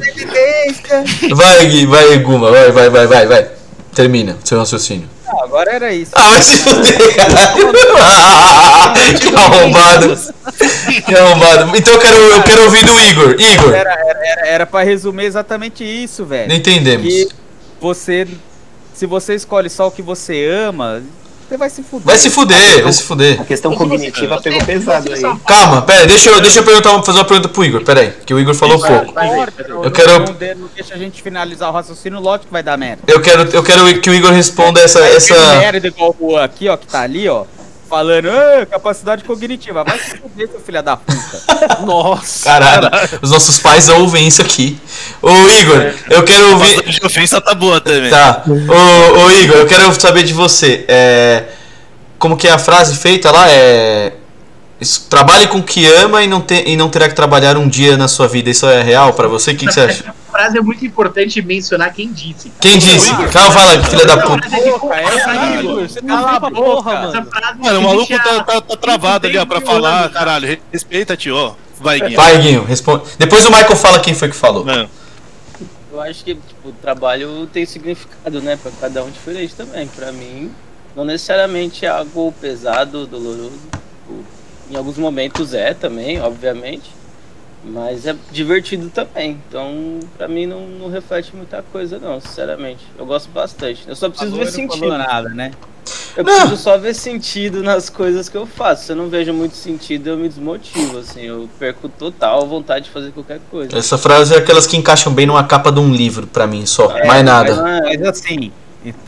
[1.34, 3.48] Vai, Gui, vai, Guma, vai, vai, vai, vai, vai.
[3.94, 5.08] Termina seu raciocínio.
[5.26, 6.10] Não, agora era isso.
[6.14, 7.72] Ah, vai se fuder, caralho.
[8.00, 10.18] Ah, que arrombado.
[11.06, 11.76] Que arrombado.
[11.76, 13.36] Então eu quero, eu quero ouvir do Igor.
[13.40, 16.48] Igor, Era, era, era, era pra resumir exatamente isso, velho.
[16.48, 17.06] não entendemos.
[17.06, 17.28] Que
[17.80, 18.26] você...
[18.94, 21.02] Se você escolhe só o que você ama,
[21.48, 22.06] você vai se fuder.
[22.06, 23.40] Vai se fuder, vai se fuder.
[23.40, 25.20] a questão cognitiva pegou pesado aí.
[25.46, 28.12] Calma, pera aí, deixa eu, deixa eu perguntar, fazer uma pergunta pro Igor, pera aí,
[28.24, 29.14] que o Igor falou pouco.
[29.84, 32.78] Eu quero- Não, de- não deixa a gente finalizar o raciocínio, lógico que vai dar
[32.78, 33.02] merda.
[33.06, 35.34] Eu quero, eu quero que o Igor responda essa, essa...
[35.58, 37.44] merda igual o Juan aqui, ó, que tá ali, ó.
[37.88, 39.84] Falando, "Ah, capacidade cognitiva.
[39.84, 41.80] Vai se fuder, seu filho da puta.
[41.86, 42.44] Nossa.
[42.44, 42.88] Caralho,
[43.22, 44.78] os nossos pais ouvem isso aqui.
[45.22, 46.78] Ô Igor, eu quero ouvir...
[46.80, 48.10] A de ofensa tá boa também.
[48.10, 48.42] Tá.
[48.46, 50.84] Ô, ô Igor, eu quero saber de você.
[50.88, 51.44] É,
[52.18, 53.48] como que é a frase feita lá?
[53.50, 54.12] É.
[55.08, 57.96] Trabalhe com o que ama e não, te, e não terá que trabalhar um dia
[57.96, 58.50] na sua vida.
[58.50, 59.52] Isso é real pra você?
[59.52, 60.02] O que, que você acha?
[60.02, 62.48] Essa frase é muito importante mencionar quem disse.
[62.50, 62.60] cara.
[62.60, 63.10] Quem disse?
[63.28, 64.46] Calma, fala, filha da puta.
[64.48, 66.92] É Cala a boca.
[66.92, 67.26] mano.
[67.58, 69.98] Mano, o maluco tá, tá, tá travado ali, ó, pra 5 mil falar.
[70.10, 70.12] cara.
[70.12, 71.54] Caralho, respeita, tio, ó.
[71.80, 72.14] Vai, Gui.
[72.16, 73.04] Vai, Guinho, responde.
[73.18, 74.64] Depois o Michael fala quem foi que falou.
[74.64, 74.88] Mano,
[75.92, 78.58] Eu acho que tipo, o trabalho tem significado, né?
[78.60, 79.86] Pra cada um diferente também.
[79.86, 80.50] Pra mim,
[80.96, 83.52] não necessariamente é algo pesado, doloroso.
[83.70, 84.24] Tipo,
[84.70, 86.90] Em alguns momentos é também, obviamente.
[87.66, 89.40] Mas é divertido também.
[89.48, 92.84] Então, pra mim, não, não reflete muita coisa, não, sinceramente.
[92.98, 93.84] Eu gosto bastante.
[93.86, 94.88] Eu só preciso ver Não sentido.
[94.98, 95.50] nada, né?
[96.16, 98.84] Eu preciso só ver sentido nas coisas que eu faço.
[98.86, 101.22] Se eu não vejo muito sentido, eu me desmotivo, assim.
[101.22, 103.76] Eu perco total a vontade de fazer qualquer coisa.
[103.76, 106.90] Essa frase é aquelas que encaixam bem numa capa de um livro, pra mim, só.
[106.96, 107.62] É, Mais Mas, nada.
[107.82, 108.52] mas assim,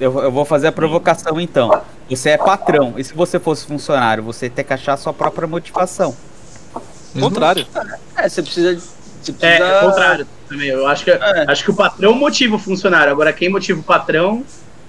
[0.01, 1.83] eu, eu vou fazer a provocação então.
[2.09, 2.95] Você é patrão.
[2.97, 6.15] E se você fosse funcionário, você ter que achar a sua própria motivação.
[7.19, 7.67] Contrário.
[8.17, 8.81] É, você precisa.
[9.23, 9.65] Você precisa...
[9.65, 10.69] É, é o contrário também.
[10.69, 11.45] Eu acho que, É.
[11.49, 13.13] acho que o patrão motiva o funcionário.
[13.13, 14.45] Agora, quem motiva o patrão,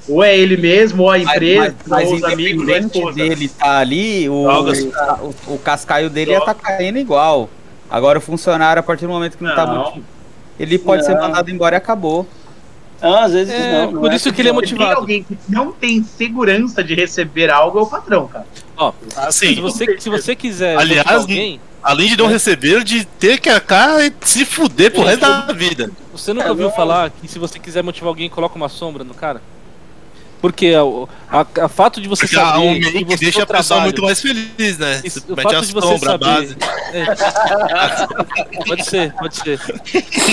[0.07, 3.15] ou é ele mesmo, ou a empresa, mas, ou os amigos, a esposa.
[3.15, 7.49] dele tá ali, o, o, o cascaio dele ia tá caindo igual.
[7.89, 9.75] Agora o funcionário, a partir do momento que não, tá Não.
[9.77, 10.03] motivado,
[10.59, 11.21] ele pode ser Não.
[11.21, 12.27] mandado embora e acabou.
[13.01, 13.91] Ah, às vezes É, não.
[13.91, 14.59] não por é isso que ele é não.
[14.61, 14.99] Se motivado.
[14.99, 18.45] alguém que não tem segurança de receber algo, é o patrão, cara.
[18.75, 23.39] Ó, Assim, se você, se você quiser Aliás, alguém, além de não receber, de ter
[23.39, 25.91] que acabar e se fuder pro resto da vida.
[26.11, 26.75] você nunca É, ouviu não.
[26.75, 29.41] falar que se você quiser motivar alguém, coloca uma sombra no cara?
[30.41, 31.07] Porque o
[31.69, 34.77] fato de você Porque saber um que você deixa a pessoa trabalho- muito mais feliz,
[34.77, 35.01] né?
[35.03, 36.25] Isso, o fato de você sombra, saber.
[36.25, 36.57] base.
[36.93, 38.63] É.
[38.65, 39.59] pode ser, pode ser.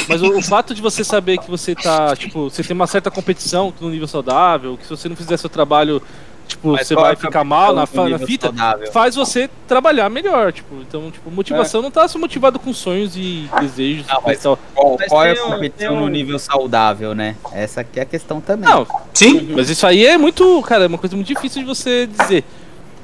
[0.08, 3.10] Mas o, o fato de você saber que você tá, tipo, você tem uma certa
[3.10, 6.02] competição no nível saudável, que se você não fizer seu trabalho,
[6.56, 8.90] tipo, Mas você vai é a ficar mal na, na fita, saudável?
[8.92, 10.74] faz você trabalhar melhor, tipo.
[10.80, 14.58] Então, tipo, motivação não tá só motivado com sonhos e desejos Não, mas tal.
[14.74, 17.36] Qual, Mas qual é a um- competição um- no nível saudável, né?
[17.52, 18.68] Essa aqui é a questão também.
[18.68, 19.52] Não, Sim?
[19.54, 22.44] mas isso aí é muito, cara, é uma coisa muito difícil de você dizer.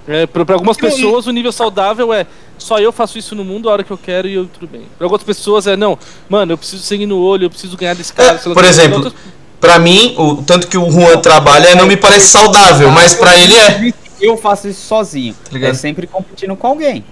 [0.08, 2.26] É, pra, pra algumas pessoas, o nível saudável é
[2.58, 4.82] só eu faço isso no mundo a hora que eu quero e eu tudo bem.
[4.98, 5.98] Pra outras pessoas é não,
[6.28, 8.40] mano, eu preciso sangue no olho, eu preciso ganhar desse cara.
[8.44, 9.14] É, por exemplo, Outras-
[9.60, 13.54] Pra mim, o tanto que o Juan trabalha não me parece saudável, mas pra ele
[13.54, 13.92] é.
[14.20, 15.34] Eu faço isso sozinho.
[15.52, 15.70] ligado?
[15.70, 17.04] É sempre competindo com alguém.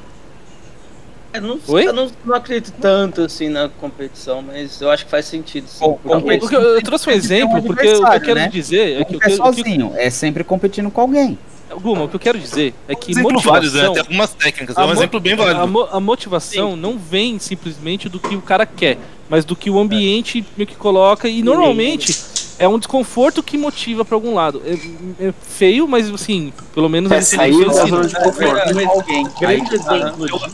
[1.32, 1.86] Eu não, Oi?
[1.86, 5.68] eu não, não acredito tanto assim na competição, mas eu acho que faz sentido.
[5.68, 8.48] Sim, porque- eu, eu trouxe um um exemplo, porque o que eu quero né?
[8.48, 11.38] dizer é que, é que, o que, sozinho, é sempre competindo com alguém.
[11.82, 13.82] Guma, o que eu quero dizer é que Exemplo vários, né?
[13.82, 15.68] motivação, Tem algumas técnicas, é a um exemplo bem a, válido.
[15.68, 18.96] mo- a motivação não vem simplesmente do que o cara quer,
[19.28, 22.16] mas do que o ambiente meio que coloca e normalmente
[22.58, 24.60] é um desconforto que motiva pra algum lado.
[24.64, 28.70] É, é feio, mas assim, pelo menos É gente sair da zona de conforto.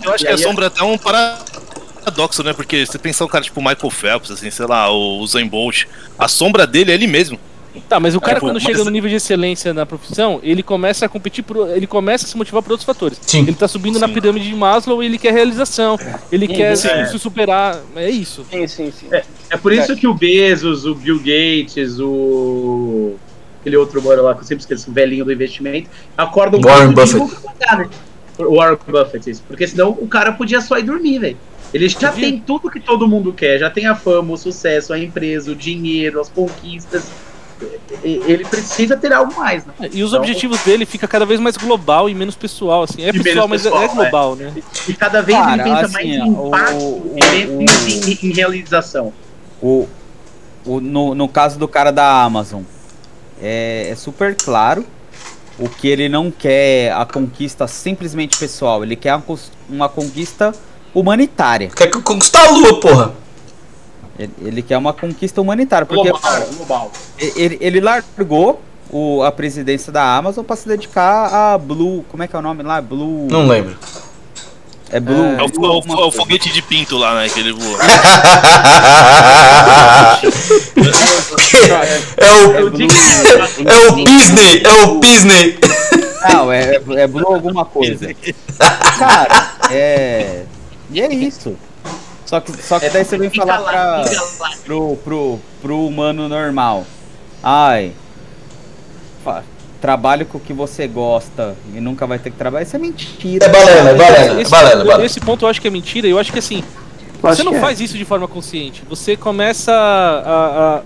[0.04, 2.52] Eu, acho que a é- sombra é até um paradoxo, né?
[2.52, 5.84] Porque você pensar um cara tipo Michael Phelps, assim, sei lá, o Usain Bolt,
[6.18, 7.38] a sombra dele é ele mesmo.
[7.88, 10.62] Tá, mas o cara Tipo, quando mas- chega no nível de excelência na profissão, ele
[10.62, 13.18] começa a competir por, ele começa a se motivar por outros fatores.
[13.26, 13.40] Sim.
[13.40, 14.14] Ele tá subindo na Sim.
[14.14, 15.98] pirâmide de Maslow e ele quer realização,
[16.30, 17.06] ele quer se, É.
[17.06, 18.46] se superar, é isso.
[18.50, 19.06] Sim, sim, sim.
[19.50, 23.14] É por isso que o Bezos, o Bill Gates, o.
[23.60, 25.88] Aquele outro mano lá que eu sempre esqueço, o velhinho do investimento,
[26.18, 27.40] acordam Warren Buffett.
[27.40, 27.90] trabalhar, né?
[28.38, 29.42] O Warren Buffett, isso.
[29.48, 31.36] Porque senão o cara podia só ir dormir, velho.
[31.72, 34.98] Ele já tem tudo que todo mundo quer, já tem a fama, o sucesso, a
[34.98, 37.04] empresa, o dinheiro, as conquistas.
[38.02, 39.72] Ele precisa ter algo mais, né?
[39.92, 43.02] E os Então- objetivos dele fica cada vez mais global e menos pessoal, assim.
[43.02, 44.52] É pessoal, mas é- é pessoal, global, né?
[44.88, 48.32] E cada vez Cara, ele pensa assim, mais em impacto o- e em, em- em
[48.34, 49.12] realização.
[49.62, 49.88] O,
[50.66, 52.62] o, no, no caso do cara da Amazon,
[53.40, 54.84] é, é super claro
[55.58, 59.24] o que ele não quer a conquista simplesmente pessoal, ele quer uma,
[59.68, 60.52] uma conquista
[60.92, 61.70] humanitária.
[61.74, 63.14] Quer que conquistar a lua, porra?
[64.18, 66.92] Ele, ele quer uma conquista humanitária, porque Global, global.
[67.18, 68.60] ele, ele largou
[68.90, 72.04] o, a presidência da Amazon para se dedicar a Blue.
[72.08, 72.80] Como é que é o nome lá?
[72.80, 73.26] Blue.
[73.28, 73.76] Não lembro.
[74.90, 75.34] É Blue.
[75.36, 77.28] É o, Blue o- alguma o foguete de pinto lá, né?
[77.28, 77.78] Que ele voa.
[82.16, 82.52] é o.
[82.52, 82.64] É.
[83.64, 84.62] É o Disney!
[84.64, 85.58] É o Disney!
[86.32, 88.14] Não, é, é Blue alguma coisa.
[88.98, 90.42] Cara, é.
[90.90, 91.56] E é isso.
[92.34, 96.84] Só que, só que daí você vem falar lá, pra, pro, pro, pro humano normal.
[97.42, 97.92] Ai.
[99.80, 102.64] Trabalhe com o que você gosta e nunca vai ter que trabalhar.
[102.64, 103.44] Isso é mentira.
[103.44, 105.04] É balela, é balela, é Esse, balela, é balela.
[105.04, 106.64] esse ponto eu acho que é mentira, eu acho que assim,
[107.22, 107.60] acho você não é.
[107.60, 108.82] faz isso de forma consciente.
[108.88, 110.76] Você começa a.
[110.78, 110.82] a-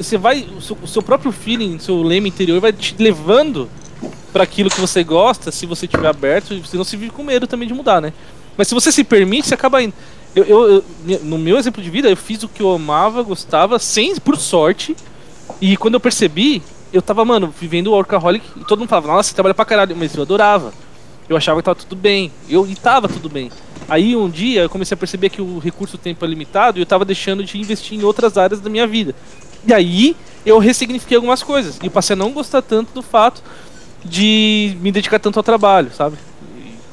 [0.00, 0.46] você vai.
[0.56, 3.68] O seu, o seu próprio feeling, o seu lema interior vai te levando
[4.32, 7.24] para aquilo que você gosta, se você estiver aberto, e você não se vive com
[7.24, 8.12] medo também de mudar, né?
[8.56, 9.94] Mas se você se permite, você acaba indo.
[10.46, 10.84] Eu, eu-
[11.22, 14.96] no meu exemplo de vida, eu fiz o que eu amava, gostava, sem, por sorte.
[15.60, 16.62] E quando eu percebi,
[16.92, 19.96] eu tava, mano, vivendo o workaholic e todo mundo falava, nossa, você trabalha pra caralho,
[19.96, 20.72] mas eu adorava.
[21.28, 22.32] Eu achava que tava tudo bem.
[22.48, 23.50] Eu, e tava tudo bem.
[23.88, 26.86] Aí um dia eu comecei a perceber que o recurso tempo é limitado e eu
[26.86, 29.14] tava deixando de investir em outras áreas da minha vida.
[29.66, 31.78] E aí eu ressignifiquei algumas coisas.
[31.82, 33.42] E eu passei a não gostar tanto do fato
[34.04, 36.16] de me dedicar tanto ao trabalho, sabe?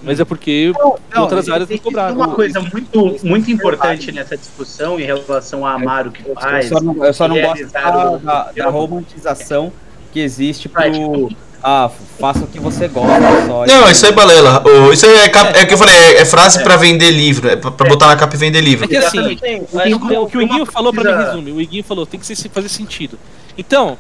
[0.06, 0.72] Mas é porque
[1.14, 2.16] Não, outras áreas não cobraram.
[2.16, 6.70] uma coisa muito, muito importante nessa discussão em relação a amar o que Eu faz.
[6.70, 9.72] só não, eu só não gosto realizar da, da- da romantização
[10.14, 11.30] que existe pro.
[11.68, 13.66] Ah, faça o que você gosta só.
[13.66, 14.64] Não, isso é balela.
[14.94, 17.56] Isso é, cap- é o que eu falei, é, é frase pra vender livro, é
[17.56, 18.86] pra, pra botar na capa e vender livro.
[18.86, 19.20] É que assim,
[20.20, 21.52] o que o Iguinho falou pra mim resume.
[21.52, 23.18] O Iguinho falou, tem que fazer sentido.
[23.58, 23.98] Então,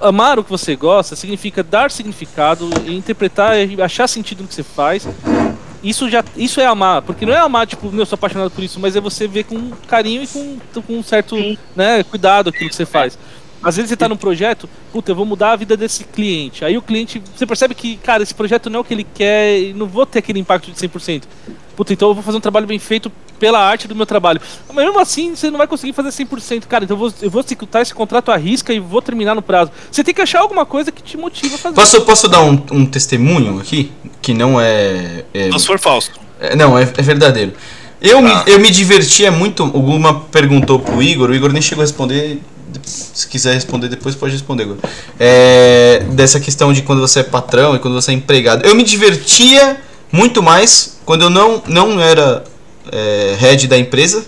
[0.00, 4.62] amar o que você gosta significa dar significado, interpretar e achar sentido no que você
[4.62, 5.06] faz.
[5.82, 8.80] Isso já isso é amar, porque não é amar, tipo, meu, sou apaixonado por isso,
[8.80, 11.56] mas é você ver com carinho e com, com um certo Sim.
[11.76, 13.16] né, cuidado aquilo que você faz.
[13.66, 16.64] Às vezes você tá num projeto, puta, eu vou mudar a vida desse cliente.
[16.64, 19.58] Aí o cliente, você percebe que, cara, esse projeto não é o que ele quer
[19.58, 21.24] e não vou ter aquele impacto de 100%.
[21.74, 23.10] Puta, então eu vou fazer um trabalho bem feito
[23.40, 24.40] pela arte do meu trabalho.
[24.72, 26.66] Mas mesmo assim, você não vai conseguir fazer 100%.
[26.66, 29.42] Cara, então eu vou, eu vou executar esse contrato à risca e vou terminar no
[29.42, 29.72] prazo.
[29.90, 31.74] Você tem que achar alguma coisa que te motiva a fazer.
[31.74, 33.90] Posso, posso dar um, um testemunho aqui?
[34.22, 35.24] Que não é.
[35.34, 36.12] é- Só se for falso.
[36.40, 37.52] é, não, é, é verdadeiro.
[38.00, 38.44] Eu, me, Ah.
[38.46, 39.64] eu me divertia muito.
[39.64, 42.40] O Guma perguntou pro Igor, o Igor nem chegou a responder.
[42.82, 44.76] Se quiser responder depois, pode responder, Igor.
[45.18, 48.64] É, dessa questão de quando você é patrão e quando você é empregado.
[48.64, 49.78] Eu me divertia
[50.12, 52.44] muito mais quando eu não, não era
[52.92, 54.24] é, head da empresa.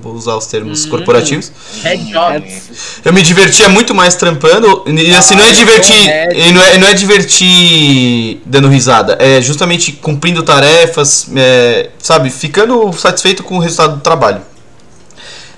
[0.00, 1.50] Vou usar os termos corporativos.
[1.82, 2.12] Head.
[3.04, 4.84] Eu me divertia muito mais trampando.
[4.86, 6.10] E assim, não é divertir.
[6.34, 9.16] E não é, não é divertir dando risada.
[9.18, 12.30] É justamente cumprindo tarefas, é, sabe?
[12.30, 14.42] Ficando satisfeito com o resultado do trabalho.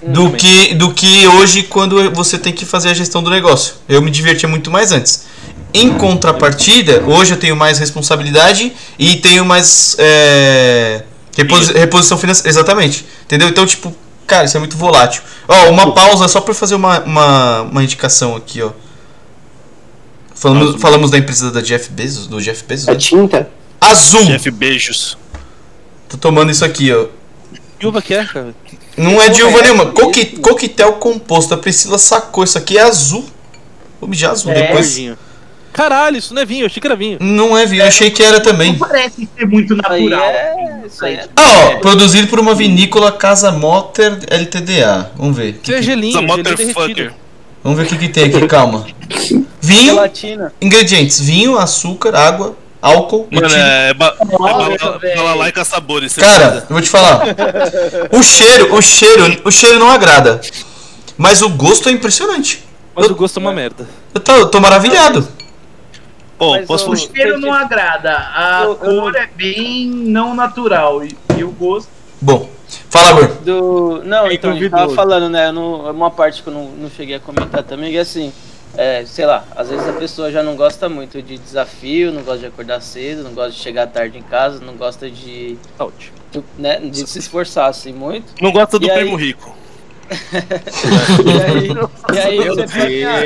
[0.08, 3.74] Do que, do que hoje quando você tem que fazer a gestão do negócio.
[3.88, 5.24] Eu me divertia muito mais antes.
[5.72, 11.02] Em contrapartida, hoje eu tenho mais responsabilidade e tenho mais é,
[11.36, 12.48] reposi- reposição financeira.
[12.48, 13.04] Exatamente.
[13.24, 13.48] Entendeu?
[13.48, 13.94] Então, tipo,
[14.26, 15.22] cara, isso é muito volátil.
[15.48, 18.70] Ó, uma pausa só pra fazer uma, uma, uma indicação aqui, ó.
[20.34, 22.88] Falamos, falamos da empresa da Jeff Bezos, do Jeff Bezos.
[22.88, 22.98] A né?
[22.98, 23.48] tinta?
[23.80, 24.24] Azul!
[24.24, 25.16] Jeff, beijos.
[26.08, 27.06] Tô tomando isso aqui, ó.
[27.78, 28.54] Que uva que é, cara?
[28.96, 29.86] Não é de uva é nenhuma.
[29.86, 31.54] Coque, coquetel composto.
[31.54, 32.44] A Priscila sacou.
[32.44, 33.24] Isso aqui é azul.
[34.00, 34.66] Vou mijar azul É.
[34.68, 34.96] depois.
[35.72, 37.18] Caralho, isso não é vinho, eu achei que era vinho.
[37.20, 38.72] Não é vinho, eu achei que era também.
[38.72, 40.30] Não parece ser muito Isso aí natural.
[40.30, 40.82] é.
[40.86, 41.26] Isso aí é.
[41.34, 45.10] Ah, ó, produzido por uma vinícola Casa Motter LTDA.
[45.16, 45.58] Vamos ver.
[45.60, 47.12] Isso é gelinho, motherfucker.
[47.64, 48.86] Vamos ver o que, que tem aqui, calma.
[49.60, 50.52] Vinho, Gelatina.
[50.62, 52.54] ingredientes: vinho, açúcar, água,
[52.84, 53.66] álcool, Mano, etílico.
[53.66, 54.16] é, ba
[55.02, 56.14] é balalaica sabores.
[56.16, 57.20] Cara, eu vou te falar.
[58.12, 60.40] O cheiro, o cheiro, o cheiro não agrada.
[61.16, 62.62] Mas o gosto é impressionante.
[62.94, 63.88] Mas o gosto é uma merda.
[64.14, 65.26] Eu tô, eu tô maravilhado.
[66.38, 70.34] Pô, Mas posso o- O cheiro não agrada, a Eu- eu- cor é bem não
[70.34, 71.88] natural e, e o gosto.
[72.20, 72.48] Bom,
[72.90, 73.28] fala, Gor.
[73.44, 74.02] Do...
[74.04, 74.82] Não, É então, duvidoso.
[74.82, 75.48] tava falando, né?
[75.48, 78.32] eu não- Uma parte que eu não, não cheguei a comentar também, que é assim,
[78.76, 82.40] é, sei lá, às vezes a pessoa já não gosta muito de desafio, não gosta
[82.40, 86.12] de acordar cedo, não gosta de chegar tarde em casa, não gosta de, Out.
[86.30, 88.32] de, né, de se esforçar assim muito.
[88.40, 89.00] Não gosta do E aí?
[89.00, 89.54] primo rico.
[91.24, 91.68] E aí,
[92.14, 92.66] e aí Meu você,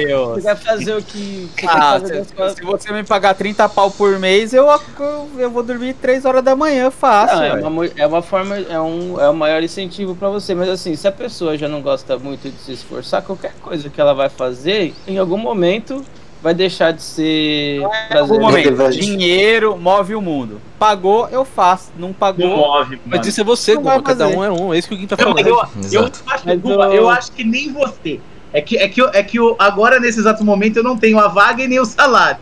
[0.07, 0.29] Deus.
[0.35, 4.53] você quer fazer o que Ah, se, se você me pagar 30 pau por mês,
[4.53, 4.67] eu,
[4.99, 7.37] eu, eu vou dormir 3 horas da manhã fácil.
[7.37, 10.55] Não, é, uma, é uma forma, é um, é o maior incentivo pra você.
[10.55, 14.01] Mas assim, se a pessoa já não gosta muito de se esforçar, qualquer coisa que
[14.01, 16.05] ela vai fazer, em algum momento
[16.43, 18.41] vai deixar de ser prazeroso.
[18.41, 20.61] momento, dinheiro move o mundo.
[20.79, 21.91] Pagou, eu faço.
[21.99, 23.29] Não Não pagou, move, Mas mano.
[23.29, 24.73] isso é você, Não vai Cada um é um.
[24.73, 25.47] É isso que o Gui tá Não, falando.
[25.47, 25.55] eu,
[25.93, 28.21] eu, acho, Mas Guba, eu- eu acho que nem você.
[28.53, 31.19] É que, é que, eu, é que eu, agora, nesse exato momento, eu não tenho
[31.19, 32.39] a vaga e nem o salário.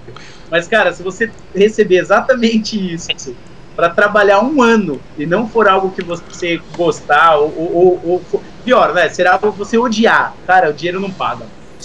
[0.50, 3.34] Mas, cara, se você receber exatamente isso
[3.74, 8.20] pra trabalhar um ano e não for algo que você gostar, ou, ou, ou- ou
[8.30, 9.08] for- pior, né?
[9.08, 11.44] Será algo que você odiar, cara, o dinheiro não paga.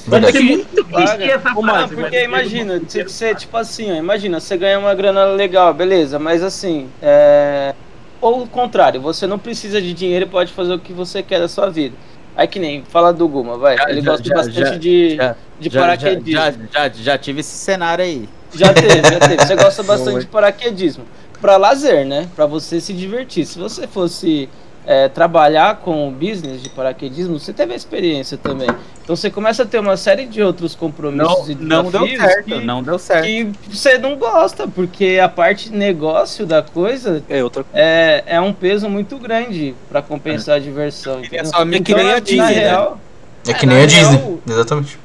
[0.10, 0.38] Pode Verdade.
[0.38, 4.58] ser muito clichê essa Ô, mano, porque imagina, que ser tipo assim, ó, imagina, você
[4.58, 7.74] ganha uma grana legal, beleza, mas assim, é...
[8.20, 11.40] ou o contrário, você não precisa de dinheiro e pode fazer o que você quer
[11.40, 11.96] da sua vida.
[12.36, 15.16] Aí que nem, fala do Guma, vai, Já- ele já- gosta já- bastante já- de,
[15.18, 16.32] já- de paraquedismo.
[16.32, 18.28] já, já, já tive esse cenário aí.
[18.54, 19.46] Já teve, já teve.
[19.46, 21.04] Você gosta bastante de paraquedismo.
[21.40, 22.28] Pra lazer, né?
[22.36, 23.46] Pra você se divertir.
[23.46, 24.48] Se você fosse
[24.86, 28.68] é, trabalhar com o business de paraquedismo, você teve a experiência também.
[29.04, 32.22] Então você começa a ter uma série de outros compromissos Não, e não deu desafios
[32.22, 33.26] certo, que, não deu certo.
[33.26, 38.54] que você não gosta, porque a parte negócio da coisa É outra é, é um
[38.54, 41.20] peso muito grande pra compensar a diversão.
[41.20, 41.46] É Entendeu?
[41.46, 42.54] só me que nem a na Disney, né?
[42.62, 43.00] real,
[43.48, 44.18] É que É, nem a Disney.
[44.18, 45.00] real- Exatamente.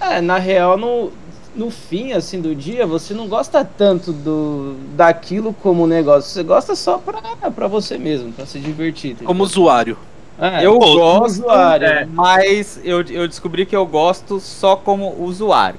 [0.00, 1.12] é, na real, no,
[1.54, 6.30] no fim, assim, do dia, você não gosta tanto do, daquilo como negócio.
[6.30, 7.20] Você gosta só pra,
[7.50, 9.10] pra você mesmo, pra se divertir.
[9.12, 9.26] entendeu?
[9.26, 9.96] Como usuário.
[10.38, 11.86] É, Eu gosto, usuário.
[11.86, 12.06] É.
[12.10, 15.78] mas eu, eu descobri que eu gosto só como usuário.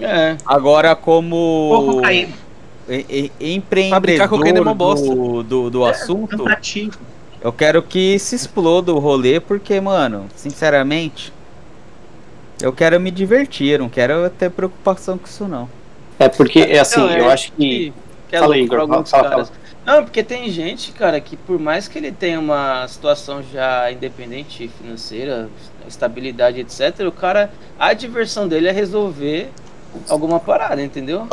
[0.00, 0.36] é.
[0.44, 2.28] Agora, como e-
[3.08, 5.06] e- é empreendedor bosta.
[5.14, 6.98] do, do, do assunto, Tentativo.
[7.40, 11.32] eu quero que se exploda o rolê, porque, mano, sinceramente,
[12.60, 15.68] eu quero me divertir, eu não quero ter preocupação com isso, não.
[16.18, 17.92] É porque, é assim, Não, é eu acho que.
[18.28, 19.52] que, é Fala aí, Igor, alguns fala, caras.
[19.84, 24.68] Não, porque tem gente, cara, que por mais que ele tenha uma situação já independente
[24.80, 25.48] financeira,
[25.86, 29.50] estabilidade, etc., o cara, a diversão dele é resolver
[30.08, 31.26] alguma parada, entendeu?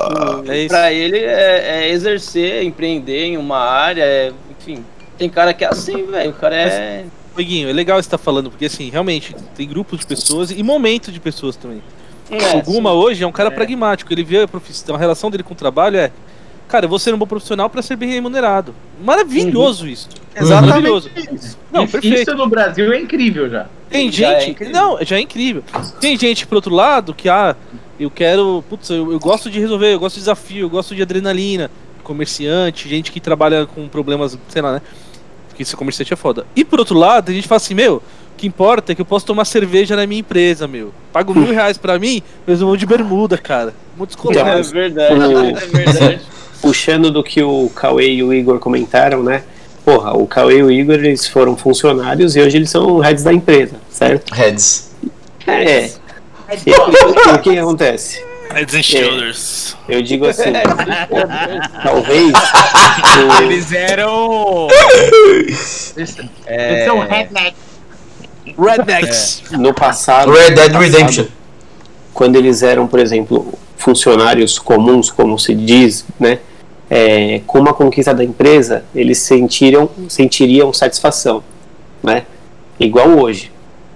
[0.48, 0.68] é isso.
[0.70, 4.86] pra ele é, é exercer, empreender em uma área, é- enfim.
[5.18, 6.32] Tem cara que é assim, velho.
[6.32, 7.06] O cara é.
[7.38, 11.12] Iguinho, é legal você estar falando, porque assim, realmente, tem grupos de pessoas e momento
[11.12, 11.82] de pessoas também.
[12.30, 15.44] é, o Guma hoje é um cara pragmático, ele vê a profissão, a relação dele
[15.44, 16.12] com o trabalho é.
[16.68, 18.74] Cara, eu vou ser um bom profissional pra ser bem remunerado.
[19.04, 20.10] Maravilhoso isso.
[20.42, 21.10] Maravilhoso.
[21.72, 22.22] Não, isso, perfeito.
[22.22, 23.68] isso no Brasil é incrível já.
[23.90, 24.52] Tem Já é gente.
[24.52, 24.74] incrível.
[24.74, 25.64] não, já é incrível.
[26.00, 27.56] Tem gente, por outro lado, que, ah,
[28.00, 28.64] eu quero.
[28.70, 31.70] Putz, eu, eu gosto de resolver, eu gosto de desafio, eu gosto de adrenalina.
[32.02, 34.82] Comerciante, gente que trabalha com problemas, sei lá, né?
[35.54, 36.48] Porque ser comerciante é foda.
[36.56, 38.02] E por outro lado, a gente fala assim, meu, o
[38.36, 40.92] que importa é que eu posso tomar cerveja na minha empresa, meu.
[41.14, 43.74] Pago mil reais pra mim, mas eu vou de bermuda, cara.
[43.96, 44.58] Vou descolar.
[44.58, 46.22] É verdade, é verdade.
[46.60, 49.44] Puxando do que o Cauê e o Igor comentaram, né?
[49.86, 53.34] Porra, o Cauê e o Igor eles foram funcionários e hoje eles são heads da
[53.34, 54.34] empresa, certo?
[54.34, 54.92] Heads.
[55.46, 55.92] É.
[56.66, 58.24] E o que acontece?
[58.52, 59.78] Heads and Shoulders.
[59.88, 60.52] Eu digo assim,
[61.84, 62.34] talvez
[63.40, 64.68] o- Eles eram.
[65.48, 67.56] Eles são redneck.
[68.58, 69.44] Rednecks.
[69.52, 71.26] no passado, Red Dead Redemption.
[72.14, 76.40] quando eles eram, por exemplo, funcionários comuns, como se diz, né?
[76.90, 81.44] é, com uma conquista da empresa, eles sentiram, sentiriam satisfação,
[82.04, 82.26] né?
[82.80, 83.52] Igual hoje,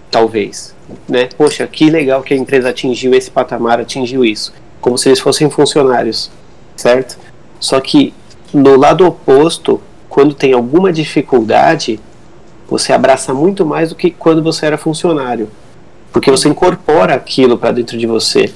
[0.10, 0.74] talvez,
[1.07, 1.30] né?
[1.38, 5.49] Poxa, que legal que a empresa atingiu esse patamar, atingiu isso, como se eles fossem
[5.49, 6.31] funcionários,
[6.76, 7.18] certo?
[7.59, 8.14] Só que
[8.53, 11.99] no lado oposto, quando tem alguma dificuldade,
[12.69, 15.49] você abraça muito mais do que quando você era funcionário,
[16.11, 18.53] porque você incorpora aquilo para dentro de você.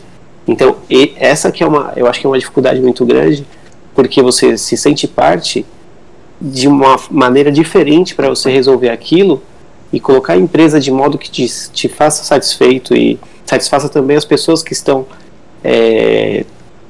[0.47, 0.77] Então,
[1.17, 3.45] essa que é uma, eu acho que é uma dificuldade muito grande,
[3.93, 5.65] porque você se sente parte
[6.41, 9.41] de uma maneira diferente para você resolver aquilo
[9.91, 14.25] e colocar a empresa de modo que te, te faça satisfeito e satisfaça também as
[14.25, 15.05] pessoas que estão
[15.63, 16.45] é,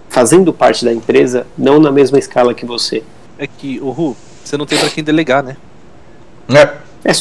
[0.09, 3.03] fazendo parte da empresa, não na mesma escala que você.
[3.39, 5.57] É que, o Ru, você não tem pra quem delegar, né?
[6.49, 6.81] É.
[7.03, 7.11] É,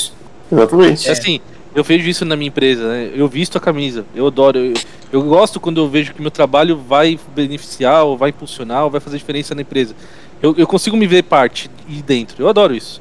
[0.52, 1.08] exatamente.
[1.08, 1.40] É assim,
[1.74, 3.10] eu vejo isso na minha empresa, né?
[3.14, 4.58] Eu visto a camisa, eu adoro.
[4.58, 4.74] Eu,
[5.12, 9.00] eu gosto quando eu vejo que meu trabalho vai beneficiar, ou vai impulsionar, ou vai
[9.00, 9.94] fazer diferença na empresa.
[10.42, 12.42] Eu, eu consigo me ver parte e dentro.
[12.42, 13.00] Eu adoro isso.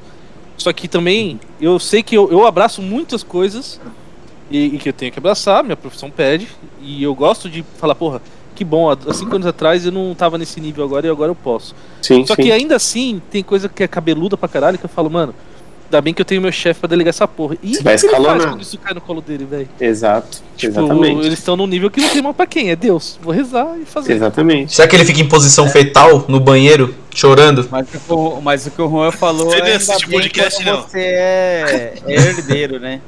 [0.60, 3.80] Só que também eu sei que eu, eu abraço muitas coisas
[4.52, 6.48] e, e que eu tenho que abraçar, minha profissão pede.
[6.82, 8.22] E eu gosto de falar, porra,
[8.54, 11.36] que bom, há cinco anos atrás eu não tava nesse nível agora e agora eu
[11.36, 11.74] posso.
[12.02, 12.44] Sim, Só sim.
[12.44, 15.34] que ainda assim, tem coisa que é cabeluda pra caralho que eu falo, mano,
[15.90, 17.56] ainda bem que eu tenho meu chefe pra delegar essa porra.
[17.64, 18.50] E Você vai o que ele faz escalonar.
[18.54, 19.68] quando isso cai no colo dele, velho?
[19.80, 21.26] Exato, Tipo, exatamente.
[21.26, 22.70] eles estão num nível que não tem mão pra quem?
[22.70, 23.18] É Deus.
[23.22, 24.14] Vou rezar e fazer.
[24.14, 24.76] Exatamente.
[24.76, 27.68] Será que ele fica em posição fetal no banheiro, chorando?
[27.72, 30.20] Mas, o que o- mas o que o Juan falou Você é ainda assiste bem
[30.20, 30.82] podcast, não.
[30.84, 33.02] você é, é herdeiro, né?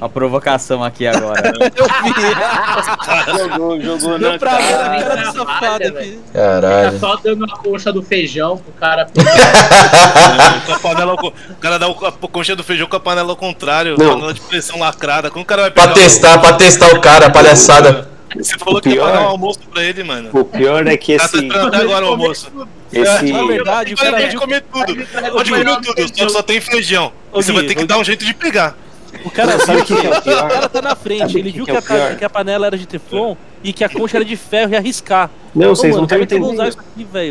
[0.00, 1.42] Uma provocação aqui agora.
[3.36, 5.02] Jogou, jogou Deu na pra ver a cara.
[5.02, 6.04] cara do safado aqui.
[6.10, 6.98] Fica Caralho.
[7.00, 9.06] só dando a concha do feijão pro cara.
[10.66, 13.36] Com a panela o cara dá o- a concha do feijão com a panela ao
[13.36, 14.10] contrário, Não.
[14.14, 15.30] panela de pressão lacrada.
[15.30, 18.08] Como o cara vai pegar Pra testar, pra testar o cara, palhaçada.
[18.34, 20.30] o- Você falou O que ia pagar um almoço pra ele, mano.
[20.32, 22.52] O pior é que tá esse, até agora o almoço.
[22.92, 25.06] esse Na verdade, o cara, pode comer tudo.
[25.32, 27.12] Pode comer tudo, só, só tem feijão.
[27.32, 28.74] Ô, Você vai ter que ô, dar um jeito de pegar.
[29.24, 30.48] O cara Sabe viu o que que é o o pior?
[30.48, 31.20] cara tá na frente.
[31.20, 32.86] Sabe o Ele que viu que que, é a, o que a panela era de
[32.86, 35.30] teflon e que a concha era de ferro e arriscar.
[35.54, 36.76] Não, vocês não estão é entendendo.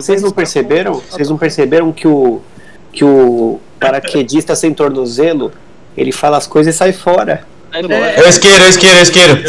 [0.02, 0.94] Vocês não perceberam?
[1.10, 2.42] Vocês não perceberam que o
[2.92, 5.52] que o paraquedista sem tornozelo,
[5.96, 7.44] ele fala as coisas e sai fora.
[7.72, 7.84] Sai É.
[7.84, 7.96] fora.
[8.12, 9.42] É o isqueiro, é o isqueiro, é o isqueiro.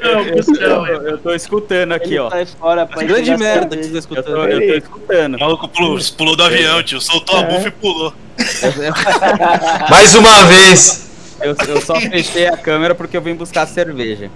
[0.00, 2.28] Eu, eu tô escutando aqui, ó.
[2.28, 4.50] Sai fora pra Grande merda que você tá Eu tô, escutando.
[4.50, 5.36] eu tô escutando.
[5.36, 7.00] O maluco pulou, pulou do avião, tio.
[7.00, 8.12] Soltou a bufa e pulou.
[9.90, 11.09] Mais uma vez.
[11.40, 14.30] Eu, eu só fechei a câmera porque eu vim buscar cerveja.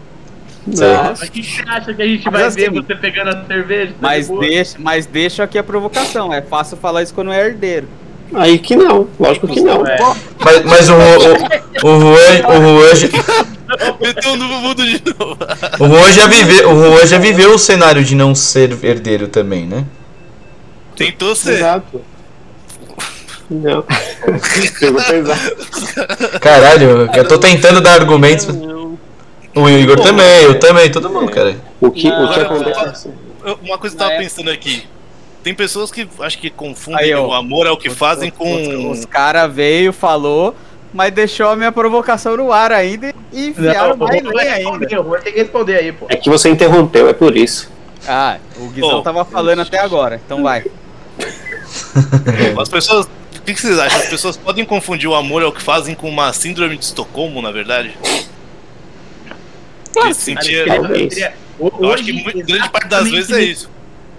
[0.66, 1.26] Nossa.
[1.26, 3.92] O que você acha que a gente Mas vai assim, ver você pegando a cerveja?
[3.92, 6.32] Tá Mas de deixa, mas deixa aqui a provocação.
[6.32, 7.86] É fácil falar isso quando é herdeiro.
[8.32, 9.86] Aí que não, lógico que não.
[9.86, 9.96] É.
[10.42, 13.44] Mas, mas o, o, o Juan, o Juan, já-
[14.00, 15.36] Meteu no mundo de novo.
[15.80, 19.66] o Juan já viveu, o Juan já viveu o cenário de não ser herdeiro também,
[19.66, 19.84] né?
[20.96, 21.54] Tentou ser.
[21.56, 22.00] Exato.
[23.50, 23.84] Não.
[24.80, 25.40] Pegou pesado.
[26.40, 28.46] Caralho, eu tô tentando dar argumentos.
[29.54, 31.56] O Igor também, eu também, todo mundo, cara.
[31.80, 33.08] O que, o que acontece?
[33.44, 34.22] Eu- Uma coisa que eu tava É.
[34.22, 34.84] pensando aqui.
[35.42, 37.26] Tem pessoas que acho que confundem Aí, ó.
[37.28, 38.90] o amor ao que fazem com.
[38.90, 40.54] Os, os cara veio, falou,
[40.92, 45.00] mas deixou a minha provocação no ar ainda e enfiaram mais lenha ainda.
[45.00, 46.06] o Juan tem que responder aí, pô.
[46.08, 47.70] É que você interrompeu, é por isso.
[48.08, 49.02] Ah, o Guizão Pô.
[49.02, 50.64] tava falando até agora, então vai.
[52.60, 53.08] As pessoas.
[53.44, 53.98] O que que vocês acham?
[54.00, 57.52] As pessoas podem confundir o amor ao que fazem com uma síndrome de Estocolmo, na
[57.52, 57.90] verdade?
[57.92, 60.66] De se Cara, sentir.
[61.58, 63.70] eu acho que muito, grande parte das vezes é isso.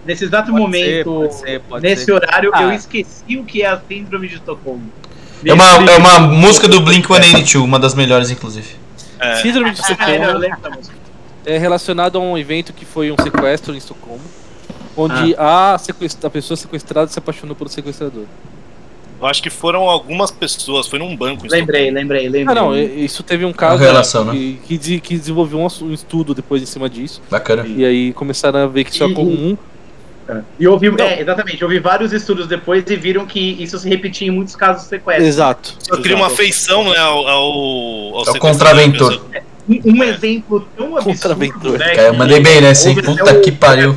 [0.06, 2.12] Nesse exato Pode momento, ser, pode ser, pode nesse ser.
[2.12, 2.62] horário, Ah.
[2.62, 4.92] eu esqueci o que é a síndrome de Estocolmo.
[5.44, 8.76] É uma, é uma música do Blink 182, uma das melhores, inclusive.
[9.20, 9.38] É.
[9.38, 10.96] Síndrome de Ah, eu Estocolmo lembro da música.
[11.48, 14.22] é relacionado a um evento que foi um sequestro em Estocolmo,
[14.96, 18.26] onde a, sequestra- a pessoa sequestrada se apaixonou pelo sequestrador.
[19.20, 21.46] Eu acho que foram algumas pessoas, foi num banco.
[21.46, 22.46] em Lembrei, lembrei, lembrei.
[22.48, 26.34] Ah, não, isso teve um caso Uma relação, que, que, de- que desenvolveu um, estudo
[26.34, 27.66] depois em cima disso, Bacana.
[27.66, 29.58] e aí começaram a ver que isso é E- comum.
[30.60, 34.32] E houve, é, exatamente, houve vários estudos depois e viram que isso se repetia em
[34.32, 35.24] muitos casos de sequestro.
[35.24, 35.76] Exato.
[35.80, 37.52] Só cria uma afeição né, ao, ao,
[38.18, 39.20] ao sequestrador, contraventor.
[39.20, 39.44] pessoal.
[39.68, 41.78] Um, um exemplo tão absurdo, Contraventor.
[41.80, 41.90] né?
[41.96, 42.54] Cara, eu que mandei bem
[42.90, 42.96] hein?
[42.98, 43.96] houve Puta que pariu.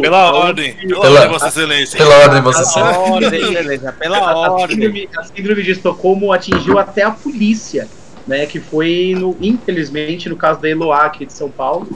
[0.00, 1.96] Pela onde ordem, pela, Pela- ordem, Vossa Excelência.
[1.98, 2.94] Pela ordem, Ah, sabe.
[2.94, 4.76] Pela ordem, beleza, pela a, ordem.
[4.76, 7.88] síndrome, a síndrome de Estocolmo atingiu até a polícia,
[8.26, 8.46] né?
[8.46, 11.88] Que foi, no, infelizmente, no caso da Eloá aqui de São Paulo,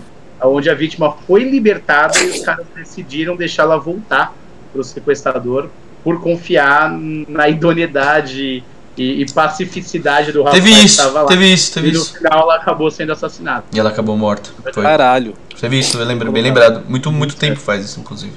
[0.43, 4.35] onde a vítima foi libertada e os caras decidiram deixá-la voltar
[4.73, 5.69] para o sequestrador
[6.03, 6.91] por confiar
[7.29, 8.65] na idoneidade
[8.97, 11.29] e, e pacificidade do rapaz Teve que isso, estava lá.
[11.29, 12.17] teve isso, teve e no isso.
[12.19, 13.65] final ela acabou sendo assassinada.
[13.73, 14.51] E ela acabou morta.
[14.73, 14.83] Foi.
[14.83, 15.35] Caralho.
[15.61, 16.83] Teve isso, eu lembro, bem lembrado.
[16.89, 18.33] Muito, muito tempo faz isso, inclusive.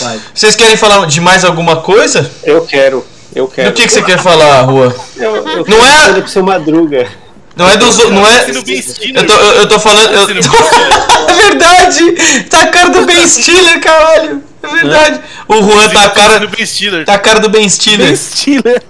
[0.00, 0.20] Vai.
[0.34, 2.28] Vocês querem falar de mais alguma coisa?
[2.42, 3.70] Eu quero, eu quero.
[3.70, 4.94] Do que, que você quer falar, Rua?
[5.16, 7.08] Eu, eu Não quero é- pro seu Madruga.
[7.54, 7.98] Não é dos.
[7.98, 8.46] Não é.
[8.50, 10.10] Eu tô, eu, eu tô falando.
[10.10, 10.26] eu-.
[11.28, 12.44] É verdade!
[12.50, 14.42] Tá a cara do Ben Stiller, caralho!
[14.62, 15.20] É verdade!
[15.48, 16.32] O Juan tá a cara.
[16.34, 17.04] Sendo Ben Stiller.
[17.04, 18.06] Tá a cara do Ben Stiller.
[18.06, 18.82] Ben Stiller.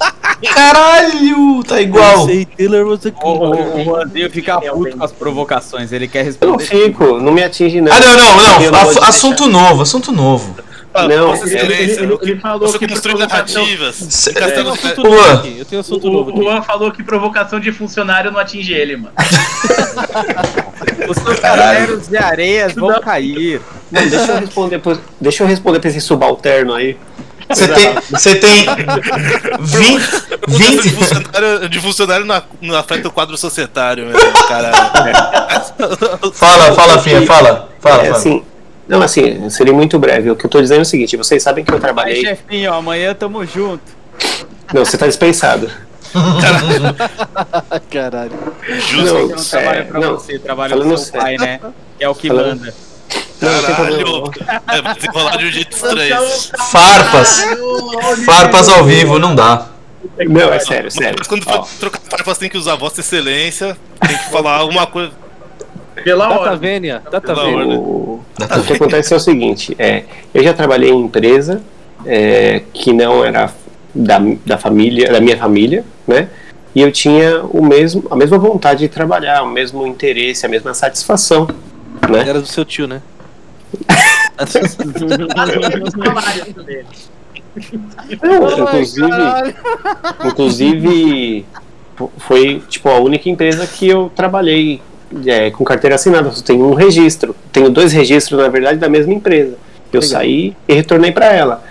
[0.54, 1.62] Caralho!
[1.64, 2.26] Tá igual.
[2.26, 3.84] Say Taylor was a O, o, o.
[3.84, 6.84] Juanzinho fica puto com as provocações, ele quer Eu não responder.
[6.86, 7.92] fico, não me atinge não.
[7.92, 9.02] Ah, não, não, não.
[9.04, 10.56] Assunto novo, assunto novo.
[10.94, 12.00] Ah, Não, Vossa Ele, Excelência.
[12.02, 13.94] ele- ele falou Você que construiu narrativas.
[14.10, 15.10] Cê- Eu tenho Castelo- assunto Juan.
[15.10, 15.56] novo aqui.
[15.58, 16.42] Eu tenho um assunto O, novo o.
[16.42, 19.14] Juan falou que provocação de funcionário não atinge ele, mano.
[21.08, 23.60] Os seus cavaleiros de areias vão cair.
[23.92, 26.96] Não, deixa eu responder, pro- deixa eu responder pra esse subalterno aí.
[27.48, 27.94] Você tem.
[28.10, 28.64] Você tem.
[29.60, 30.22] 20.
[30.48, 30.90] Mudança de 20.
[30.94, 34.74] funcionário, de funcionário não, não afeta o quadro societário, meu caralho.
[36.32, 37.68] Fala, fala, Finha, fala.
[37.80, 38.16] Fala, É fala.
[38.16, 38.42] assim,
[38.88, 40.30] não, assim, seria muito breve.
[40.30, 42.22] O que eu tô dizendo é o seguinte: vocês sabem que eu trabalhei.
[42.22, 43.82] chefinho, amanhã tamo junto.
[44.72, 45.70] Não, você tá dispensado.
[47.90, 48.32] Caralho.
[48.88, 49.14] Justo.
[49.14, 51.60] Não, Você não trabalha é, pra não, você, trabalha pro seu pai, né?
[51.98, 52.74] Que é o que Falando- manda.
[53.46, 53.74] Caralho.
[53.74, 54.30] problema.
[54.68, 56.16] É, desenrolar de um jeito estranho.
[56.70, 57.44] Farpas.
[58.24, 59.68] Farpas ao vivo, não dá.
[60.28, 61.16] Não, é sério, sério.
[61.18, 64.86] Mas quando Ó, for trocar farpas tem que usar Vossa Excelência, tem que falar alguma
[64.86, 65.12] coisa.
[66.04, 66.56] Pela Data.
[66.56, 67.02] Vênia.
[67.10, 67.58] Data Pela Vênia.
[67.58, 67.76] ordem.
[67.78, 71.62] o, o que acontece é o seguinte: é, eu já trabalhei em empresa
[72.06, 73.52] é, que não era
[73.94, 76.28] da, da família, da minha família, né?
[76.74, 80.72] E eu tinha o mesmo, a mesma vontade de trabalhar, o mesmo interesse, a mesma
[80.72, 81.46] satisfação,
[82.08, 82.24] né?
[82.26, 83.02] Era do seu tio, né?
[88.58, 89.06] Inclusive,
[90.24, 91.46] inclusive
[92.18, 94.80] foi tipo a única empresa que eu trabalhei
[95.26, 96.28] é, com carteira assinada.
[96.28, 99.56] Eu tenho um registro, tenho dois registros na verdade da mesma empresa.
[99.92, 100.08] Eu Legal.
[100.10, 101.62] saí e retornei para ela.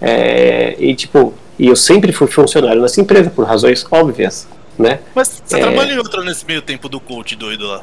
[0.00, 4.46] É, e tipo, e eu sempre fui funcionário nessa empresa por razões óbvias,
[4.78, 5.00] né?
[5.14, 5.60] Mas você É.
[5.60, 7.82] trabalhou em outra nesse meio tempo do coach doido lá.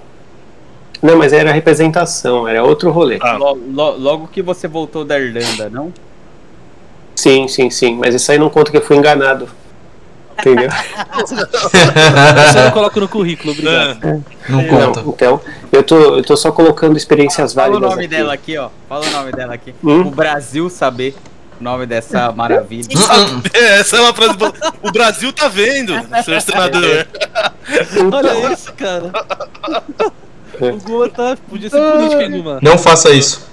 [1.01, 3.17] Não, mas era representação, era outro rolê.
[3.21, 3.33] Ah.
[3.37, 5.93] Lo- lo- logo que você voltou da Irlanda, não?
[7.15, 7.95] Sim, sim, sim.
[7.95, 9.47] Mas isso aí não conta que eu fui enganado.
[10.39, 10.69] Entendeu?
[11.25, 14.05] Você não coloca no currículo, obrigado.
[14.05, 14.19] É.
[14.49, 14.99] Não Não, conta.
[15.07, 15.41] então,
[15.71, 17.89] eu tô, eu tô só colocando experiências Fala o válidas.
[17.91, 18.15] nome aqui.
[18.15, 18.69] dela aqui, ó.
[18.87, 19.73] Fala o nome dela aqui.
[19.83, 20.01] Hum?
[20.01, 21.15] O Brasil saber
[21.59, 22.87] o nome dessa maravilha.
[23.53, 24.53] É, essa é uma frase boa.
[24.83, 25.93] O Brasil tá vendo,
[26.23, 27.07] senhor senador.
[28.13, 29.11] Olha isso, cara.
[30.61, 30.71] É.
[30.71, 31.37] O tá.
[31.49, 32.59] Podia ser político.
[32.61, 33.45] Não faça isso.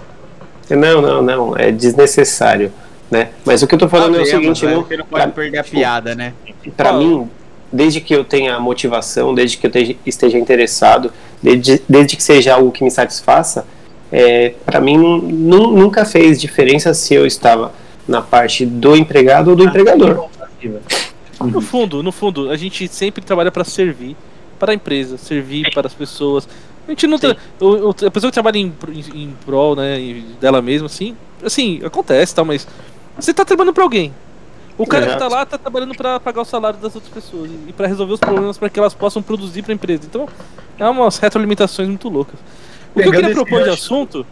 [0.70, 2.72] Não, não, não, é desnecessário,
[3.10, 3.28] né?
[3.44, 4.74] Mas o que eu tô falando é o seguinte, né?
[4.74, 6.32] não, Você não pode perder a piada, né?
[6.76, 7.28] pra mim,
[7.70, 11.12] desde que eu tenha motivação, desde que eu esteja, esteja interessado,
[11.42, 13.66] desde, desde que seja algo que me satisfaça,
[14.10, 17.72] é, para mim nu- nu- nunca fez diferença se eu estava
[18.08, 20.28] na parte do empregado ou do empregador.
[21.40, 24.16] No fundo, no fundo, a gente sempre trabalha pra servir
[24.58, 26.48] para a empresa, servir para as pessoas.
[26.86, 27.36] A gente não tra...
[27.60, 31.80] o- o- a pessoa que trabalha em, em, em prol, né, dela mesma, assim, assim,
[31.84, 32.66] acontece, tal, mas
[33.18, 34.12] você tá trabalhando pra alguém.
[34.76, 37.72] O cara que tá lá tá trabalhando pra pagar o salário das outras pessoas e
[37.72, 40.02] pra resolver os problemas para que elas possam produzir pra empresa.
[40.04, 40.28] Então,
[40.78, 42.34] é umas retroalimentações muito loucas.
[42.94, 44.26] O que eu Pegando queria esse propor de gancho- assunto,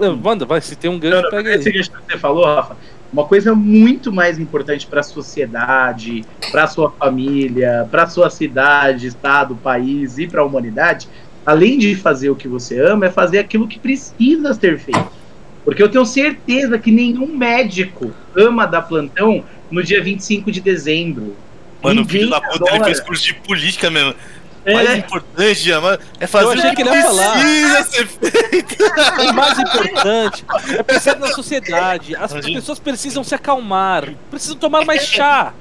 [0.00, 1.74] é, manda, vai, se tem um Não, gancho, não, pega esse aí.
[1.76, 2.76] gancho que você falou, Rafa,
[3.12, 9.54] uma coisa muito mais importante para a sociedade, para sua família, para sua cidade, estado,
[9.54, 11.08] país e para a humanidade
[11.44, 15.12] além de fazer o que você ama, é fazer aquilo que precisa ser feito.
[15.64, 21.34] Porque eu tenho certeza que nenhum médico ama dar plantão no dia 25 de dezembro.
[21.82, 22.84] Mano, o filho da puta, ele adora.
[22.84, 24.14] fez curso de política mesmo.
[24.66, 24.74] O É.
[24.74, 27.32] mais importante, mano, é fazer Eu achei o que ele ia falar.
[27.32, 28.76] precisa ser feito.
[29.30, 30.44] O mais importante
[30.78, 32.16] é pensar na sociedade.
[32.16, 32.58] As Imagina.
[32.60, 35.52] pessoas precisam se acalmar, precisam tomar mais chá.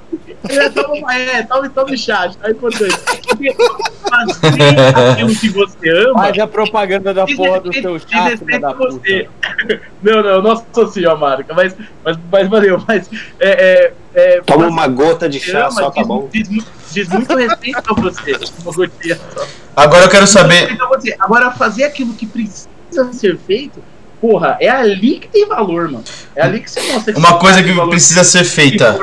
[0.48, 2.98] É, toma, é, toma, toma chá, é importante.
[3.28, 6.14] Porque fazer aquilo que você ama.
[6.24, 9.28] Faz a propaganda da porra do seu chá, filha respeito da a você.
[9.28, 9.82] puta.
[10.02, 13.10] Não, não, não associo a marca, mas, mas, mas valeu, mas
[13.40, 16.30] é, é, é, Toma uma gota de chá ama só, tá diz, bom?
[16.32, 18.38] diz mu- diz muito respeito a você.
[18.64, 19.46] Uma gotinha só.
[19.76, 20.78] Agora eu quero saber.
[21.20, 22.68] Agora, fazer aquilo que precisa
[23.12, 23.84] ser feito,
[24.22, 26.04] porra, é ali que tem valor, mano.
[26.36, 29.00] É ali que você mostra Uma você coisa que valor precisa ser feita.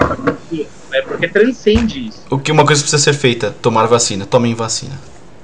[0.92, 2.22] É porque transcende isso.
[2.30, 3.54] O que uma coisa que precisa ser feita?
[3.62, 4.26] Tomar vacina.
[4.26, 4.98] Tomem vacina.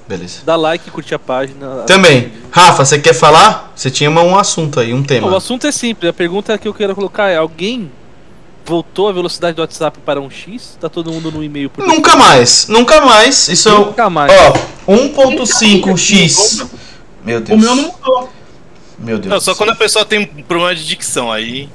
[0.09, 0.41] Beleza.
[0.45, 1.83] Dá like, curte a página.
[1.87, 2.33] Também.
[2.51, 3.73] Rafa, você quer falar?
[3.75, 5.37] Você tinha um assunto aí, um Não, o tema.
[5.37, 6.09] assunto é simples.
[6.09, 7.91] A pergunta que eu quero colocar é: alguém
[8.67, 10.77] voltou a velocidade do WhatsApp para um X?
[10.81, 12.67] Tá todo mundo no e-mail por Nunca mais.
[12.69, 13.49] Nunca mais.
[13.49, 13.87] Isso é o.
[13.87, 14.33] Nunca mais.
[14.33, 16.67] Ó, 1.5x.
[17.25, 17.61] Meu O Deus.
[17.61, 18.29] meu não mudou.
[18.99, 19.33] Meu Deus.
[19.33, 21.69] Não, só quando a pessoa tem um problema de dicção, aí.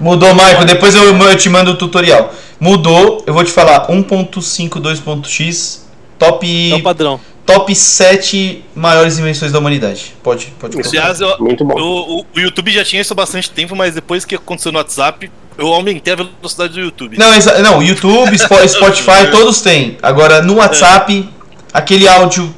[0.00, 0.64] Mudou, Michael.
[0.64, 2.32] Depois eu, eu te mando o tutorial.
[2.58, 3.22] Mudou.
[3.26, 3.86] Eu vou te falar.
[3.88, 5.84] 1.5, 2.x.
[6.18, 6.72] Top.
[6.72, 7.20] É o padrão.
[7.44, 10.14] Top 7 maiores invenções da humanidade.
[10.22, 10.78] Pode, pode.
[10.80, 11.74] Aliás, eu- Muito bom.
[11.78, 14.78] o, o- o YouTube já tinha isso há bastante tempo, mas depois que aconteceu no
[14.78, 17.16] WhatsApp, eu aumentei a velocidade do YouTube.
[17.18, 17.30] Não,
[17.62, 19.96] não, YouTube, Spo- Spotify, todos têm.
[20.02, 21.28] Agora, no WhatsApp,
[21.72, 22.54] aquele áudio,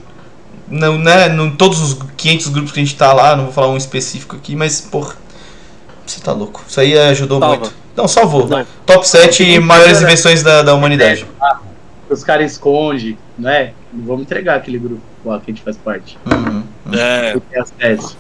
[0.68, 3.68] não, né, no, todos os 500 grupos que a gente tá lá, não vou falar
[3.68, 5.14] um específico aqui, mas, porra,
[6.06, 6.64] você tá louco.
[6.66, 7.56] Isso aí ajudou Salva.
[7.56, 7.74] muito.
[7.96, 8.46] Não, salvou.
[8.46, 8.66] Não.
[8.84, 11.26] Top 7 maiores invenções da, da humanidade.
[12.08, 13.72] Os caras escondem, não é?
[13.92, 16.16] Não vamos entregar aquele grupo lá que a gente faz parte.
[16.26, 16.62] Uhum.
[16.92, 18.16] É, que tem acesso.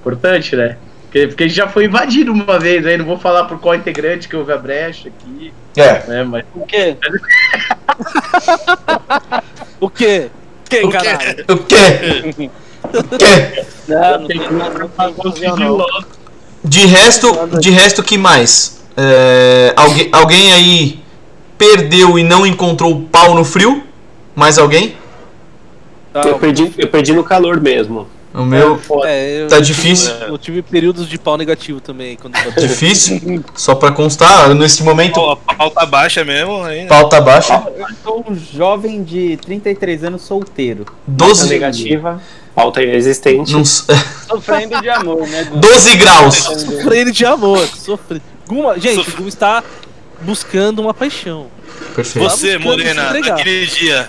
[0.00, 0.78] Importante, né?
[1.10, 3.74] Porque, porque a gente já foi invadido uma vez aí, não vou falar por qual
[3.74, 6.22] integrante que houve a brecha aqui, É, né?
[6.22, 6.96] Mas O quê?
[9.80, 10.30] O quê?
[10.68, 10.96] Quem, O quê?
[10.98, 11.44] caralho?
[11.48, 11.76] o quê?
[12.84, 13.64] O quê?
[13.88, 14.88] Não, não tem nada.
[16.62, 17.26] De resto,
[17.58, 18.80] de resto, que mais?
[18.96, 21.02] É, alguém, alguém aí
[21.58, 23.82] perdeu e não encontrou o pau no frio?
[24.36, 24.94] Mais alguém?
[26.14, 28.06] Eu perdi, eu perdi no calor mesmo.
[28.32, 28.80] O meu.
[29.04, 30.12] É, eu, tá difícil.
[30.12, 32.16] eu tive períodos de pau negativo também.
[32.16, 33.44] Quando Difícil?
[33.56, 36.86] Só pra constar, nesse momento, a pauta baixa mesmo, aí.
[36.86, 37.60] pauta baixa.
[37.76, 40.84] Eu sou um jovem de 33 anos solteiro.
[40.84, 42.22] Pauta 12, negativa,
[42.54, 43.52] pauta inexistente.
[43.52, 43.64] não
[44.30, 45.56] Sofrendo de amor, né, Gu?
[45.56, 46.36] 12 graus.
[46.36, 47.66] Sofrendo de amor.
[47.66, 48.22] Sofre...
[48.46, 49.64] Guma, gente, o Guma está
[50.20, 51.48] buscando uma paixão.
[51.96, 52.28] Perfeito.
[52.28, 54.08] Você, Morena, naquele dia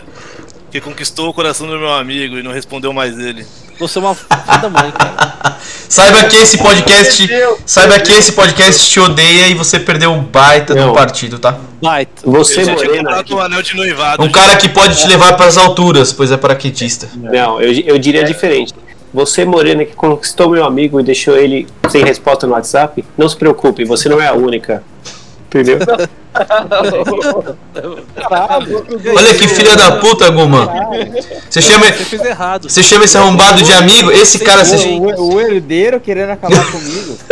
[0.69, 3.45] que conquistou o coração do meu amigo e não respondeu mais ele.
[3.81, 5.57] Você é uma filha da mãe, cara.
[5.89, 7.29] Saiba que esse podcast,
[7.65, 11.57] saiba que esse podcast te odeia e você perdeu um baita do partido, tá?
[11.81, 12.21] Baita.
[12.23, 14.23] Você, Morena, um anel de noivado.
[14.23, 17.09] Um cara que pode te levar pras alturas, pois é paraquedista.
[17.15, 18.73] não, eu, eu diria diferente.
[19.13, 23.35] Você, Morena, que conquistou meu amigo e deixou ele sem resposta no WhatsApp, não se
[23.35, 24.83] preocupe, você não é a única.
[25.49, 25.79] Entendeu?
[29.15, 30.67] Olha que filha da puta, Guma.
[31.49, 31.85] Você chama,
[32.61, 34.11] Você chama esse arrombado de amigo?
[34.11, 37.17] Esse cara, O, você, o, o herdeiro querendo acabar comigo.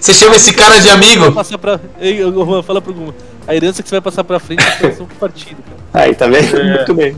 [0.00, 1.32] você chama esse cara de amigo?
[1.58, 1.80] pra.
[2.00, 3.14] Ei, Juan, fala pro Guma.
[3.46, 6.04] A herança que você vai passar pra frente é a do partido, cara.
[6.04, 6.62] Aí, tá vendo?
[6.64, 7.16] Muito bem.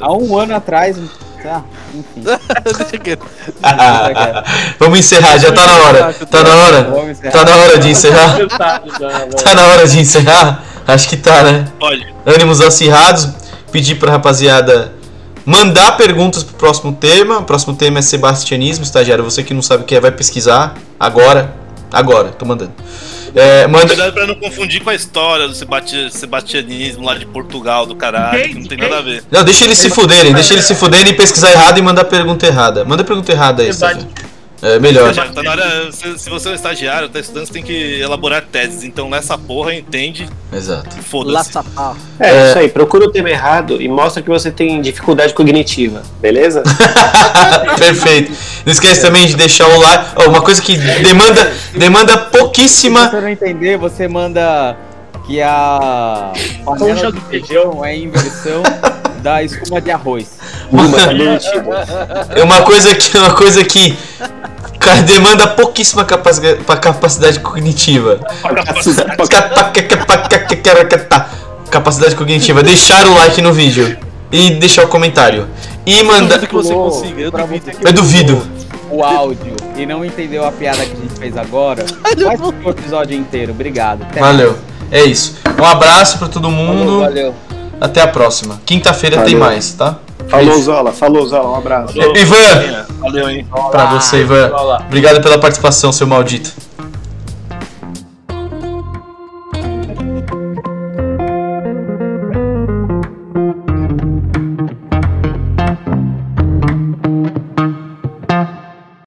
[0.00, 0.96] Há um ano atrás.
[1.42, 1.64] Tá,
[1.94, 2.24] enfim.
[2.64, 3.26] Deixa quieto.
[4.78, 6.12] Vamos encerrar, já tá na hora.
[6.12, 7.10] Tá na hora.
[7.10, 7.32] Encerrar.
[7.32, 8.38] Tá na hora de encerrar.
[9.44, 10.64] Tá na hora de encerrar?
[10.86, 11.66] Acho que tá, né?
[11.80, 13.28] Olha, Ânimos acirrados.
[13.72, 14.92] Pedir pra rapaziada
[15.44, 17.38] mandar perguntas pro próximo tema.
[17.38, 19.24] O próximo tema é Sebastianismo, estagiário.
[19.24, 21.65] Você que não sabe o que é, vai pesquisar agora.
[21.92, 22.72] Agora, tô mandando.
[23.34, 23.88] É, manda.
[23.88, 28.48] cuidado pra não confundir com a história do sebasti- sebastianismo lá de Portugal, do caralho,
[28.48, 29.22] que não tem nada a ver.
[29.30, 32.46] Não, deixa eles se fuderem, deixa eles se fuderem e pesquisar errado e mandar pergunta
[32.46, 32.84] errada.
[32.84, 34.06] Manda pergunta errada aí, Debate.
[34.62, 35.12] É melhor.
[35.12, 38.00] Já tá na hora, se, se você é um estagiário, tá estudando, você tem que
[38.00, 38.84] elaborar teses.
[38.84, 40.28] Então nessa porra, entende?
[40.52, 40.96] Exato.
[41.02, 41.58] Foda-se.
[42.18, 42.48] É, É.
[42.48, 46.62] isso aí, procura o tema errado e mostra que você tem dificuldade cognitiva, beleza?
[47.78, 48.32] Perfeito.
[48.64, 50.04] Não esquece também de deixar o like.
[50.16, 53.08] Ó, uma coisa que demanda, demanda Se pouquíssima.
[53.10, 54.76] você não entender, você manda
[55.26, 56.32] que a
[56.64, 58.62] panela de do feijão é a inversão
[59.26, 60.28] da espuma de arroz.
[60.70, 60.86] Uma.
[62.36, 63.18] É uma coisa que.
[63.18, 63.96] Uma coisa que.
[65.04, 68.20] Demanda pouquíssima capaci- pa- capacidade cognitiva.
[71.70, 72.62] Capacidade cognitiva.
[72.62, 73.98] Deixar o like no vídeo.
[74.30, 75.48] e deixar o comentário.
[75.84, 76.38] E manda.
[76.38, 77.70] Duvido que você consiga, eu duvido.
[77.82, 78.42] Eu duvido.
[78.88, 81.84] O áudio e não entendeu a piada que a gente fez agora,
[82.24, 83.50] vai pro episódio inteiro.
[83.50, 84.02] Obrigado.
[84.04, 84.56] Até Valeu.
[84.92, 85.36] É isso.
[85.60, 87.00] Um abraço pra todo mundo.
[87.00, 87.34] Valeu.
[87.80, 88.60] Até a próxima.
[88.64, 89.96] Quinta-feira tem mais, tá?
[90.28, 90.92] Falou, Zola.
[90.92, 91.50] Falou, Zola.
[91.50, 91.94] Um abraço.
[91.98, 93.46] Ivan, Valeu, hein?
[93.70, 94.50] pra você, Ivan.
[94.52, 94.82] Olá.
[94.86, 96.52] Obrigado pela participação, seu maldito.